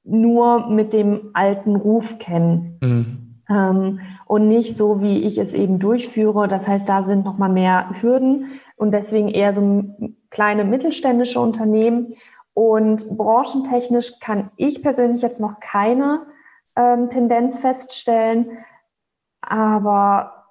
nur 0.04 0.68
mit 0.68 0.92
dem 0.92 1.30
alten 1.32 1.76
Ruf 1.76 2.18
kennen. 2.18 2.78
Mhm. 2.82 3.40
Ähm, 3.48 4.00
und 4.26 4.48
nicht 4.48 4.76
so, 4.76 5.00
wie 5.00 5.20
ich 5.20 5.38
es 5.38 5.54
eben 5.54 5.78
durchführe. 5.78 6.46
Das 6.46 6.68
heißt, 6.68 6.88
da 6.88 7.04
sind 7.04 7.24
nochmal 7.24 7.48
mehr 7.48 7.90
Hürden 8.00 8.60
und 8.76 8.92
deswegen 8.92 9.28
eher 9.28 9.52
so 9.52 9.96
kleine 10.30 10.64
mittelständische 10.64 11.40
Unternehmen. 11.40 12.14
Und 12.54 13.16
branchentechnisch 13.16 14.18
kann 14.20 14.50
ich 14.56 14.82
persönlich 14.82 15.22
jetzt 15.22 15.40
noch 15.40 15.60
keine 15.60 16.26
ähm, 16.76 17.08
Tendenz 17.10 17.58
feststellen, 17.58 18.58
aber 19.40 20.46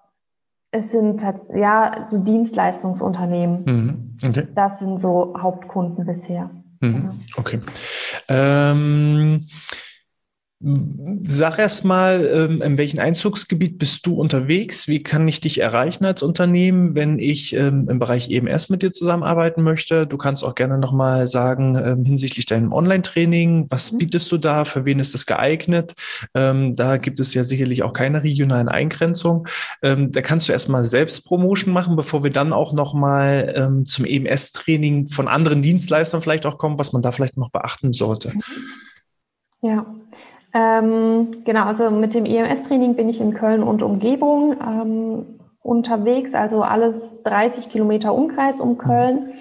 es 0.71 0.91
sind 0.91 1.25
ja 1.53 2.05
so 2.07 2.17
Dienstleistungsunternehmen. 2.17 3.63
Mhm. 3.65 4.17
Okay. 4.27 4.47
Das 4.55 4.79
sind 4.79 4.99
so 4.99 5.33
Hauptkunden 5.37 6.05
bisher. 6.05 6.49
Mhm. 6.81 7.09
Okay. 7.37 7.59
Ähm, 8.27 9.47
Sag 10.61 11.57
erst 11.57 11.85
mal, 11.85 12.29
ähm, 12.35 12.61
in 12.61 12.77
welchem 12.77 12.99
Einzugsgebiet 12.99 13.77
bist 13.77 14.05
du 14.05 14.15
unterwegs? 14.15 14.89
Wie 14.89 15.01
kann 15.01 15.25
ich 15.25 15.39
dich 15.39 15.61
erreichen 15.61 16.03
als 16.03 16.21
Unternehmen, 16.21 16.95
wenn 16.95 17.17
ich 17.17 17.55
ähm, 17.55 17.87
im 17.89 17.97
Bereich 17.97 18.29
EMS 18.29 18.67
mit 18.67 18.81
dir 18.81 18.91
zusammenarbeiten 18.91 19.63
möchte? 19.63 20.05
Du 20.05 20.17
kannst 20.17 20.43
auch 20.43 20.55
gerne 20.55 20.77
nochmal 20.77 21.27
sagen, 21.27 21.77
ähm, 21.77 22.03
hinsichtlich 22.03 22.45
deinem 22.45 22.73
Online-Training, 22.73 23.67
was 23.69 23.93
mhm. 23.93 23.99
bietest 23.99 24.29
du 24.33 24.37
da? 24.37 24.65
Für 24.65 24.83
wen 24.83 24.99
ist 24.99 25.13
das 25.13 25.25
geeignet? 25.25 25.93
Da 26.33 26.97
gibt 26.97 27.19
es 27.19 27.33
ja 27.33 27.43
sicherlich 27.43 27.83
auch 27.83 27.93
keine 27.93 28.23
regionalen 28.23 28.67
Eingrenzungen. 28.67 29.45
Da 29.81 30.21
kannst 30.21 30.47
du 30.47 30.53
erstmal 30.53 30.83
selbst 30.83 31.25
Promotion 31.25 31.73
machen, 31.73 31.95
bevor 31.95 32.23
wir 32.23 32.31
dann 32.31 32.53
auch 32.53 32.73
nochmal 32.73 33.83
zum 33.85 34.05
EMS-Training 34.05 35.09
von 35.09 35.27
anderen 35.27 35.61
Dienstleistern 35.61 36.21
vielleicht 36.21 36.45
auch 36.45 36.57
kommen, 36.57 36.79
was 36.79 36.93
man 36.93 37.01
da 37.01 37.11
vielleicht 37.11 37.37
noch 37.37 37.49
beachten 37.49 37.93
sollte. 37.93 38.33
Ja, 39.61 39.85
ähm, 40.53 41.43
genau, 41.43 41.65
also 41.65 41.91
mit 41.91 42.13
dem 42.13 42.25
EMS-Training 42.25 42.95
bin 42.95 43.09
ich 43.09 43.21
in 43.21 43.33
Köln 43.33 43.63
und 43.63 43.83
Umgebung 43.83 44.55
ähm, 44.61 45.39
unterwegs, 45.61 46.33
also 46.33 46.63
alles 46.63 47.21
30 47.23 47.69
Kilometer 47.69 48.13
Umkreis 48.13 48.59
um 48.59 48.77
Köln, 48.77 49.33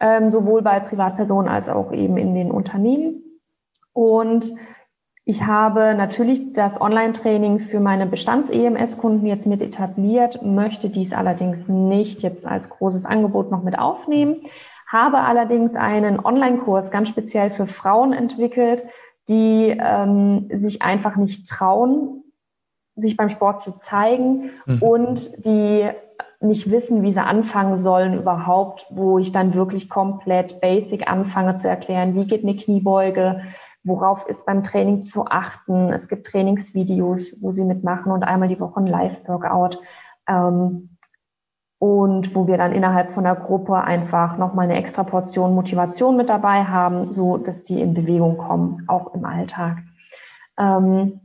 ähm, 0.00 0.30
sowohl 0.30 0.62
bei 0.62 0.80
Privatpersonen 0.80 1.48
als 1.48 1.68
auch 1.68 1.92
eben 1.92 2.16
in 2.16 2.34
den 2.34 2.50
Unternehmen. 2.50 3.22
Und 3.92 4.52
Ich 5.30 5.46
habe 5.46 5.94
natürlich 5.94 6.54
das 6.54 6.80
Online-Training 6.80 7.60
für 7.60 7.78
meine 7.78 8.06
Bestands-EMS-Kunden 8.06 9.26
jetzt 9.26 9.46
mit 9.46 9.62
etabliert, 9.62 10.42
möchte 10.42 10.88
dies 10.88 11.12
allerdings 11.12 11.68
nicht 11.68 12.22
jetzt 12.22 12.46
als 12.48 12.68
großes 12.68 13.06
Angebot 13.06 13.48
noch 13.50 13.62
mit 13.62 13.78
aufnehmen, 13.78 14.38
habe 14.88 15.18
allerdings 15.18 15.76
einen 15.76 16.18
Online-Kurs 16.18 16.90
ganz 16.90 17.10
speziell 17.10 17.50
für 17.50 17.68
Frauen 17.68 18.12
entwickelt, 18.12 18.82
die 19.30 19.76
ähm, 19.78 20.48
sich 20.52 20.82
einfach 20.82 21.16
nicht 21.16 21.48
trauen, 21.48 22.24
sich 22.96 23.16
beim 23.16 23.28
Sport 23.30 23.60
zu 23.60 23.78
zeigen 23.78 24.50
mhm. 24.66 24.82
und 24.82 25.44
die 25.44 25.88
nicht 26.40 26.70
wissen, 26.70 27.02
wie 27.02 27.12
sie 27.12 27.22
anfangen 27.22 27.76
sollen 27.76 28.14
überhaupt, 28.14 28.86
wo 28.90 29.18
ich 29.18 29.30
dann 29.30 29.54
wirklich 29.54 29.88
komplett 29.88 30.60
basic 30.60 31.10
anfange 31.10 31.54
zu 31.54 31.68
erklären, 31.68 32.14
wie 32.14 32.26
geht 32.26 32.42
eine 32.42 32.56
Kniebeuge, 32.56 33.42
worauf 33.84 34.26
ist 34.26 34.46
beim 34.46 34.62
Training 34.62 35.02
zu 35.02 35.26
achten. 35.26 35.92
Es 35.92 36.08
gibt 36.08 36.26
Trainingsvideos, 36.26 37.36
wo 37.40 37.50
sie 37.50 37.64
mitmachen 37.64 38.10
und 38.10 38.22
einmal 38.24 38.48
die 38.48 38.60
Woche 38.60 38.80
ein 38.80 38.86
Live-Workout. 38.86 39.78
Ähm, 40.28 40.96
und 41.80 42.34
wo 42.34 42.46
wir 42.46 42.58
dann 42.58 42.72
innerhalb 42.72 43.12
von 43.12 43.24
der 43.24 43.34
Gruppe 43.34 43.74
einfach 43.74 44.36
nochmal 44.36 44.66
eine 44.66 44.76
extra 44.76 45.02
Portion 45.02 45.54
Motivation 45.54 46.14
mit 46.14 46.28
dabei 46.28 46.64
haben, 46.64 47.10
so 47.10 47.38
dass 47.38 47.62
die 47.62 47.80
in 47.80 47.94
Bewegung 47.94 48.36
kommen, 48.36 48.84
auch 48.86 49.14
im 49.14 49.24
Alltag. 49.24 49.78
Ähm, 50.58 51.20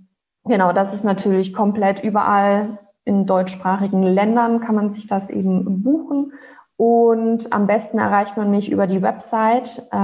genau, 0.45 0.71
das 0.71 0.93
ist 0.93 1.03
natürlich 1.03 1.53
komplett 1.53 2.01
überall 2.01 2.79
in 3.03 3.25
deutschsprachigen 3.25 4.01
Ländern 4.03 4.61
kann 4.61 4.75
man 4.75 4.93
sich 4.93 5.07
das 5.07 5.29
eben 5.29 5.83
buchen. 5.83 6.31
Und 6.77 7.53
am 7.53 7.67
besten 7.67 7.99
erreicht 7.99 8.37
man 8.37 8.49
mich 8.49 8.71
über 8.71 8.87
die 8.87 9.01
Website 9.01 9.87
äh, 9.91 9.97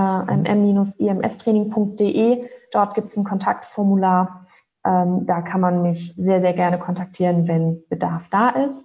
mm-imstraining.de. 0.53 2.49
Dort 2.71 2.93
gibt 2.93 3.09
es 3.09 3.17
ein 3.17 3.23
Kontaktformular. 3.23 4.47
Ähm, 4.85 5.25
da 5.25 5.41
kann 5.41 5.61
man 5.61 5.81
mich 5.81 6.13
sehr, 6.17 6.41
sehr 6.41 6.53
gerne 6.53 6.77
kontaktieren, 6.77 7.47
wenn 7.47 7.83
Bedarf 7.89 8.23
da 8.31 8.49
ist. 8.49 8.83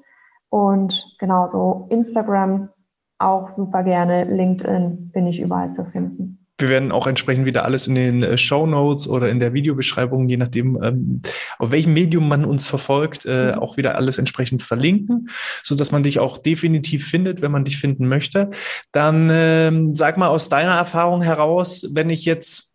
Und 0.56 1.14
genauso 1.18 1.86
Instagram 1.90 2.70
auch 3.18 3.52
super 3.52 3.82
gerne. 3.82 4.24
LinkedIn 4.24 5.10
bin 5.12 5.26
ich 5.26 5.38
überall 5.38 5.74
zu 5.74 5.84
finden. 5.84 6.46
Wir 6.58 6.70
werden 6.70 6.92
auch 6.92 7.06
entsprechend 7.06 7.44
wieder 7.44 7.66
alles 7.66 7.86
in 7.86 7.94
den 7.94 8.22
äh, 8.22 8.38
Show 8.38 8.64
Notes 8.64 9.06
oder 9.06 9.28
in 9.28 9.38
der 9.38 9.52
Videobeschreibung, 9.52 10.26
je 10.30 10.38
nachdem, 10.38 10.82
ähm, 10.82 11.20
auf 11.58 11.72
welchem 11.72 11.92
Medium 11.92 12.26
man 12.26 12.46
uns 12.46 12.66
verfolgt, 12.66 13.26
äh, 13.26 13.52
mhm. 13.52 13.58
auch 13.58 13.76
wieder 13.76 13.96
alles 13.96 14.16
entsprechend 14.16 14.62
verlinken, 14.62 15.28
so 15.62 15.74
dass 15.74 15.92
man 15.92 16.02
dich 16.02 16.20
auch 16.20 16.38
definitiv 16.38 17.06
findet, 17.06 17.42
wenn 17.42 17.52
man 17.52 17.66
dich 17.66 17.76
finden 17.76 18.08
möchte. 18.08 18.48
Dann 18.92 19.28
ähm, 19.30 19.94
sag 19.94 20.16
mal 20.16 20.28
aus 20.28 20.48
deiner 20.48 20.76
Erfahrung 20.76 21.20
heraus, 21.20 21.86
wenn 21.92 22.08
ich 22.08 22.24
jetzt 22.24 22.72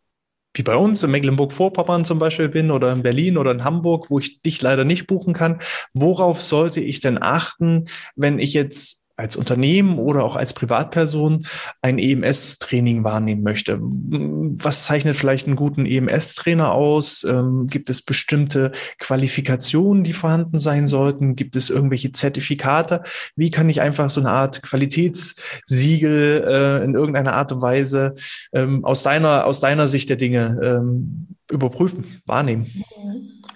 wie 0.53 0.63
bei 0.63 0.75
uns 0.75 1.03
in 1.03 1.11
Mecklenburg-Vorpommern 1.11 2.05
zum 2.05 2.19
Beispiel 2.19 2.49
bin 2.49 2.71
oder 2.71 2.91
in 2.91 3.03
Berlin 3.03 3.37
oder 3.37 3.51
in 3.51 3.63
Hamburg, 3.63 4.09
wo 4.09 4.19
ich 4.19 4.41
dich 4.41 4.61
leider 4.61 4.83
nicht 4.83 5.07
buchen 5.07 5.33
kann, 5.33 5.61
worauf 5.93 6.41
sollte 6.41 6.81
ich 6.81 6.99
denn 6.99 7.21
achten, 7.21 7.85
wenn 8.15 8.39
ich 8.39 8.53
jetzt 8.53 9.00
als 9.15 9.35
Unternehmen 9.35 9.97
oder 9.97 10.23
auch 10.23 10.35
als 10.35 10.53
Privatperson 10.53 11.45
ein 11.81 11.99
EMS-Training 11.99 13.03
wahrnehmen 13.03 13.43
möchte. 13.43 13.79
Was 13.81 14.85
zeichnet 14.85 15.15
vielleicht 15.15 15.47
einen 15.47 15.55
guten 15.55 15.85
EMS-Trainer 15.85 16.71
aus? 16.71 17.23
Ähm, 17.23 17.67
gibt 17.67 17.89
es 17.89 18.01
bestimmte 18.01 18.71
Qualifikationen, 18.99 20.03
die 20.03 20.13
vorhanden 20.13 20.57
sein 20.57 20.87
sollten? 20.87 21.35
Gibt 21.35 21.55
es 21.55 21.69
irgendwelche 21.69 22.11
Zertifikate? 22.11 23.03
Wie 23.35 23.51
kann 23.51 23.69
ich 23.69 23.81
einfach 23.81 24.09
so 24.09 24.21
eine 24.21 24.31
Art 24.31 24.61
Qualitätssiegel 24.63 26.43
äh, 26.47 26.83
in 26.83 26.95
irgendeiner 26.95 27.33
Art 27.33 27.51
und 27.51 27.61
Weise 27.61 28.13
ähm, 28.53 28.83
aus, 28.83 29.03
deiner, 29.03 29.45
aus 29.45 29.59
deiner 29.59 29.87
Sicht 29.87 30.09
der 30.09 30.17
Dinge 30.17 30.59
ähm, 30.63 31.27
überprüfen, 31.51 32.05
wahrnehmen? 32.25 32.67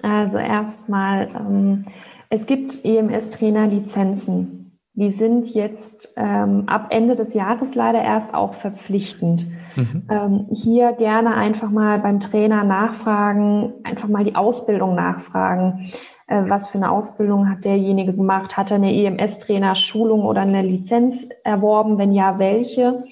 Also 0.01 0.37
erstmal, 0.37 1.29
ähm, 1.35 1.85
es 2.29 2.45
gibt 2.45 2.83
EMS-Trainer-Lizenzen. 2.83 4.64
Die 4.97 5.09
sind 5.09 5.53
jetzt 5.53 6.13
ähm, 6.15 6.63
ab 6.67 6.87
Ende 6.89 7.17
des 7.17 7.33
Jahres 7.33 7.75
leider 7.75 8.01
erst 8.01 8.33
auch 8.33 8.53
verpflichtend. 8.53 9.45
Mhm. 9.75 10.03
Ähm, 10.09 10.47
hier 10.51 10.93
gerne 10.93 11.35
einfach 11.35 11.69
mal 11.69 11.99
beim 11.99 12.21
Trainer 12.21 12.63
nachfragen, 12.63 13.73
einfach 13.83 14.07
mal 14.07 14.23
die 14.23 14.35
Ausbildung 14.35 14.95
nachfragen. 14.95 15.91
Äh, 16.27 16.43
was 16.47 16.69
für 16.69 16.77
eine 16.77 16.91
Ausbildung 16.91 17.49
hat 17.49 17.65
derjenige 17.65 18.13
gemacht? 18.13 18.55
Hat 18.55 18.71
er 18.71 18.77
eine 18.77 18.93
EMS-Trainer-Schulung 18.93 20.23
oder 20.23 20.41
eine 20.41 20.61
Lizenz 20.61 21.27
erworben? 21.43 21.97
Wenn 21.97 22.13
ja, 22.13 22.39
welche? 22.39 23.03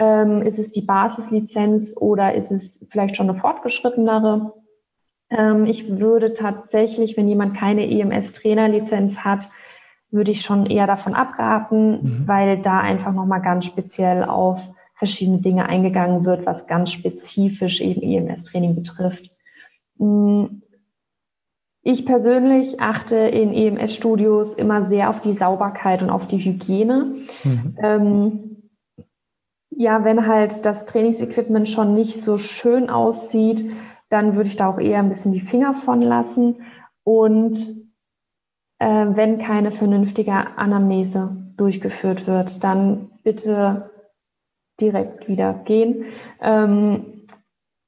Ähm, 0.00 0.42
ist 0.42 0.58
es 0.58 0.72
die 0.72 0.82
Basislizenz 0.82 1.94
oder 1.96 2.34
ist 2.34 2.50
es 2.50 2.84
vielleicht 2.90 3.16
schon 3.16 3.30
eine 3.30 3.38
fortgeschrittenere? 3.38 4.52
Ähm, 5.30 5.66
ich 5.66 6.00
würde 6.00 6.34
tatsächlich, 6.34 7.16
wenn 7.16 7.28
jemand 7.28 7.56
keine 7.56 7.88
EMS-Trainer-Lizenz 7.88 9.18
hat, 9.18 9.48
würde 10.10 10.30
ich 10.30 10.42
schon 10.42 10.66
eher 10.66 10.86
davon 10.86 11.14
abraten, 11.14 12.02
mhm. 12.02 12.22
weil 12.26 12.58
da 12.58 12.80
einfach 12.80 13.12
nochmal 13.12 13.42
ganz 13.42 13.66
speziell 13.66 14.24
auf 14.24 14.72
verschiedene 14.94 15.38
Dinge 15.38 15.66
eingegangen 15.66 16.24
wird, 16.24 16.44
was 16.44 16.66
ganz 16.66 16.92
spezifisch 16.92 17.80
eben 17.80 18.02
EMS-Training 18.02 18.74
betrifft. 18.74 19.30
Mm, 19.96 20.60
ich 21.82 22.04
persönlich 22.04 22.80
achte 22.80 23.16
in 23.16 23.54
EMS-Studios 23.54 24.54
immer 24.54 24.84
sehr 24.84 25.08
auf 25.08 25.22
die 25.22 25.32
Sauberkeit 25.32 26.02
und 26.02 26.10
auf 26.10 26.28
die 26.28 26.38
Hygiene. 26.38 27.14
Mhm. 27.42 27.76
Ähm, 27.82 28.56
ja, 29.70 30.04
wenn 30.04 30.26
halt 30.26 30.66
das 30.66 30.84
Trainingsequipment 30.84 31.68
schon 31.68 31.94
nicht 31.94 32.20
so 32.20 32.36
schön 32.36 32.90
aussieht, 32.90 33.72
dann 34.10 34.36
würde 34.36 34.50
ich 34.50 34.56
da 34.56 34.68
auch 34.68 34.78
eher 34.78 34.98
ein 34.98 35.08
bisschen 35.08 35.32
die 35.32 35.40
Finger 35.40 35.74
von 35.84 36.02
lassen. 36.02 36.56
Und 37.02 37.89
wenn 38.86 39.38
keine 39.38 39.72
vernünftige 39.72 40.32
Anamnese 40.32 41.36
durchgeführt 41.56 42.26
wird, 42.26 42.64
dann 42.64 43.10
bitte 43.22 43.90
direkt 44.80 45.28
wieder 45.28 45.52
gehen. 45.64 46.06
Ähm, 46.40 47.26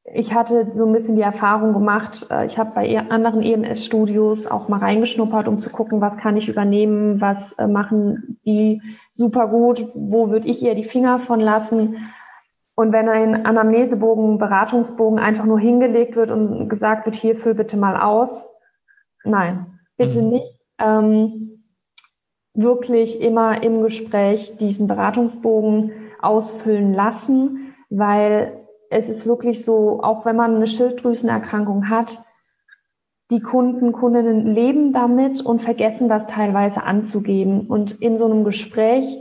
ich 0.05 0.34
hatte 0.34 0.72
so 0.74 0.84
ein 0.84 0.93
bisschen 0.93 1.16
die 1.16 1.22
Erfahrung 1.22 1.72
gemacht, 1.72 2.26
äh, 2.30 2.45
ich 2.45 2.59
habe 2.59 2.72
bei 2.74 2.99
anderen 2.99 3.43
EMS-Studios 3.43 4.47
auch 4.47 4.68
mal 4.68 4.80
reingeschnuppert, 4.80 5.49
um 5.49 5.59
zu 5.59 5.70
gucken, 5.70 6.01
was 6.01 6.18
kann 6.18 6.36
ich 6.36 6.49
übernehmen, 6.49 7.20
was 7.20 7.53
äh, 7.55 7.66
machen 7.66 8.38
die 8.45 8.82
super 9.14 9.49
gut, 9.49 9.88
wo 9.95 10.30
würde 10.30 10.49
ich 10.49 10.62
ihr 10.62 10.74
die 10.74 10.84
Finger 10.84 11.18
von 11.18 11.40
lassen. 11.40 11.97
Und 12.74 12.93
wenn 12.93 13.09
ein 13.09 13.47
Anamnesebogen, 13.47 14.38
Beratungsbogen 14.38 15.18
einfach 15.18 15.45
nur 15.45 15.61
hingelegt 15.61 16.16
wird 16.16 16.30
und 16.30 16.68
gesagt 16.68 17.07
wird, 17.07 17.14
hier 17.14 17.36
füll 17.36 17.55
bitte 17.55 17.76
mal 17.76 18.01
aus, 18.01 18.45
nein, 19.24 19.78
bitte 19.97 20.20
mhm. 20.20 20.30
nicht 20.30 20.61
ähm, 20.82 21.64
wirklich 22.54 23.20
immer 23.20 23.62
im 23.62 23.82
Gespräch 23.82 24.56
diesen 24.58 24.86
Beratungsbogen 24.86 25.92
ausfüllen 26.20 26.92
lassen, 26.92 27.74
weil 27.88 28.66
es 28.90 29.08
ist 29.08 29.26
wirklich 29.26 29.64
so, 29.64 30.02
auch 30.02 30.24
wenn 30.26 30.36
man 30.36 30.56
eine 30.56 30.66
Schilddrüsenerkrankung 30.66 31.88
hat, 31.88 32.18
die 33.30 33.40
Kunden, 33.40 33.92
Kundinnen 33.92 34.54
leben 34.54 34.92
damit 34.92 35.40
und 35.40 35.62
vergessen 35.62 36.08
das 36.08 36.26
teilweise 36.26 36.82
anzugeben. 36.82 37.66
Und 37.66 37.92
in 38.02 38.18
so 38.18 38.26
einem 38.26 38.44
Gespräch, 38.44 39.18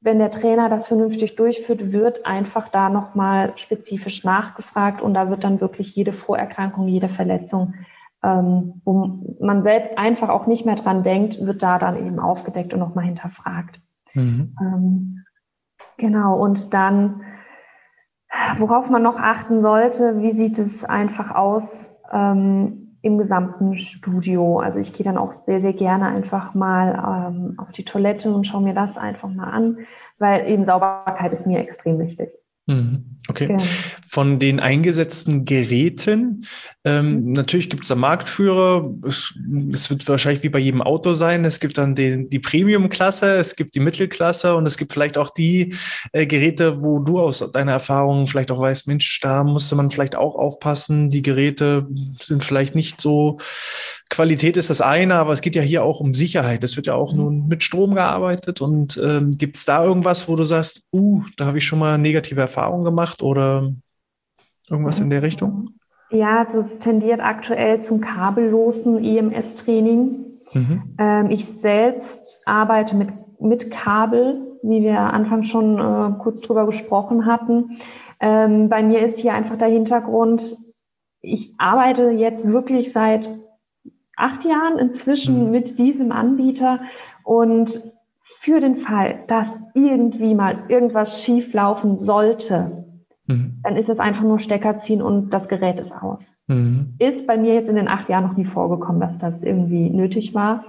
wenn 0.00 0.20
der 0.20 0.30
Trainer 0.30 0.68
das 0.68 0.86
vernünftig 0.86 1.34
durchführt, 1.34 1.90
wird 1.90 2.24
einfach 2.24 2.68
da 2.68 2.88
nochmal 2.88 3.52
spezifisch 3.56 4.22
nachgefragt 4.22 5.02
und 5.02 5.14
da 5.14 5.30
wird 5.30 5.42
dann 5.42 5.60
wirklich 5.60 5.96
jede 5.96 6.12
Vorerkrankung, 6.12 6.86
jede 6.86 7.08
Verletzung 7.08 7.74
ähm, 8.24 8.80
wo 8.84 9.20
man 9.40 9.62
selbst 9.62 9.98
einfach 9.98 10.30
auch 10.30 10.46
nicht 10.46 10.64
mehr 10.64 10.76
dran 10.76 11.02
denkt, 11.02 11.44
wird 11.44 11.62
da 11.62 11.78
dann 11.78 11.96
eben 11.96 12.18
aufgedeckt 12.18 12.72
und 12.72 12.80
nochmal 12.80 13.04
hinterfragt. 13.04 13.80
Mhm. 14.14 14.56
Ähm, 14.60 15.24
genau, 15.98 16.40
und 16.42 16.72
dann, 16.72 17.22
worauf 18.56 18.88
man 18.88 19.02
noch 19.02 19.18
achten 19.18 19.60
sollte, 19.60 20.22
wie 20.22 20.30
sieht 20.30 20.58
es 20.58 20.84
einfach 20.84 21.34
aus 21.34 21.94
ähm, 22.10 22.96
im 23.02 23.18
gesamten 23.18 23.76
Studio? 23.76 24.58
Also 24.58 24.78
ich 24.78 24.94
gehe 24.94 25.04
dann 25.04 25.18
auch 25.18 25.32
sehr, 25.32 25.60
sehr 25.60 25.74
gerne 25.74 26.06
einfach 26.06 26.54
mal 26.54 27.28
ähm, 27.28 27.54
auf 27.58 27.72
die 27.72 27.84
Toilette 27.84 28.34
und 28.34 28.46
schaue 28.46 28.62
mir 28.62 28.74
das 28.74 28.96
einfach 28.96 29.28
mal 29.28 29.50
an, 29.50 29.78
weil 30.18 30.48
eben 30.48 30.64
Sauberkeit 30.64 31.34
ist 31.34 31.46
mir 31.46 31.58
extrem 31.58 31.98
wichtig. 31.98 32.30
Mhm. 32.66 33.04
Okay. 33.28 33.48
Ja. 33.50 33.56
Von 34.06 34.38
den 34.38 34.60
eingesetzten 34.60 35.44
Geräten, 35.44 36.46
ähm, 36.84 37.24
mhm. 37.24 37.32
natürlich 37.32 37.70
gibt 37.70 37.82
es 37.82 37.88
da 37.88 37.94
Marktführer. 37.94 38.90
Es, 39.06 39.34
es, 39.70 39.88
wird 39.88 40.06
wahrscheinlich 40.08 40.42
wie 40.42 40.50
bei 40.50 40.58
jedem 40.58 40.82
Auto 40.82 41.14
sein. 41.14 41.44
Es 41.44 41.60
gibt 41.60 41.78
dann 41.78 41.94
den, 41.94 42.28
die 42.28 42.38
Premium-Klasse, 42.38 43.36
es 43.36 43.56
gibt 43.56 43.74
die 43.74 43.80
Mittelklasse 43.80 44.54
und 44.54 44.66
es 44.66 44.76
gibt 44.76 44.92
vielleicht 44.92 45.16
auch 45.16 45.30
die 45.30 45.74
äh, 46.12 46.26
Geräte, 46.26 46.82
wo 46.82 47.00
du 47.00 47.20
aus 47.20 47.50
deiner 47.52 47.72
Erfahrung 47.72 48.26
vielleicht 48.26 48.50
auch 48.50 48.60
weißt, 48.60 48.88
Mensch, 48.88 49.20
da 49.20 49.44
musste 49.44 49.74
man 49.74 49.90
vielleicht 49.90 50.16
auch 50.16 50.34
aufpassen. 50.34 51.10
Die 51.10 51.22
Geräte 51.22 51.86
sind 52.18 52.44
vielleicht 52.44 52.74
nicht 52.74 53.00
so 53.00 53.38
Qualität 54.14 54.56
ist 54.56 54.70
das 54.70 54.80
eine, 54.80 55.16
aber 55.16 55.32
es 55.32 55.40
geht 55.40 55.56
ja 55.56 55.62
hier 55.62 55.82
auch 55.82 55.98
um 55.98 56.14
Sicherheit. 56.14 56.62
Es 56.62 56.76
wird 56.76 56.86
ja 56.86 56.94
auch 56.94 57.12
mhm. 57.12 57.18
nun 57.18 57.48
mit 57.48 57.62
Strom 57.62 57.94
gearbeitet. 57.94 58.60
Und 58.60 59.00
ähm, 59.02 59.32
gibt 59.36 59.56
es 59.56 59.64
da 59.64 59.84
irgendwas, 59.84 60.28
wo 60.28 60.36
du 60.36 60.44
sagst, 60.44 60.86
uh, 60.92 61.22
da 61.36 61.46
habe 61.46 61.58
ich 61.58 61.66
schon 61.66 61.80
mal 61.80 61.98
negative 61.98 62.40
Erfahrungen 62.40 62.84
gemacht 62.84 63.22
oder 63.22 63.72
irgendwas 64.70 65.00
in 65.00 65.10
der 65.10 65.22
Richtung? 65.22 65.70
Ja, 66.10 66.38
also 66.38 66.58
es 66.60 66.78
tendiert 66.78 67.20
aktuell 67.20 67.80
zum 67.80 68.00
kabellosen 68.00 69.04
EMS-Training. 69.04 70.24
Mhm. 70.52 70.82
Ähm, 70.98 71.30
ich 71.30 71.46
selbst 71.46 72.40
arbeite 72.44 72.94
mit, 72.94 73.08
mit 73.40 73.70
Kabel, 73.72 74.58
wie 74.62 74.82
wir 74.82 74.98
anfangs 74.98 75.48
schon 75.48 75.78
äh, 75.80 76.22
kurz 76.22 76.40
drüber 76.40 76.66
gesprochen 76.66 77.26
hatten. 77.26 77.78
Ähm, 78.20 78.68
bei 78.68 78.82
mir 78.82 79.00
ist 79.04 79.18
hier 79.18 79.34
einfach 79.34 79.58
der 79.58 79.68
Hintergrund, 79.68 80.56
ich 81.20 81.54
arbeite 81.58 82.10
jetzt 82.10 82.46
wirklich 82.46 82.92
seit 82.92 83.28
acht 84.16 84.44
Jahren 84.44 84.78
inzwischen 84.78 85.46
mhm. 85.46 85.50
mit 85.50 85.78
diesem 85.78 86.12
Anbieter 86.12 86.80
und 87.22 87.80
für 88.40 88.60
den 88.60 88.76
Fall, 88.76 89.20
dass 89.26 89.58
irgendwie 89.74 90.34
mal 90.34 90.64
irgendwas 90.68 91.22
schief 91.22 91.54
laufen 91.54 91.98
sollte, 91.98 92.84
mhm. 93.26 93.60
dann 93.62 93.76
ist 93.76 93.88
es 93.88 93.98
einfach 93.98 94.22
nur 94.22 94.38
Stecker 94.38 94.76
ziehen 94.76 95.00
und 95.00 95.30
das 95.30 95.48
Gerät 95.48 95.80
ist 95.80 95.92
aus. 95.92 96.30
Mhm. 96.46 96.94
Ist 96.98 97.26
bei 97.26 97.38
mir 97.38 97.54
jetzt 97.54 97.70
in 97.70 97.76
den 97.76 97.88
acht 97.88 98.08
Jahren 98.08 98.24
noch 98.24 98.36
nie 98.36 98.44
vorgekommen, 98.44 99.00
dass 99.00 99.16
das 99.16 99.42
irgendwie 99.42 99.88
nötig 99.88 100.34
war. 100.34 100.64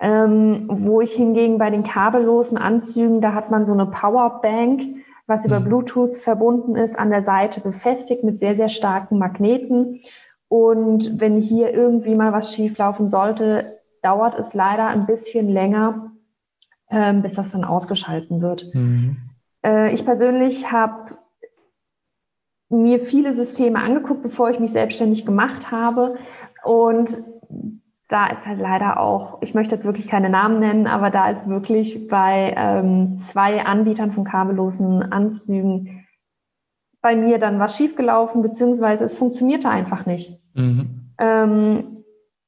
Ähm, 0.00 0.66
wo 0.68 1.00
ich 1.00 1.12
hingegen 1.12 1.58
bei 1.58 1.70
den 1.70 1.84
kabellosen 1.84 2.58
Anzügen, 2.58 3.20
da 3.20 3.34
hat 3.34 3.52
man 3.52 3.64
so 3.64 3.72
eine 3.72 3.86
Powerbank, 3.86 4.82
was 5.28 5.44
über 5.44 5.60
mhm. 5.60 5.64
Bluetooth 5.64 6.16
verbunden 6.16 6.74
ist, 6.74 6.98
an 6.98 7.10
der 7.10 7.22
Seite 7.22 7.60
befestigt 7.60 8.24
mit 8.24 8.36
sehr, 8.36 8.56
sehr 8.56 8.68
starken 8.68 9.18
Magneten. 9.18 10.00
Und 10.52 11.18
wenn 11.18 11.40
hier 11.40 11.72
irgendwie 11.72 12.14
mal 12.14 12.34
was 12.34 12.54
schieflaufen 12.54 13.08
sollte, 13.08 13.80
dauert 14.02 14.38
es 14.38 14.52
leider 14.52 14.86
ein 14.88 15.06
bisschen 15.06 15.48
länger, 15.48 16.12
ähm, 16.90 17.22
bis 17.22 17.32
das 17.32 17.52
dann 17.52 17.64
ausgeschalten 17.64 18.42
wird. 18.42 18.66
Mhm. 18.74 19.16
Äh, 19.64 19.94
ich 19.94 20.04
persönlich 20.04 20.70
habe 20.70 21.16
mir 22.68 23.00
viele 23.00 23.32
Systeme 23.32 23.78
angeguckt, 23.78 24.22
bevor 24.22 24.50
ich 24.50 24.60
mich 24.60 24.72
selbstständig 24.72 25.24
gemacht 25.24 25.70
habe. 25.70 26.16
Und 26.62 27.16
da 28.10 28.26
ist 28.26 28.46
halt 28.46 28.60
leider 28.60 29.00
auch, 29.00 29.40
ich 29.40 29.54
möchte 29.54 29.74
jetzt 29.74 29.86
wirklich 29.86 30.06
keine 30.06 30.28
Namen 30.28 30.60
nennen, 30.60 30.86
aber 30.86 31.08
da 31.08 31.30
ist 31.30 31.48
wirklich 31.48 32.08
bei 32.08 32.52
ähm, 32.58 33.16
zwei 33.16 33.64
Anbietern 33.64 34.12
von 34.12 34.24
kabellosen 34.24 35.00
Anzügen 35.00 36.01
bei 37.02 37.16
mir 37.16 37.38
dann 37.38 37.58
was 37.58 37.76
schiefgelaufen, 37.76 38.42
beziehungsweise 38.42 39.04
es 39.04 39.14
funktionierte 39.14 39.68
einfach 39.68 40.06
nicht. 40.06 40.40
Mhm. 40.54 41.10
Ähm, 41.18 42.04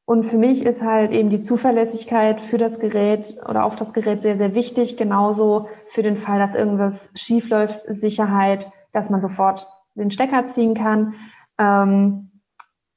und 0.06 0.24
für 0.24 0.36
mich 0.36 0.64
ist 0.64 0.82
halt 0.82 1.12
eben 1.12 1.30
die 1.30 1.40
Zuverlässigkeit 1.40 2.40
für 2.40 2.58
das 2.58 2.78
Gerät 2.78 3.36
oder 3.48 3.64
auf 3.64 3.74
das 3.74 3.92
Gerät 3.92 4.22
sehr, 4.22 4.36
sehr 4.36 4.54
wichtig. 4.54 4.96
Genauso 4.96 5.68
für 5.92 6.02
den 6.02 6.18
Fall, 6.18 6.38
dass 6.38 6.54
irgendwas 6.54 7.10
schiefläuft, 7.14 7.80
Sicherheit, 7.88 8.70
dass 8.92 9.10
man 9.10 9.20
sofort 9.20 9.66
den 9.94 10.10
Stecker 10.10 10.44
ziehen 10.44 10.74
kann. 10.74 11.14
Ähm, 11.58 12.30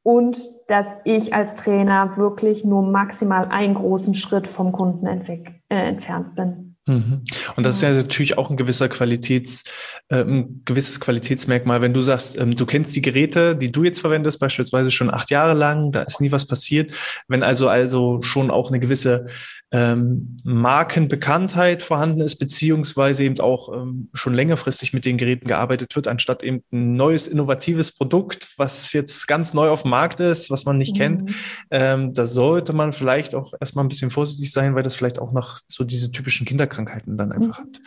und 0.03 0.39
dass 0.67 0.87
ich 1.03 1.33
als 1.33 1.55
Trainer 1.55 2.15
wirklich 2.15 2.63
nur 2.63 2.81
maximal 2.81 3.49
einen 3.49 3.75
großen 3.75 4.13
Schritt 4.13 4.47
vom 4.47 4.71
Kunden 4.71 5.05
äh, 5.05 5.43
entfernt 5.69 6.35
bin. 6.35 6.66
Mhm. 6.87 7.21
Und 7.55 7.65
das 7.65 7.77
ist 7.77 7.81
ja 7.81 7.91
natürlich 7.91 8.37
auch 8.37 8.49
ein 8.49 8.57
gewisser 8.57 8.87
Qualitäts, 8.87 9.63
äh, 10.07 10.23
ein 10.23 10.61
gewisses 10.63 10.99
Qualitätsmerkmal, 10.99 11.81
wenn 11.81 11.93
du 11.93 12.01
sagst, 12.01 12.37
ähm, 12.37 12.55
du 12.55 12.65
kennst 12.65 12.95
die 12.95 13.01
Geräte, 13.01 13.55
die 13.55 13.71
du 13.71 13.83
jetzt 13.83 13.99
verwendest, 13.99 14.39
beispielsweise 14.39 14.89
schon 14.89 15.13
acht 15.13 15.29
Jahre 15.29 15.53
lang, 15.53 15.91
da 15.91 16.03
ist 16.03 16.21
nie 16.21 16.31
was 16.31 16.47
passiert. 16.47 16.91
Wenn 17.27 17.43
also 17.43 17.67
also 17.67 18.21
schon 18.21 18.49
auch 18.49 18.69
eine 18.69 18.79
gewisse 18.79 19.27
ähm, 19.71 20.37
Markenbekanntheit 20.45 21.83
vorhanden 21.83 22.21
ist, 22.21 22.37
beziehungsweise 22.37 23.25
eben 23.25 23.39
auch 23.41 23.73
ähm, 23.73 24.09
schon 24.13 24.33
längerfristig 24.33 24.93
mit 24.93 25.03
den 25.03 25.17
Geräten 25.17 25.47
gearbeitet 25.47 25.93
wird, 25.95 26.07
anstatt 26.07 26.41
eben 26.41 26.63
ein 26.71 26.91
neues, 26.91 27.27
innovatives 27.27 27.93
Produkt, 27.93 28.53
was 28.55 28.93
jetzt 28.93 29.27
ganz 29.27 29.53
neu 29.53 29.69
auf 29.69 29.81
dem 29.81 29.91
Markt 29.91 30.21
ist, 30.21 30.49
was 30.49 30.63
man 30.63 30.77
nicht 30.77 30.93
mhm. 30.93 30.97
kennt, 30.97 31.31
ähm, 31.69 32.13
da 32.13 32.25
sollte 32.25 32.71
man 32.71 32.93
vielleicht 32.93 33.35
auch 33.35 33.53
erstmal 33.59 33.83
ein 33.83 33.89
bisschen 33.89 34.09
vorsichtig 34.09 34.53
sein, 34.53 34.73
weil 34.73 34.83
das 34.83 34.95
vielleicht 34.95 35.19
auch 35.19 35.33
noch 35.33 35.57
so 35.67 35.83
diese 35.83 36.11
typischen 36.13 36.45
Kinderkrankheiten 36.45 36.76
dann 36.85 37.31
einfach 37.31 37.59
mhm. 37.59 37.63
hat. 37.63 37.81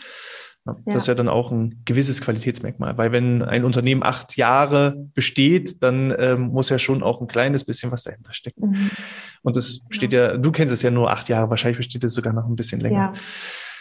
Ja, 0.66 0.72
ja. 0.72 0.92
Das 0.92 1.04
ist 1.04 1.06
ja 1.06 1.14
dann 1.14 1.28
auch 1.28 1.50
ein 1.50 1.82
gewisses 1.84 2.20
Qualitätsmerkmal, 2.20 2.98
weil 2.98 3.12
wenn 3.12 3.42
ein 3.42 3.64
Unternehmen 3.64 4.02
acht 4.02 4.36
Jahre 4.36 4.94
besteht, 5.14 5.82
dann 5.82 6.14
ähm, 6.18 6.48
muss 6.48 6.68
ja 6.68 6.78
schon 6.78 7.02
auch 7.02 7.20
ein 7.20 7.28
kleines 7.28 7.64
bisschen 7.64 7.90
was 7.92 8.02
dahinter 8.02 8.34
stecken. 8.34 8.70
Mhm. 8.70 8.90
Und 9.42 9.56
das 9.56 9.86
steht 9.88 10.12
ja, 10.12 10.36
du 10.36 10.52
kennst 10.52 10.74
es 10.74 10.82
ja 10.82 10.90
nur 10.90 11.10
acht 11.10 11.28
Jahre, 11.28 11.48
wahrscheinlich 11.48 11.78
besteht 11.78 12.04
es 12.04 12.12
sogar 12.12 12.34
noch 12.34 12.46
ein 12.46 12.56
bisschen 12.56 12.80
länger. 12.80 13.14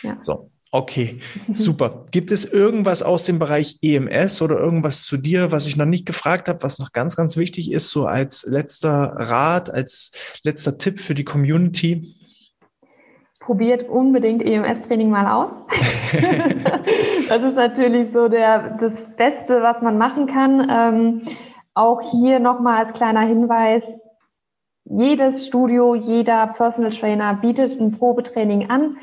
Ja. 0.04 0.18
So, 0.22 0.52
okay, 0.72 1.20
super. 1.52 2.06
Gibt 2.12 2.32
es 2.32 2.46
irgendwas 2.46 3.04
aus 3.04 3.24
dem 3.24 3.40
Bereich 3.40 3.78
EMS 3.82 4.42
oder 4.42 4.58
irgendwas 4.58 5.04
zu 5.04 5.18
dir, 5.18 5.52
was 5.52 5.68
ich 5.68 5.76
noch 5.76 5.86
nicht 5.86 6.06
gefragt 6.06 6.48
habe, 6.48 6.64
was 6.64 6.80
noch 6.80 6.94
ganz, 6.94 7.18
ganz 7.18 7.36
wichtig 7.36 7.72
ist, 7.74 7.90
so 7.90 8.06
als 8.06 8.46
letzter 8.46 9.16
Rat, 9.18 9.70
als 9.70 10.40
letzter 10.44 10.78
Tipp 10.78 11.02
für 11.02 11.16
die 11.16 11.26
Community? 11.26 12.16
Probiert 13.50 13.90
unbedingt 13.90 14.44
EMS-Training 14.44 15.10
mal 15.10 15.26
aus. 15.26 15.50
das 17.30 17.42
ist 17.42 17.56
natürlich 17.56 18.12
so 18.12 18.28
der, 18.28 18.78
das 18.80 19.16
Beste, 19.16 19.64
was 19.64 19.82
man 19.82 19.98
machen 19.98 20.28
kann. 20.28 20.68
Ähm, 20.70 21.22
auch 21.74 22.00
hier 22.00 22.40
nochmal 22.40 22.86
als 22.86 22.94
kleiner 22.94 23.22
Hinweis, 23.22 23.84
jedes 24.86 25.48
Studio, 25.48 25.96
jeder 25.96 26.46
Personal 26.58 26.92
Trainer 26.92 27.34
bietet 27.42 27.82
ein 27.82 27.98
Probetraining 27.98 28.70
an. 28.70 28.98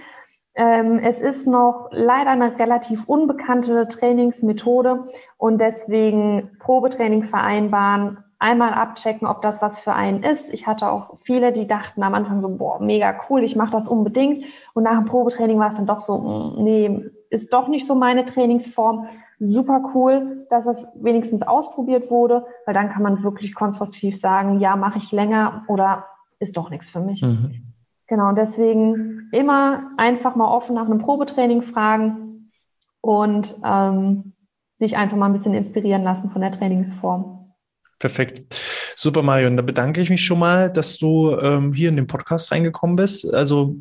Ähm, 0.55 1.01
es 1.01 1.19
ist 1.19 1.49
noch 1.49 1.89
leider 1.91 2.31
eine 2.31 2.57
relativ 2.57 3.09
unbekannte 3.09 3.89
Trainingsmethode 3.89 5.09
und 5.39 5.61
deswegen 5.61 6.57
Probetraining 6.61 7.25
vereinbaren, 7.25 8.19
einmal 8.39 8.75
abchecken, 8.75 9.27
ob 9.27 9.41
das 9.43 9.63
was 9.63 9.79
für 9.79 9.95
einen 9.95 10.23
ist. 10.23 10.53
Ich 10.53 10.67
hatte 10.67 10.91
auch 10.91 11.19
viele, 11.23 11.53
die 11.53 11.67
dachten 11.67 12.03
am 12.03 12.15
Anfang 12.15 12.43
so, 12.43 12.49
boah, 12.49 12.81
mega 12.81 13.15
cool, 13.29 13.43
ich 13.43 13.57
mache 13.57 13.71
das 13.71 13.89
unbedingt. 13.89 14.45
Und 14.75 14.85
nach 14.85 14.99
dem 14.99 15.07
Probetraining 15.07 15.59
war 15.59 15.69
es 15.69 15.77
dann 15.77 15.87
doch 15.87 16.01
so, 16.01 16.19
mm, 16.19 16.63
nee, 16.63 17.05
ist 17.31 17.53
doch 17.53 17.69
nicht 17.69 17.87
so 17.87 17.95
meine 17.95 18.25
Trainingsform. 18.25 19.09
Super 19.39 19.91
cool, 19.95 20.47
dass 20.51 20.67
es 20.67 20.87
wenigstens 20.95 21.43
ausprobiert 21.43 22.11
wurde, 22.11 22.47
weil 22.65 22.75
dann 22.75 22.91
kann 22.91 23.03
man 23.03 23.23
wirklich 23.23 23.55
konstruktiv 23.55 24.19
sagen, 24.19 24.61
ja, 24.61 24.77
mache 24.77 24.99
ich 24.99 25.13
länger 25.13 25.65
oder 25.69 26.07
ist 26.39 26.57
doch 26.57 26.71
nichts 26.71 26.91
für 26.91 27.01
mich. 27.01 27.23
Mhm. 27.23 27.73
Genau, 28.07 28.29
und 28.29 28.39
deswegen 28.39 29.29
immer 29.33 29.91
einfach 29.97 30.37
mal 30.37 30.49
offen 30.49 30.75
nach 30.75 30.87
einem 30.87 30.99
Probetraining 30.99 31.63
fragen 31.63 32.51
und 33.01 33.57
ähm, 33.65 34.35
sich 34.79 34.97
einfach 34.97 35.17
mal 35.17 35.27
ein 35.27 35.33
bisschen 35.33 35.55
inspirieren 35.55 36.03
lassen 36.03 36.31
von 36.31 36.41
der 36.41 36.53
Trainingsform. 36.53 37.36
Perfekt. 37.99 38.61
Super, 38.95 39.23
Marion. 39.23 39.57
Da 39.57 39.63
bedanke 39.63 40.01
ich 40.01 40.11
mich 40.11 40.25
schon 40.25 40.39
mal, 40.39 40.71
dass 40.71 40.99
du 40.99 41.37
ähm, 41.41 41.73
hier 41.73 41.89
in 41.89 41.97
den 41.97 42.07
Podcast 42.07 42.53
reingekommen 42.53 42.97
bist. 42.97 43.33
Also 43.33 43.77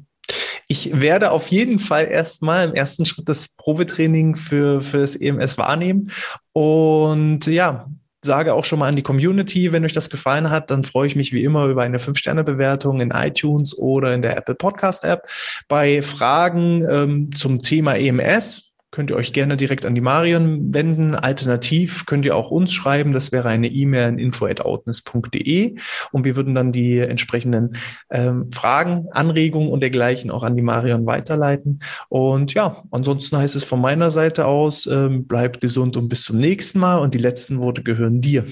ich 0.67 0.99
werde 0.99 1.31
auf 1.31 1.49
jeden 1.49 1.79
Fall 1.79 2.07
erstmal 2.07 2.67
im 2.67 2.73
ersten 2.73 3.05
Schritt 3.05 3.29
das 3.29 3.49
Probetraining 3.49 4.35
für, 4.35 4.81
für 4.81 4.99
das 4.99 5.15
EMS 5.15 5.57
wahrnehmen. 5.57 6.11
Und 6.53 7.45
ja, 7.45 7.87
sage 8.23 8.53
auch 8.53 8.65
schon 8.65 8.79
mal 8.79 8.87
an 8.87 8.95
die 8.95 9.03
Community, 9.03 9.71
wenn 9.71 9.85
euch 9.85 9.93
das 9.93 10.09
gefallen 10.09 10.49
hat, 10.49 10.71
dann 10.71 10.83
freue 10.83 11.07
ich 11.07 11.15
mich 11.15 11.31
wie 11.31 11.43
immer 11.43 11.65
über 11.65 11.83
eine 11.83 11.99
5-Sterne-Bewertung 11.99 13.01
in 13.01 13.11
iTunes 13.11 13.77
oder 13.77 14.13
in 14.13 14.21
der 14.21 14.35
Apple 14.35 14.55
Podcast 14.55 15.03
App. 15.03 15.27
Bei 15.67 16.01
Fragen 16.01 16.85
ähm, 16.89 17.29
zum 17.35 17.61
Thema 17.61 17.95
EMS 17.95 18.71
könnt 18.95 19.09
ihr 19.09 19.17
euch 19.17 19.33
gerne 19.33 19.57
direkt 19.57 19.85
an 19.85 19.93
die 19.93 19.99
Marion 19.99 20.73
wenden. 20.73 21.15
Alternativ 21.15 22.05
könnt 22.05 22.25
ihr 22.25 22.33
auch 22.33 22.49
uns 22.49 22.71
schreiben. 22.71 23.11
Das 23.11 23.33
wäre 23.33 23.49
eine 23.49 23.67
E-Mail 23.67 24.07
an 24.07 24.19
info.outness.de 24.19 25.75
und 26.13 26.23
wir 26.23 26.37
würden 26.37 26.55
dann 26.55 26.71
die 26.71 26.99
entsprechenden 26.99 27.75
ähm, 28.09 28.49
Fragen, 28.53 29.07
Anregungen 29.11 29.67
und 29.67 29.81
dergleichen 29.81 30.31
auch 30.31 30.43
an 30.43 30.55
die 30.55 30.61
Marion 30.61 31.05
weiterleiten. 31.05 31.81
Und 32.07 32.53
ja, 32.53 32.83
ansonsten 32.89 33.35
heißt 33.35 33.57
es 33.57 33.65
von 33.65 33.81
meiner 33.81 34.11
Seite 34.11 34.45
aus, 34.47 34.87
ähm, 34.87 35.27
bleibt 35.27 35.59
gesund 35.59 35.97
und 35.97 36.07
bis 36.07 36.23
zum 36.23 36.37
nächsten 36.37 36.79
Mal. 36.79 36.99
Und 36.99 37.13
die 37.13 37.19
letzten 37.19 37.59
Worte 37.59 37.83
gehören 37.83 38.21
dir. 38.21 38.45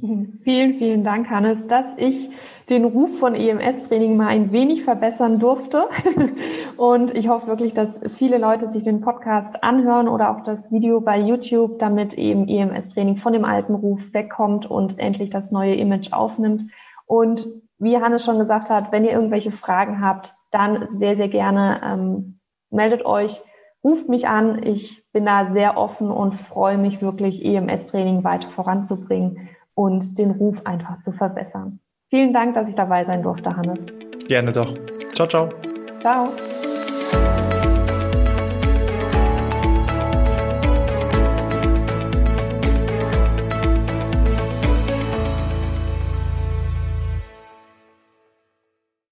Vielen, 0.44 0.78
vielen 0.78 1.02
Dank, 1.02 1.28
Hannes, 1.28 1.66
dass 1.66 1.86
ich 1.96 2.28
den 2.68 2.84
Ruf 2.84 3.18
von 3.18 3.34
EMS-Training 3.34 4.16
mal 4.16 4.28
ein 4.28 4.52
wenig 4.52 4.84
verbessern 4.84 5.38
durfte. 5.38 5.88
Und 6.76 7.14
ich 7.14 7.28
hoffe 7.28 7.46
wirklich, 7.46 7.72
dass 7.72 8.00
viele 8.18 8.38
Leute 8.38 8.70
sich 8.70 8.82
den 8.82 9.00
Podcast 9.00 9.64
anhören 9.64 10.08
oder 10.08 10.30
auch 10.30 10.44
das 10.44 10.70
Video 10.70 11.00
bei 11.00 11.18
YouTube, 11.18 11.78
damit 11.78 12.14
eben 12.14 12.46
EMS-Training 12.46 13.16
von 13.16 13.32
dem 13.32 13.44
alten 13.44 13.74
Ruf 13.74 14.00
wegkommt 14.12 14.70
und 14.70 14.98
endlich 14.98 15.30
das 15.30 15.50
neue 15.50 15.74
Image 15.74 16.12
aufnimmt. 16.12 16.70
Und 17.06 17.46
wie 17.78 17.96
Hannes 17.96 18.24
schon 18.24 18.38
gesagt 18.38 18.70
hat, 18.70 18.92
wenn 18.92 19.04
ihr 19.04 19.12
irgendwelche 19.12 19.52
Fragen 19.52 20.02
habt, 20.02 20.34
dann 20.50 20.88
sehr, 20.90 21.16
sehr 21.16 21.28
gerne 21.28 21.80
ähm, 21.84 22.38
meldet 22.70 23.04
euch, 23.04 23.40
ruft 23.82 24.08
mich 24.08 24.28
an. 24.28 24.62
Ich 24.62 25.04
bin 25.12 25.24
da 25.24 25.52
sehr 25.52 25.76
offen 25.78 26.10
und 26.10 26.34
freue 26.34 26.76
mich 26.76 27.00
wirklich, 27.00 27.44
EMS-Training 27.44 28.24
weiter 28.24 28.50
voranzubringen 28.50 29.48
und 29.74 30.18
den 30.18 30.32
Ruf 30.32 30.60
einfach 30.64 31.02
zu 31.02 31.12
verbessern. 31.12 31.80
Vielen 32.10 32.32
Dank, 32.32 32.54
dass 32.54 32.68
ich 32.68 32.74
dabei 32.74 33.04
sein 33.04 33.22
durfte, 33.22 33.54
Hannes. 33.54 33.78
Gerne 34.28 34.52
doch. 34.52 34.74
Ciao, 35.14 35.28
ciao. 35.28 35.50
Ciao. 36.00 36.32